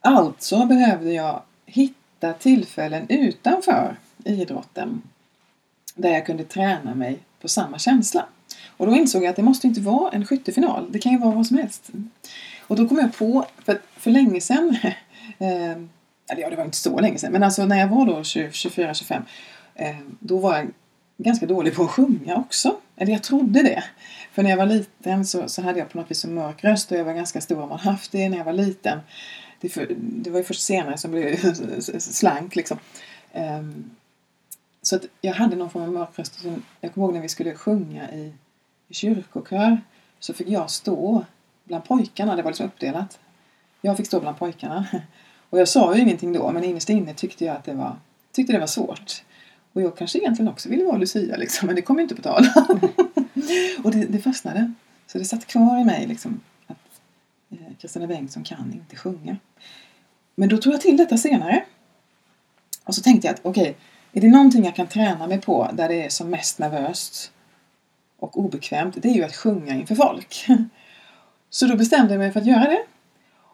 Alltså 0.00 0.66
behövde 0.66 1.12
jag 1.12 1.42
hitta 1.66 2.32
tillfällen 2.32 3.06
utanför 3.08 3.96
i 4.24 4.42
idrotten 4.42 5.02
där 5.94 6.10
jag 6.10 6.26
kunde 6.26 6.44
träna 6.44 6.94
mig 6.94 7.18
på 7.40 7.48
samma 7.48 7.78
känsla. 7.78 8.26
Och 8.76 8.86
då 8.86 8.94
insåg 8.94 9.22
jag 9.22 9.30
att 9.30 9.36
det 9.36 9.42
måste 9.42 9.66
inte 9.66 9.80
vara 9.80 10.10
en 10.10 10.26
skyttefinal, 10.26 10.92
det 10.92 10.98
kan 10.98 11.12
ju 11.12 11.18
vara 11.18 11.34
vad 11.34 11.46
som 11.46 11.58
helst. 11.58 11.90
Och 12.60 12.76
då 12.76 12.88
kom 12.88 12.98
jag 12.98 13.16
på, 13.16 13.46
för, 13.64 13.80
för 13.96 14.10
länge 14.10 14.40
sedan, 14.40 14.76
eh, 15.38 15.70
eller 16.28 16.42
ja 16.42 16.50
det 16.50 16.56
var 16.56 16.64
inte 16.64 16.76
så 16.76 17.00
länge 17.00 17.18
sedan, 17.18 17.32
men 17.32 17.42
alltså 17.42 17.64
när 17.64 17.78
jag 17.78 17.88
var 17.88 18.06
då 18.06 18.20
24-25 18.20 19.22
eh, 19.74 19.96
då 20.20 20.38
var 20.38 20.56
jag 20.56 20.68
ganska 21.18 21.46
dålig 21.46 21.74
på 21.74 21.82
att 21.82 21.90
sjunga 21.90 22.36
också. 22.36 22.76
Eller 22.96 23.12
jag 23.12 23.22
trodde 23.22 23.62
det. 23.62 23.84
För 24.32 24.42
när 24.42 24.50
jag 24.50 24.56
var 24.56 24.66
liten 24.66 25.26
så, 25.26 25.48
så 25.48 25.62
hade 25.62 25.78
jag 25.78 25.88
på 25.88 25.98
något 25.98 26.10
vis 26.10 26.24
en 26.24 26.34
mörk 26.34 26.64
röst 26.64 26.92
och 26.92 26.98
jag 26.98 27.04
var 27.04 27.12
ganska 27.12 27.40
stor 27.40 27.62
om 27.62 27.68
man 27.68 27.78
haft 27.78 28.12
det 28.12 28.28
när 28.28 28.38
jag 28.38 28.44
var 28.44 28.52
liten. 28.52 28.98
Det, 29.60 29.68
för, 29.68 29.86
det 29.98 30.30
var 30.30 30.38
ju 30.38 30.44
först 30.44 30.62
senare 30.62 30.98
som 30.98 31.10
blev 31.10 31.36
slank 31.98 32.56
liksom. 32.56 32.78
Um, 33.34 33.90
så 34.82 34.96
att 34.96 35.04
jag 35.20 35.34
hade 35.34 35.56
någon 35.56 35.70
form 35.70 35.82
av 35.82 35.92
mörk 35.92 36.18
röst. 36.18 36.44
Jag 36.80 36.94
kommer 36.94 37.06
ihåg 37.06 37.14
när 37.14 37.20
vi 37.20 37.28
skulle 37.28 37.54
sjunga 37.54 38.12
i, 38.12 38.32
i 38.88 38.94
kyrkokör 38.94 39.80
så 40.18 40.34
fick 40.34 40.48
jag 40.48 40.70
stå 40.70 41.24
bland 41.64 41.84
pojkarna. 41.84 42.36
Det 42.36 42.42
var 42.42 42.50
liksom 42.50 42.66
uppdelat. 42.66 43.18
Jag 43.80 43.96
fick 43.96 44.06
stå 44.06 44.20
bland 44.20 44.38
pojkarna. 44.38 44.86
Och 45.50 45.60
jag 45.60 45.68
sa 45.68 45.94
ju 45.94 46.02
ingenting 46.02 46.32
då 46.32 46.52
men 46.52 46.64
innerst 46.64 46.90
inne 46.90 47.14
tyckte 47.14 47.44
jag 47.44 47.56
att 47.56 47.64
det 47.64 47.74
var, 47.74 47.96
tyckte 48.32 48.52
det 48.52 48.58
var 48.58 48.66
svårt. 48.66 49.22
Och 49.72 49.82
jag 49.82 49.96
kanske 49.96 50.18
egentligen 50.18 50.52
också 50.52 50.68
ville 50.68 50.84
vara 50.84 50.96
Lucia 50.96 51.36
liksom, 51.36 51.66
men 51.66 51.76
det 51.76 51.82
kom 51.82 52.00
inte 52.00 52.14
på 52.14 52.22
tal. 52.22 52.44
och 53.84 53.90
det, 53.90 54.04
det 54.04 54.18
fastnade. 54.18 54.72
Så 55.06 55.18
det 55.18 55.24
satt 55.24 55.46
kvar 55.46 55.80
i 55.80 55.84
mig 55.84 56.06
liksom 56.06 56.40
att 56.66 57.00
eh, 57.50 57.76
Kristina 57.80 58.06
Bengtsson 58.06 58.44
kan 58.44 58.72
inte 58.72 58.96
sjunga. 58.96 59.36
Men 60.34 60.48
då 60.48 60.56
tog 60.56 60.72
jag 60.72 60.80
till 60.80 60.96
detta 60.96 61.16
senare. 61.16 61.64
Och 62.84 62.94
så 62.94 63.02
tänkte 63.02 63.26
jag 63.26 63.34
att 63.34 63.40
okej, 63.42 63.62
okay, 63.62 63.74
är 64.12 64.20
det 64.20 64.28
någonting 64.28 64.64
jag 64.64 64.76
kan 64.76 64.86
träna 64.86 65.26
mig 65.26 65.40
på 65.40 65.70
där 65.72 65.88
det 65.88 66.04
är 66.04 66.08
som 66.08 66.30
mest 66.30 66.58
nervöst 66.58 67.32
och 68.18 68.38
obekvämt, 68.38 68.94
det 69.02 69.08
är 69.08 69.14
ju 69.14 69.24
att 69.24 69.36
sjunga 69.36 69.74
inför 69.74 69.94
folk. 69.94 70.46
Så 71.50 71.66
då 71.66 71.76
bestämde 71.76 72.12
jag 72.14 72.18
mig 72.18 72.32
för 72.32 72.40
att 72.40 72.46
göra 72.46 72.64
det. 72.64 72.82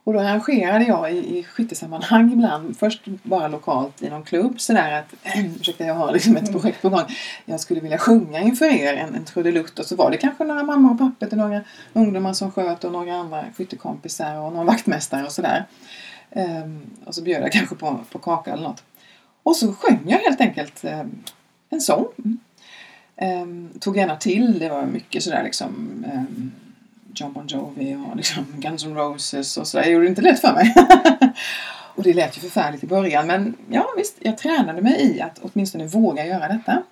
Och 0.05 0.13
då 0.13 0.21
arrangerade 0.21 0.85
jag 0.85 1.13
i, 1.13 1.39
i 1.39 1.45
skyttesammanhang 1.45 2.33
ibland, 2.33 2.77
först 2.79 3.07
bara 3.23 3.49
lokalt 3.49 4.03
i 4.03 4.11
någon 4.11 4.23
klubb 4.23 4.61
sådär 4.61 4.93
att 4.93 5.15
ursäkta 5.61 5.85
jag 5.85 5.95
har 5.95 6.13
liksom 6.13 6.37
ett 6.37 6.53
projekt 6.53 6.83
på 6.83 6.89
gång. 6.89 7.05
Jag 7.45 7.61
skulle 7.61 7.81
vilja 7.81 7.99
sjunga 7.99 8.41
inför 8.41 8.67
er 8.67 8.95
en, 8.95 9.15
en 9.15 9.25
trudelutt 9.25 9.79
och 9.79 9.87
så 9.87 9.97
var 9.97 10.11
det 10.11 10.17
kanske 10.17 10.45
några 10.45 10.63
mammor 10.63 10.93
och 10.93 10.99
pappor 10.99 11.27
till 11.27 11.39
några 11.39 11.61
ungdomar 11.93 12.33
som 12.33 12.53
sköt 12.53 12.85
och 12.85 12.93
några 12.93 13.15
andra 13.15 13.45
skyttekompisar 13.57 14.41
och 14.41 14.53
någon 14.53 14.67
vaktmästare 14.67 15.25
och 15.25 15.33
sådär. 15.33 15.65
Um, 16.31 16.83
och 17.05 17.15
så 17.15 17.23
bjöd 17.23 17.43
jag 17.43 17.53
kanske 17.53 17.75
på, 17.75 18.01
på 18.13 18.19
kaka 18.19 18.53
eller 18.53 18.63
något. 18.63 18.83
Och 19.47 19.57
så 19.57 19.73
sjöng 19.73 20.01
jag 20.07 20.19
helt 20.19 20.41
enkelt 20.41 20.85
eh, 20.85 21.05
en 21.71 21.81
sång. 21.81 22.07
Ehm, 23.17 23.71
tog 23.81 23.97
gärna 23.97 24.17
till, 24.17 24.59
det 24.59 24.69
var 24.69 24.87
mycket 24.87 25.23
sådär 25.23 25.43
liksom 25.45 26.05
ehm, 26.13 26.53
John 27.15 27.33
Bon 27.33 27.47
Jovi 27.47 27.95
och 27.95 28.17
liksom 28.17 28.45
Guns 28.57 28.85
N' 28.85 28.95
Roses 28.95 29.57
och 29.57 29.67
sådär. 29.67 29.85
Jag 29.85 29.93
gjorde 29.93 30.05
det 30.05 30.09
inte 30.09 30.23
lätt 30.23 30.41
för 30.41 30.53
mig. 30.53 30.75
och 31.95 32.03
det 32.03 32.15
lät 32.15 32.37
ju 32.37 32.41
förfärligt 32.41 32.85
i 32.85 32.87
början 32.87 33.27
men 33.27 33.55
ja 33.71 33.87
visst, 33.97 34.17
jag 34.21 34.39
tränade 34.39 34.83
mig 34.83 35.17
i 35.17 35.21
att 35.21 35.39
åtminstone 35.43 35.87
våga 35.87 36.27
göra 36.27 36.49
detta. 36.49 36.83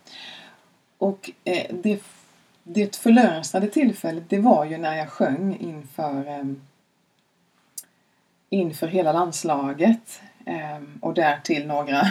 Och 0.99 1.31
eh, 1.45 1.75
det, 1.83 2.03
det 2.63 2.97
förlösande 2.97 3.69
tillfället 3.69 4.25
det 4.29 4.39
var 4.39 4.65
ju 4.65 4.79
när 4.79 4.97
jag 4.97 5.09
sjöng 5.09 5.57
inför 5.61 6.29
eh, 6.29 6.45
inför 8.49 8.87
hela 8.87 9.13
landslaget 9.13 10.21
Ehm, 10.47 10.99
och 11.01 11.15
därtill 11.15 11.67
några 11.67 12.01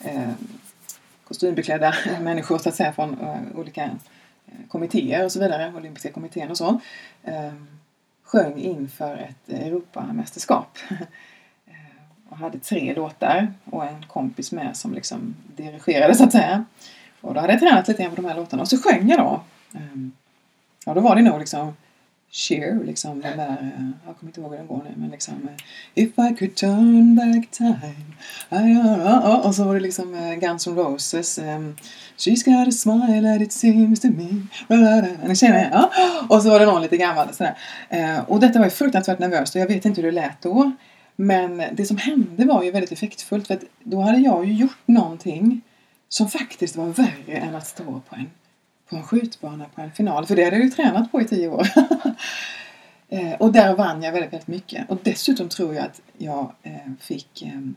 eh, 0.00 0.30
kostymbeklädda 1.24 1.94
människor 2.20 2.58
så 2.58 2.68
att 2.68 2.74
säga 2.74 2.92
från 2.92 3.20
eh, 3.20 3.58
olika 3.58 3.84
eh, 3.84 4.68
kommittéer 4.68 5.24
och 5.24 5.32
så 5.32 5.40
vidare, 5.40 5.72
olympiska 5.76 6.12
kommittén 6.12 6.50
och 6.50 6.58
så, 6.58 6.80
ehm, 7.24 7.66
sjöng 8.22 8.58
inför 8.58 9.16
ett 9.16 9.48
Europamästerskap. 9.48 10.78
Ehm, 11.66 11.74
och 12.28 12.36
hade 12.36 12.58
tre 12.58 12.94
låtar 12.94 13.52
och 13.64 13.84
en 13.84 14.06
kompis 14.06 14.52
med 14.52 14.76
som 14.76 14.94
liksom 14.94 15.34
dirigerade 15.56 16.14
så 16.14 16.24
att 16.24 16.32
säga. 16.32 16.64
Och 17.20 17.34
då 17.34 17.40
hade 17.40 17.52
jag 17.52 17.60
tränat 17.60 17.88
lite 17.88 18.02
grann 18.02 18.14
på 18.14 18.22
de 18.22 18.28
här 18.28 18.36
låtarna 18.36 18.62
och 18.62 18.68
så 18.68 18.78
sjöng 18.78 19.08
jag 19.08 19.18
då. 19.18 19.40
Ehm, 19.74 20.12
ja, 20.86 20.94
då 20.94 21.00
var 21.00 21.16
det 21.16 21.22
nog 21.22 21.38
liksom 21.38 21.76
Cher, 22.36 22.84
liksom 22.84 23.20
den 23.20 23.38
där, 23.38 23.72
jag 24.06 24.16
kommer 24.16 24.30
inte 24.30 24.40
ihåg 24.40 24.50
hur 24.50 24.58
den 24.58 24.66
går 24.66 24.82
nu, 24.84 24.94
men 24.96 25.10
liksom 25.10 25.34
eh, 25.48 26.04
If 26.04 26.08
I 26.08 26.36
could 26.38 26.54
turn 26.54 27.16
back 27.16 27.50
time 27.50 28.04
I, 28.50 28.54
uh, 28.54 28.86
uh, 28.86 29.28
uh, 29.28 29.46
och 29.46 29.54
så 29.54 29.64
var 29.64 29.74
det 29.74 29.80
liksom 29.80 30.14
eh, 30.14 30.34
Guns 30.34 30.66
N' 30.66 30.76
Roses 30.76 31.38
um, 31.38 31.76
She's 32.16 32.44
got 32.44 32.68
a 32.68 32.72
smile 32.72 33.32
and 33.32 33.42
it 33.42 33.52
seems 33.52 34.00
to 34.00 34.08
me 34.08 34.46
Ni 35.26 35.36
känner 35.36 35.70
ja? 35.70 35.90
Och 36.28 36.42
så 36.42 36.50
var 36.50 36.60
det 36.60 36.66
någon 36.66 36.82
lite 36.82 36.96
gammal 36.96 37.34
sådär. 37.34 37.58
Uh, 37.94 38.30
och 38.30 38.40
detta 38.40 38.58
var 38.58 38.66
ju 38.66 38.70
fruktansvärt 38.70 39.18
nervöst 39.18 39.54
och 39.54 39.60
jag 39.60 39.68
vet 39.68 39.84
inte 39.84 40.00
hur 40.00 40.12
det 40.12 40.20
lät 40.20 40.42
då. 40.42 40.72
Men 41.16 41.62
det 41.72 41.86
som 41.86 41.96
hände 41.96 42.44
var 42.44 42.62
ju 42.62 42.70
väldigt 42.70 42.92
effektfullt 42.92 43.46
för 43.46 43.54
att 43.54 43.64
då 43.82 44.00
hade 44.00 44.18
jag 44.18 44.44
ju 44.44 44.52
gjort 44.52 44.78
någonting 44.86 45.60
som 46.08 46.28
faktiskt 46.28 46.76
var 46.76 46.86
värre 46.86 47.36
än 47.36 47.54
att 47.54 47.66
stå 47.66 47.84
på 47.84 48.16
en, 48.16 48.30
på 48.90 48.96
en 48.96 49.02
skjutbana 49.02 49.64
på 49.74 49.80
en 49.80 49.92
final. 49.92 50.26
För 50.26 50.36
det 50.36 50.44
hade 50.44 50.56
jag 50.56 50.64
ju 50.64 50.70
tränat 50.70 51.12
på 51.12 51.20
i 51.20 51.24
tio 51.24 51.48
år. 51.48 51.68
Eh, 53.08 53.32
och 53.32 53.52
där 53.52 53.74
vann 53.74 54.02
jag 54.02 54.12
väldigt, 54.12 54.32
väldigt 54.32 54.48
mycket. 54.48 54.90
Och 54.90 54.98
dessutom 55.02 55.48
tror 55.48 55.74
jag 55.74 55.84
att 55.84 56.00
jag 56.18 56.52
eh, 56.62 56.72
fick 57.00 57.42
ehm, 57.42 57.74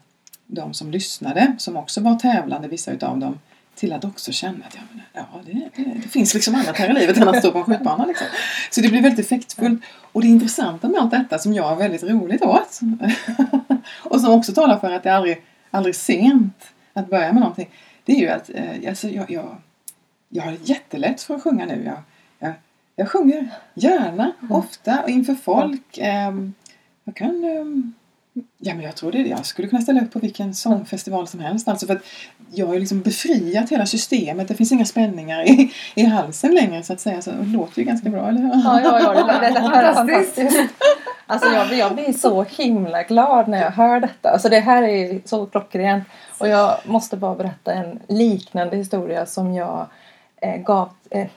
de 0.48 0.74
som 0.74 0.92
lyssnade, 0.92 1.56
som 1.58 1.78
också 1.78 2.02
var 2.02 2.16
tävlande, 2.16 2.68
vissa 2.68 2.92
utav 2.92 3.20
dem, 3.20 3.40
till 3.76 3.94
att 3.94 4.06
också 4.06 4.32
känna 4.32 4.66
att 4.66 4.76
ja, 4.76 4.82
men, 4.92 5.02
ja, 5.14 5.42
det, 5.46 5.84
det, 5.84 5.92
det 6.04 6.10
finns 6.10 6.34
liksom 6.34 6.56
annat 6.56 6.78
här 6.78 6.90
i 6.90 6.94
livet 6.94 7.18
än 7.18 7.28
att 7.28 7.40
stå 7.40 7.52
på 7.52 7.58
en 7.58 7.64
skjutbana. 7.64 8.06
Liksom. 8.06 8.28
Så 8.72 8.82
det 8.82 8.90
blir 8.90 9.02
väldigt 9.02 9.26
effektfullt. 9.26 9.84
Och 10.12 10.22
det 10.22 10.28
intressanta 10.28 10.90
med 10.90 11.02
allt 11.02 11.12
detta 11.12 11.40
som 11.40 11.54
jag 11.54 11.72
är 11.72 11.76
väldigt 11.76 12.04
roligt 12.04 12.42
åt 12.42 12.80
och 14.04 14.22
som 14.22 14.34
också 14.34 14.54
talar 14.54 14.80
för 14.80 14.92
att 14.92 15.04
det 15.04 15.10
är 15.10 15.14
aldrig, 15.14 15.42
aldrig 15.72 15.96
sent 15.96 16.64
att 16.94 17.10
börja 17.10 17.34
med 17.34 17.42
någonting. 17.42 17.70
Det 18.06 18.12
är 18.12 18.20
ju 18.20 18.28
att 18.28 18.50
eh, 18.50 18.90
alltså, 18.90 19.10
jag, 19.10 19.32
jag, 19.32 19.58
jag 20.30 20.44
har 20.44 20.58
jättelätt 20.64 21.22
för 21.22 21.36
att 21.36 21.44
sjunga 21.44 21.66
nu. 21.66 21.84
Jag, 21.86 21.98
jag, 22.40 22.54
jag 22.96 23.10
sjunger 23.10 23.50
gärna, 23.74 24.32
ofta 24.50 25.04
och 25.04 25.10
inför 25.10 25.36
folk. 25.36 25.98
Eh, 25.98 26.34
jag 27.04 27.16
kan 27.16 27.44
eh, 27.44 27.66
Ja, 28.58 28.74
men 28.74 28.84
jag 28.84 28.96
tror 28.96 29.12
det. 29.12 29.18
Jag 29.18 29.46
skulle 29.46 29.68
kunna 29.68 29.82
ställa 29.82 30.02
upp 30.02 30.14
på 30.14 30.20
vilken 30.20 30.54
sångfestival 30.54 31.28
som 31.28 31.40
helst. 31.40 31.68
Alltså 31.68 31.88
för 31.88 31.96
att 31.96 32.04
jag 32.52 32.68
har 32.68 32.80
liksom 32.80 33.02
befriat 33.02 33.70
hela 33.70 33.86
systemet. 33.86 34.48
Det 34.48 34.54
finns 34.56 34.72
inga 34.72 34.86
spänningar 34.86 35.50
i, 35.50 35.74
i 35.96 36.06
halsen 36.06 36.56
längre 36.56 36.84
så 36.84 36.94
att 36.94 37.00
säga. 37.00 37.22
Så 37.22 37.32
det 37.32 37.46
låter 37.46 37.80
ju 37.80 37.86
ganska 37.86 38.10
bra, 38.10 38.30
eller 38.30 38.42
hur? 38.42 38.50
Ja, 38.50 38.82
ja, 38.84 39.02
ja 39.04 39.40
det, 39.40 39.46
är 39.46 39.54
fantastiskt. 40.04 40.74
Alltså 41.28 41.50
jag, 41.50 41.74
jag 41.74 41.96
blir 41.96 42.14
så 42.14 42.44
himla 42.44 43.04
glad 43.04 43.48
när 43.48 43.62
jag 43.62 43.72
hör 43.72 44.00
detta. 44.00 44.30
Alltså 44.30 44.50
det 44.50 44.60
här 44.60 44.84
är 44.84 45.22
så 45.26 45.46
klockrent. 45.46 46.04
Och 46.38 46.48
jag 46.48 46.78
måste 46.86 47.18
bara 47.18 47.36
berätta 47.36 47.74
en 47.74 48.00
liknande 48.08 48.78
historia 48.78 49.26
som 49.26 49.54
jag 49.54 49.88
gav 50.42 50.90
eh, 51.10 51.28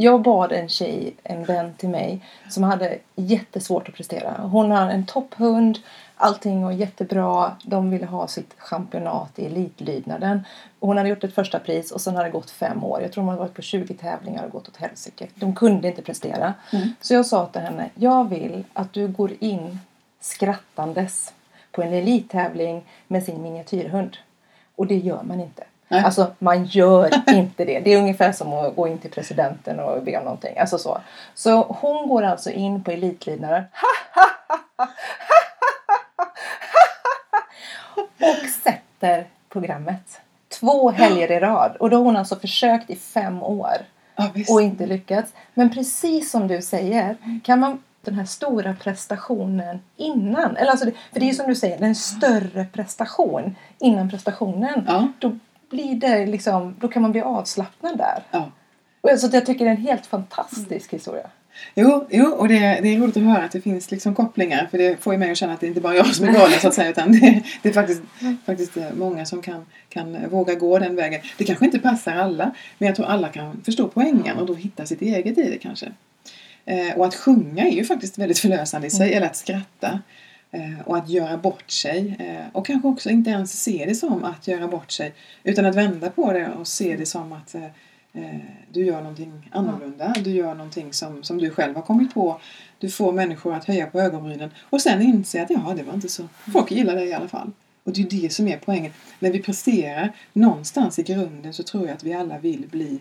jag 0.00 0.22
bad 0.22 0.52
en 0.52 0.68
tjej, 0.68 1.14
en 1.22 1.44
vän 1.44 1.74
till 1.74 1.88
mig, 1.88 2.24
som 2.48 2.62
hade 2.62 2.98
jättesvårt 3.16 3.88
att 3.88 3.94
prestera. 3.94 4.34
Hon 4.42 4.70
har 4.70 4.90
en 4.90 5.06
topphund, 5.06 5.78
allting 6.16 6.64
var 6.64 6.72
jättebra. 6.72 7.56
De 7.62 7.90
ville 7.90 8.06
ha 8.06 8.28
sitt 8.28 8.54
championat 8.58 9.38
i 9.38 9.46
elitlydnaden. 9.46 10.44
Hon 10.80 10.96
hade 10.96 11.08
gjort 11.08 11.24
ett 11.24 11.34
första 11.34 11.58
pris 11.58 11.92
och 11.92 12.00
sen 12.00 12.16
hade 12.16 12.28
det 12.28 12.32
gått 12.32 12.50
fem 12.50 12.84
år. 12.84 13.02
Jag 13.02 13.12
tror 13.12 13.22
hon 13.24 13.28
hade 13.28 13.40
varit 13.40 13.54
på 13.54 13.62
20 13.62 13.94
tävlingar 13.94 14.44
och 14.44 14.50
gått 14.50 14.68
åt 14.68 14.76
helsike. 14.76 15.28
De 15.34 15.54
kunde 15.54 15.88
inte 15.88 16.02
prestera. 16.02 16.54
Mm. 16.72 16.88
Så 17.00 17.14
jag 17.14 17.26
sa 17.26 17.46
till 17.46 17.62
henne, 17.62 17.90
jag 17.94 18.28
vill 18.28 18.64
att 18.72 18.92
du 18.92 19.08
går 19.08 19.32
in 19.40 19.78
skrattandes 20.20 21.32
på 21.72 21.82
en 21.82 21.92
elittävling 21.92 22.84
med 23.06 23.24
sin 23.24 23.42
miniatyrhund. 23.42 24.16
Och 24.76 24.86
det 24.86 24.96
gör 24.96 25.22
man 25.22 25.40
inte. 25.40 25.64
Nej. 25.88 26.04
Alltså 26.04 26.32
man 26.38 26.64
gör 26.64 27.10
inte 27.34 27.64
det. 27.64 27.80
Det 27.80 27.92
är 27.92 27.98
ungefär 27.98 28.32
som 28.32 28.52
att 28.52 28.76
gå 28.76 28.88
in 28.88 28.98
till 28.98 29.10
presidenten 29.10 29.80
och 29.80 30.02
be 30.02 30.18
om 30.18 30.24
någonting. 30.24 30.58
Alltså 30.58 30.78
så. 30.78 31.00
Så 31.34 31.62
hon 31.62 32.08
går 32.08 32.22
alltså 32.22 32.50
in 32.50 32.84
på 32.84 32.90
elitlydnaden. 32.90 33.64
och 38.20 38.48
sätter 38.64 39.26
programmet. 39.48 40.20
Två 40.48 40.90
helger 40.90 41.32
i 41.32 41.40
rad. 41.40 41.76
Och 41.80 41.90
då 41.90 41.96
har 41.96 42.04
hon 42.04 42.16
alltså 42.16 42.36
försökt 42.36 42.90
i 42.90 42.96
fem 42.96 43.42
år. 43.42 43.76
Ja, 44.16 44.30
och 44.48 44.62
inte 44.62 44.86
lyckats. 44.86 45.32
Men 45.54 45.70
precis 45.70 46.30
som 46.30 46.48
du 46.48 46.62
säger. 46.62 47.16
Kan 47.44 47.60
man 47.60 47.82
den 48.02 48.14
här 48.14 48.24
stora 48.24 48.74
prestationen 48.74 49.80
innan. 49.96 50.56
Eller 50.56 50.70
alltså, 50.70 50.90
för 51.12 51.20
det 51.20 51.30
är 51.30 51.34
som 51.34 51.46
du 51.46 51.54
säger, 51.54 51.82
en 51.82 51.94
större 51.94 52.64
prestation 52.64 53.56
innan 53.78 54.10
prestationen. 54.10 54.84
Ja. 54.86 55.08
Då 55.18 55.38
blir 55.70 55.94
det 55.94 56.26
liksom, 56.26 56.76
då 56.80 56.88
kan 56.88 57.02
man 57.02 57.12
bli 57.12 57.20
avslappnad 57.20 57.98
där. 57.98 58.22
Ja. 58.30 58.50
Och 59.00 59.10
alltså, 59.10 59.28
jag 59.32 59.46
tycker 59.46 59.64
det 59.64 59.70
är 59.70 59.74
en 59.74 59.82
helt 59.82 60.06
fantastisk 60.06 60.92
historia. 60.92 61.30
Jo, 61.74 62.06
jo 62.10 62.26
och 62.26 62.48
det, 62.48 62.58
det 62.58 62.94
är 62.94 62.98
roligt 62.98 63.16
att 63.16 63.22
höra 63.22 63.44
att 63.44 63.52
det 63.52 63.60
finns 63.60 63.90
liksom 63.90 64.14
kopplingar 64.14 64.68
för 64.70 64.78
det 64.78 65.02
får 65.02 65.14
ju 65.14 65.18
mig 65.18 65.30
att 65.30 65.36
känna 65.36 65.52
att 65.52 65.60
det 65.60 65.66
inte 65.66 65.80
bara 65.80 65.92
är 65.92 65.96
jag 65.96 66.14
som 66.14 66.28
är 66.28 66.32
galen 66.32 66.60
så 66.60 66.68
att 66.68 66.74
säga 66.74 66.90
utan 66.90 67.12
det, 67.12 67.42
det 67.62 67.68
är 67.68 67.72
faktiskt, 67.72 68.02
faktiskt 68.46 68.76
eh, 68.76 68.92
många 68.94 69.26
som 69.26 69.42
kan, 69.42 69.66
kan 69.88 70.30
våga 70.30 70.54
gå 70.54 70.78
den 70.78 70.96
vägen. 70.96 71.20
Det 71.38 71.44
kanske 71.44 71.64
inte 71.64 71.78
passar 71.78 72.14
alla 72.14 72.54
men 72.78 72.86
jag 72.86 72.96
tror 72.96 73.06
alla 73.06 73.28
kan 73.28 73.62
förstå 73.64 73.88
poängen 73.88 74.38
och 74.38 74.46
då 74.46 74.54
hitta 74.54 74.86
sitt 74.86 75.02
eget 75.02 75.38
i 75.38 75.50
det 75.50 75.58
kanske. 75.58 75.92
Eh, 76.64 76.96
och 76.96 77.06
att 77.06 77.14
sjunga 77.14 77.64
är 77.64 77.72
ju 77.72 77.84
faktiskt 77.84 78.18
väldigt 78.18 78.38
förlösande 78.38 78.86
i 78.86 78.90
sig, 78.90 79.06
mm. 79.06 79.16
eller 79.16 79.26
att 79.26 79.36
skratta. 79.36 80.00
Eh, 80.50 80.80
och 80.86 80.96
att 80.96 81.08
göra 81.08 81.36
bort 81.36 81.70
sig. 81.70 82.16
Eh, 82.18 82.46
och 82.52 82.66
kanske 82.66 82.88
också 82.88 83.10
inte 83.10 83.30
ens 83.30 83.62
se 83.62 83.84
det 83.88 83.94
som 83.94 84.24
att 84.24 84.48
göra 84.48 84.68
bort 84.68 84.90
sig 84.90 85.14
utan 85.44 85.66
att 85.66 85.74
vända 85.74 86.10
på 86.10 86.32
det 86.32 86.48
och 86.48 86.68
se 86.68 86.96
det 86.96 87.06
som 87.06 87.32
att 87.32 87.54
eh, 87.54 87.62
du 88.72 88.84
gör 88.84 89.00
någonting 89.00 89.50
annorlunda. 89.52 90.14
Du 90.24 90.30
gör 90.30 90.54
någonting 90.54 90.92
som, 90.92 91.22
som 91.22 91.38
du 91.38 91.50
själv 91.50 91.74
har 91.74 91.82
kommit 91.82 92.14
på. 92.14 92.40
Du 92.78 92.90
får 92.90 93.12
människor 93.12 93.54
att 93.54 93.64
höja 93.64 93.86
på 93.86 94.00
ögonbrynen 94.00 94.50
och 94.62 94.80
sen 94.80 95.02
inse 95.02 95.42
att 95.42 95.50
ja, 95.50 95.74
det 95.76 95.82
var 95.82 95.94
inte 95.94 96.08
så. 96.08 96.28
Folk 96.52 96.70
gillar 96.70 96.94
dig 96.94 97.08
i 97.08 97.14
alla 97.14 97.28
fall. 97.28 97.52
Och 97.84 97.92
det 97.92 98.02
är 98.02 98.22
det 98.22 98.32
som 98.32 98.48
är 98.48 98.56
poängen. 98.64 98.92
När 99.18 99.30
vi 99.30 99.42
presterar 99.42 100.12
någonstans 100.32 100.98
i 100.98 101.02
grunden 101.02 101.52
så 101.52 101.62
tror 101.62 101.86
jag 101.86 101.94
att 101.94 102.04
vi 102.04 102.14
alla 102.14 102.38
vill 102.38 102.66
bli 102.70 102.98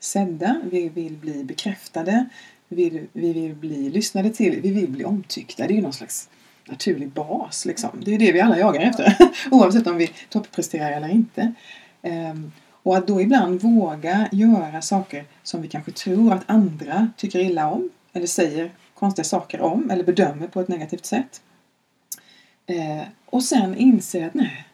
sedda. 0.00 0.60
Vi 0.70 0.88
vill 0.88 1.16
bli 1.16 1.44
bekräftade. 1.44 2.26
Vi 2.68 2.90
vill, 2.90 3.06
vi 3.12 3.32
vill 3.32 3.54
bli 3.54 3.90
lyssnade 3.90 4.30
till. 4.30 4.60
Vi 4.60 4.70
vill 4.70 4.90
bli 4.90 5.04
omtyckta. 5.04 5.66
Det 5.66 5.72
är 5.72 5.76
ju 5.76 5.82
någon 5.82 5.92
slags 5.92 6.28
naturlig 6.70 7.08
bas. 7.08 7.66
Liksom. 7.66 7.90
Det 8.04 8.14
är 8.14 8.18
det 8.18 8.32
vi 8.32 8.40
alla 8.40 8.58
jagar 8.58 8.80
efter. 8.80 9.16
Oavsett 9.50 9.86
om 9.86 9.96
vi 9.96 10.10
toppresterar 10.28 10.90
eller 10.92 11.08
inte. 11.08 11.52
Um, 12.02 12.52
och 12.82 12.96
att 12.96 13.06
då 13.06 13.20
ibland 13.20 13.62
våga 13.62 14.28
göra 14.32 14.82
saker 14.82 15.24
som 15.42 15.62
vi 15.62 15.68
kanske 15.68 15.92
tror 15.92 16.32
att 16.32 16.42
andra 16.46 17.08
tycker 17.16 17.38
illa 17.38 17.70
om 17.70 17.90
eller 18.12 18.26
säger 18.26 18.70
konstiga 18.94 19.24
saker 19.24 19.60
om 19.60 19.90
eller 19.90 20.04
bedömer 20.04 20.46
på 20.46 20.60
ett 20.60 20.68
negativt 20.68 21.06
sätt. 21.06 21.40
Eh, 22.66 23.02
och 23.26 23.42
sen 23.42 23.76
inse 23.76 24.26
att 24.26 24.34
nej, 24.34 24.64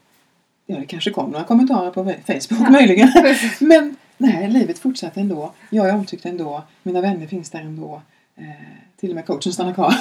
ja 0.67 0.79
det 0.79 0.87
kanske 0.87 1.11
kom 1.11 1.31
några 1.31 1.45
kommentarer 1.45 1.91
på 1.91 2.05
Facebook 2.05 2.71
möjligen. 2.71 3.13
Men 3.61 3.97
nej, 4.17 4.49
livet 4.49 4.79
fortsätter 4.79 5.21
ändå. 5.21 5.53
Jag 5.71 5.89
är 5.89 5.95
omtyckt 5.95 6.27
ändå. 6.27 6.63
Mina 6.83 7.01
vänner 7.01 7.27
finns 7.27 7.51
där 7.51 7.61
ändå. 7.61 8.03
Eh, 8.37 8.45
till 9.01 9.11
och 9.11 9.15
med 9.15 9.27
coachen 9.27 9.53
stannar 9.53 9.75
kvar. 9.75 9.95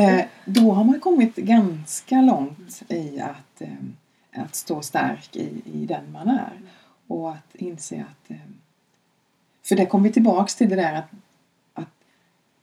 Eh, 0.00 0.24
då 0.44 0.72
har 0.72 0.84
man 0.84 1.00
kommit 1.00 1.36
ganska 1.36 2.20
långt 2.20 2.82
i 2.88 3.20
att, 3.20 3.60
eh, 3.60 4.42
att 4.42 4.54
stå 4.54 4.82
stark 4.82 5.36
i, 5.36 5.62
i 5.64 5.86
den 5.86 6.12
man 6.12 6.28
är. 6.28 6.60
Och 7.06 7.30
att 7.30 7.54
inse 7.54 8.04
att... 8.10 8.30
Eh, 8.30 8.36
för 9.62 9.76
det 9.76 9.86
kommer 9.86 10.08
vi 10.08 10.12
tillbaks 10.12 10.54
till 10.54 10.68
det 10.68 10.76
där 10.76 10.94
att, 10.94 11.10
att, 11.74 11.88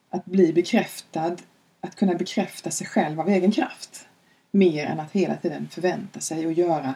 att 0.09 0.25
bli 0.25 0.53
bekräftad, 0.53 1.35
att 1.81 1.95
kunna 1.95 2.13
bekräfta 2.13 2.71
sig 2.71 2.87
själv 2.87 3.19
av 3.19 3.29
egen 3.29 3.51
kraft. 3.51 4.07
Mer 4.51 4.85
än 4.85 4.99
att 4.99 5.11
hela 5.11 5.35
tiden 5.35 5.67
förvänta 5.71 6.19
sig 6.19 6.45
och 6.45 6.53
göra 6.53 6.93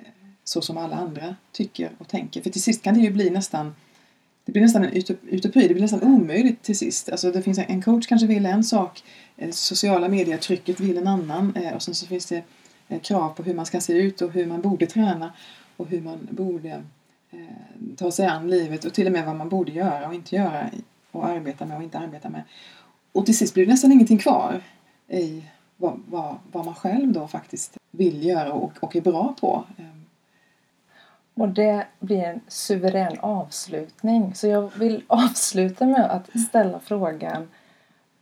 eh, 0.00 0.06
så 0.44 0.60
som 0.60 0.76
alla 0.76 0.96
andra 0.96 1.36
tycker 1.52 1.90
och 1.98 2.08
tänker. 2.08 2.42
För 2.42 2.50
till 2.50 2.62
sist 2.62 2.82
kan 2.82 2.94
det 2.94 3.00
ju 3.00 3.10
bli 3.10 3.30
nästan 3.30 3.74
det 4.46 4.52
blir 4.52 4.62
nästan 4.62 4.84
en 4.84 4.92
utopi, 5.30 5.68
det 5.68 5.74
blir 5.74 5.80
nästan 5.80 6.02
omöjligt 6.02 6.62
till 6.62 6.78
sist. 6.78 7.08
Alltså 7.08 7.30
det 7.30 7.42
finns 7.42 7.58
en 7.58 7.82
coach 7.82 8.06
kanske 8.06 8.26
vill 8.26 8.46
en 8.46 8.64
sak, 8.64 9.04
eh, 9.36 9.50
sociala 9.50 10.08
medietrycket 10.08 10.80
vill 10.80 10.98
en 10.98 11.06
annan 11.06 11.56
eh, 11.56 11.74
och 11.74 11.82
sen 11.82 11.94
så 11.94 12.06
finns 12.06 12.26
det 12.26 12.42
eh, 12.88 13.00
krav 13.00 13.34
på 13.34 13.42
hur 13.42 13.54
man 13.54 13.66
ska 13.66 13.80
se 13.80 13.92
ut 13.92 14.22
och 14.22 14.32
hur 14.32 14.46
man 14.46 14.60
borde 14.60 14.86
träna 14.86 15.32
och 15.76 15.86
hur 15.86 16.00
man 16.00 16.28
borde 16.30 16.82
ta 17.96 18.10
sig 18.10 18.26
an 18.26 18.50
livet 18.50 18.84
och 18.84 18.94
till 18.94 19.06
och 19.06 19.12
med 19.12 19.26
vad 19.26 19.36
man 19.36 19.48
borde 19.48 19.72
göra 19.72 20.08
och 20.08 20.14
inte 20.14 20.36
göra 20.36 20.70
och 21.10 21.26
arbeta 21.26 21.66
med 21.66 21.76
och 21.76 21.82
inte 21.82 21.98
arbeta 21.98 22.28
med. 22.28 22.42
Och 23.12 23.26
till 23.26 23.36
sist 23.36 23.54
blir 23.54 23.66
det 23.66 23.72
nästan 23.72 23.92
ingenting 23.92 24.18
kvar 24.18 24.62
i 25.08 25.44
vad, 25.76 26.02
vad, 26.08 26.36
vad 26.52 26.64
man 26.64 26.74
själv 26.74 27.12
då 27.12 27.28
faktiskt 27.28 27.76
vill 27.90 28.26
göra 28.26 28.52
och, 28.52 28.72
och 28.80 28.96
är 28.96 29.00
bra 29.00 29.34
på. 29.40 29.64
Och 31.36 31.48
det 31.48 31.86
blir 32.00 32.22
en 32.22 32.40
suverän 32.48 33.18
avslutning. 33.20 34.34
Så 34.34 34.46
jag 34.46 34.70
vill 34.78 35.02
avsluta 35.08 35.86
med 35.86 36.10
att 36.10 36.40
ställa 36.40 36.80
frågan 36.80 37.48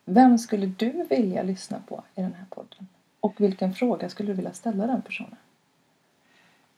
Vem 0.05 0.39
skulle 0.39 0.67
du 0.67 1.07
vilja 1.11 1.43
lyssna 1.43 1.83
på 1.89 2.03
i 2.15 2.21
den 2.21 2.35
här 2.35 2.47
podden? 2.51 2.89
Och 3.21 3.41
vilken 3.41 3.75
fråga 3.75 4.09
skulle 4.09 4.29
du 4.29 4.35
vilja 4.35 4.53
ställa 4.53 4.87
den 4.87 5.03
personen? 5.03 5.37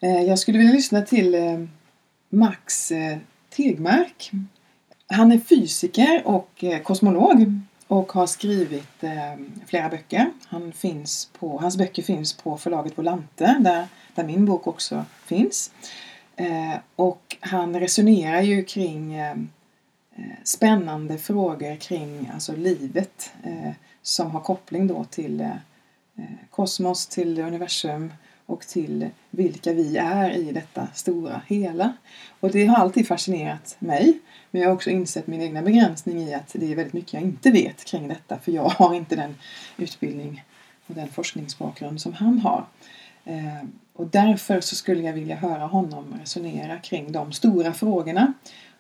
Eh, 0.01 0.23
jag 0.23 0.39
skulle 0.39 0.59
vilja 0.59 0.73
lyssna 0.73 1.03
till 1.03 1.35
eh, 1.35 1.65
Max 2.29 2.93
eh, 2.93 3.19
Tegmark. 3.51 4.31
Han 5.07 5.33
är 5.33 5.39
fysiker 5.39 6.23
och 6.25 6.65
kosmolog 6.83 7.61
och 7.87 8.13
har 8.13 8.27
skrivit 8.27 9.05
flera 9.67 9.89
böcker. 9.89 10.31
Han 10.47 10.73
finns 10.73 11.31
på, 11.39 11.59
hans 11.59 11.77
böcker 11.77 12.03
finns 12.03 12.33
på 12.33 12.59
förlaget 12.59 12.99
Volante 12.99 13.57
där, 13.61 13.87
där 14.15 14.25
min 14.25 14.47
bok 14.47 14.67
också 14.67 15.05
finns. 15.25 15.71
Eh, 16.37 16.77
och 16.97 17.37
han 17.41 17.81
resonerar 17.81 18.41
ju 18.41 18.65
kring 18.65 19.15
eh, 19.15 19.31
eh 20.17 20.37
spännande 20.45 21.19
frågor 21.19 21.77
kring 21.77 22.31
alltså 22.35 22.57
livet 22.57 23.31
eh, 23.43 23.73
som 24.03 24.31
har 24.31 24.41
koppling 24.41 24.87
då 24.87 25.05
till 25.05 25.41
eh, 25.41 25.51
kosmos, 26.51 27.07
till 27.07 27.39
universum 27.39 28.13
och 28.47 28.61
till 28.61 29.11
vilka 29.31 29.73
vi 29.73 29.97
är 29.97 30.31
i 30.31 30.53
detta 30.53 30.89
stora 30.95 31.43
hela. 31.47 31.93
Och 32.41 32.51
det 32.51 32.67
har 32.67 32.77
alltid 32.77 33.09
fascinerat 33.09 33.77
mig. 33.79 34.19
Men 34.51 34.63
jag 34.63 34.69
har 34.69 34.75
också 34.75 34.91
insett 34.91 35.27
min 35.27 35.43
egna 35.43 35.63
begränsning 35.63 36.19
i 36.19 36.35
att 36.35 36.53
det 36.53 36.73
är 36.73 36.77
väldigt 36.77 36.93
mycket 36.93 37.13
jag 37.13 37.23
inte 37.23 37.51
vet 37.51 37.85
kring 37.85 38.09
detta 38.09 38.39
för 38.39 38.53
jag 38.53 38.69
har 38.69 38.95
inte 38.95 39.17
den 39.17 39.35
utbildning 39.77 40.45
och 40.87 40.95
den 40.95 41.09
forskningsbakgrund 41.09 42.01
som 42.01 42.13
han 42.13 42.39
har. 42.39 42.67
Och 43.97 44.07
därför 44.07 44.61
så 44.61 44.77
skulle 44.77 45.03
jag 45.03 45.13
vilja 45.13 45.37
höra 45.37 45.67
honom 45.67 46.15
resonera 46.21 46.79
kring 46.79 47.13
de 47.13 47.33
stora 47.33 47.73
frågorna 47.73 48.33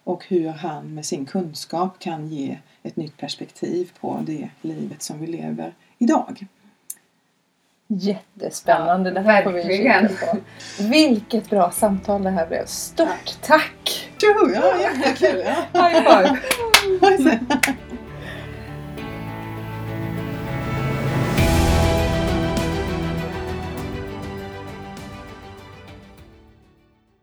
och 0.04 0.24
hur 0.28 0.48
han 0.48 0.94
med 0.94 1.06
sin 1.06 1.26
kunskap 1.26 1.98
kan 1.98 2.28
ge 2.28 2.58
ett 2.82 2.96
nytt 2.96 3.16
perspektiv 3.16 3.92
på 4.00 4.20
det 4.26 4.48
livet 4.62 5.02
som 5.02 5.20
vi 5.20 5.26
lever 5.26 5.74
idag. 5.98 6.46
Jättespännande, 7.88 9.10
ja, 9.10 9.14
det 9.14 9.20
här 9.20 9.44
verkligen. 9.44 10.08
får 10.08 10.34
vi 10.34 10.42
på. 10.82 10.90
Vilket 10.90 11.50
bra 11.50 11.70
samtal 11.70 12.22
det 12.22 12.30
här 12.30 12.46
blev. 12.46 12.66
Stort 12.66 13.38
tack! 13.42 14.10
Tjoho, 14.20 14.50
ja 14.54 14.80
jättekul! 14.80 15.42
High 15.72 16.02
five! 16.02 17.76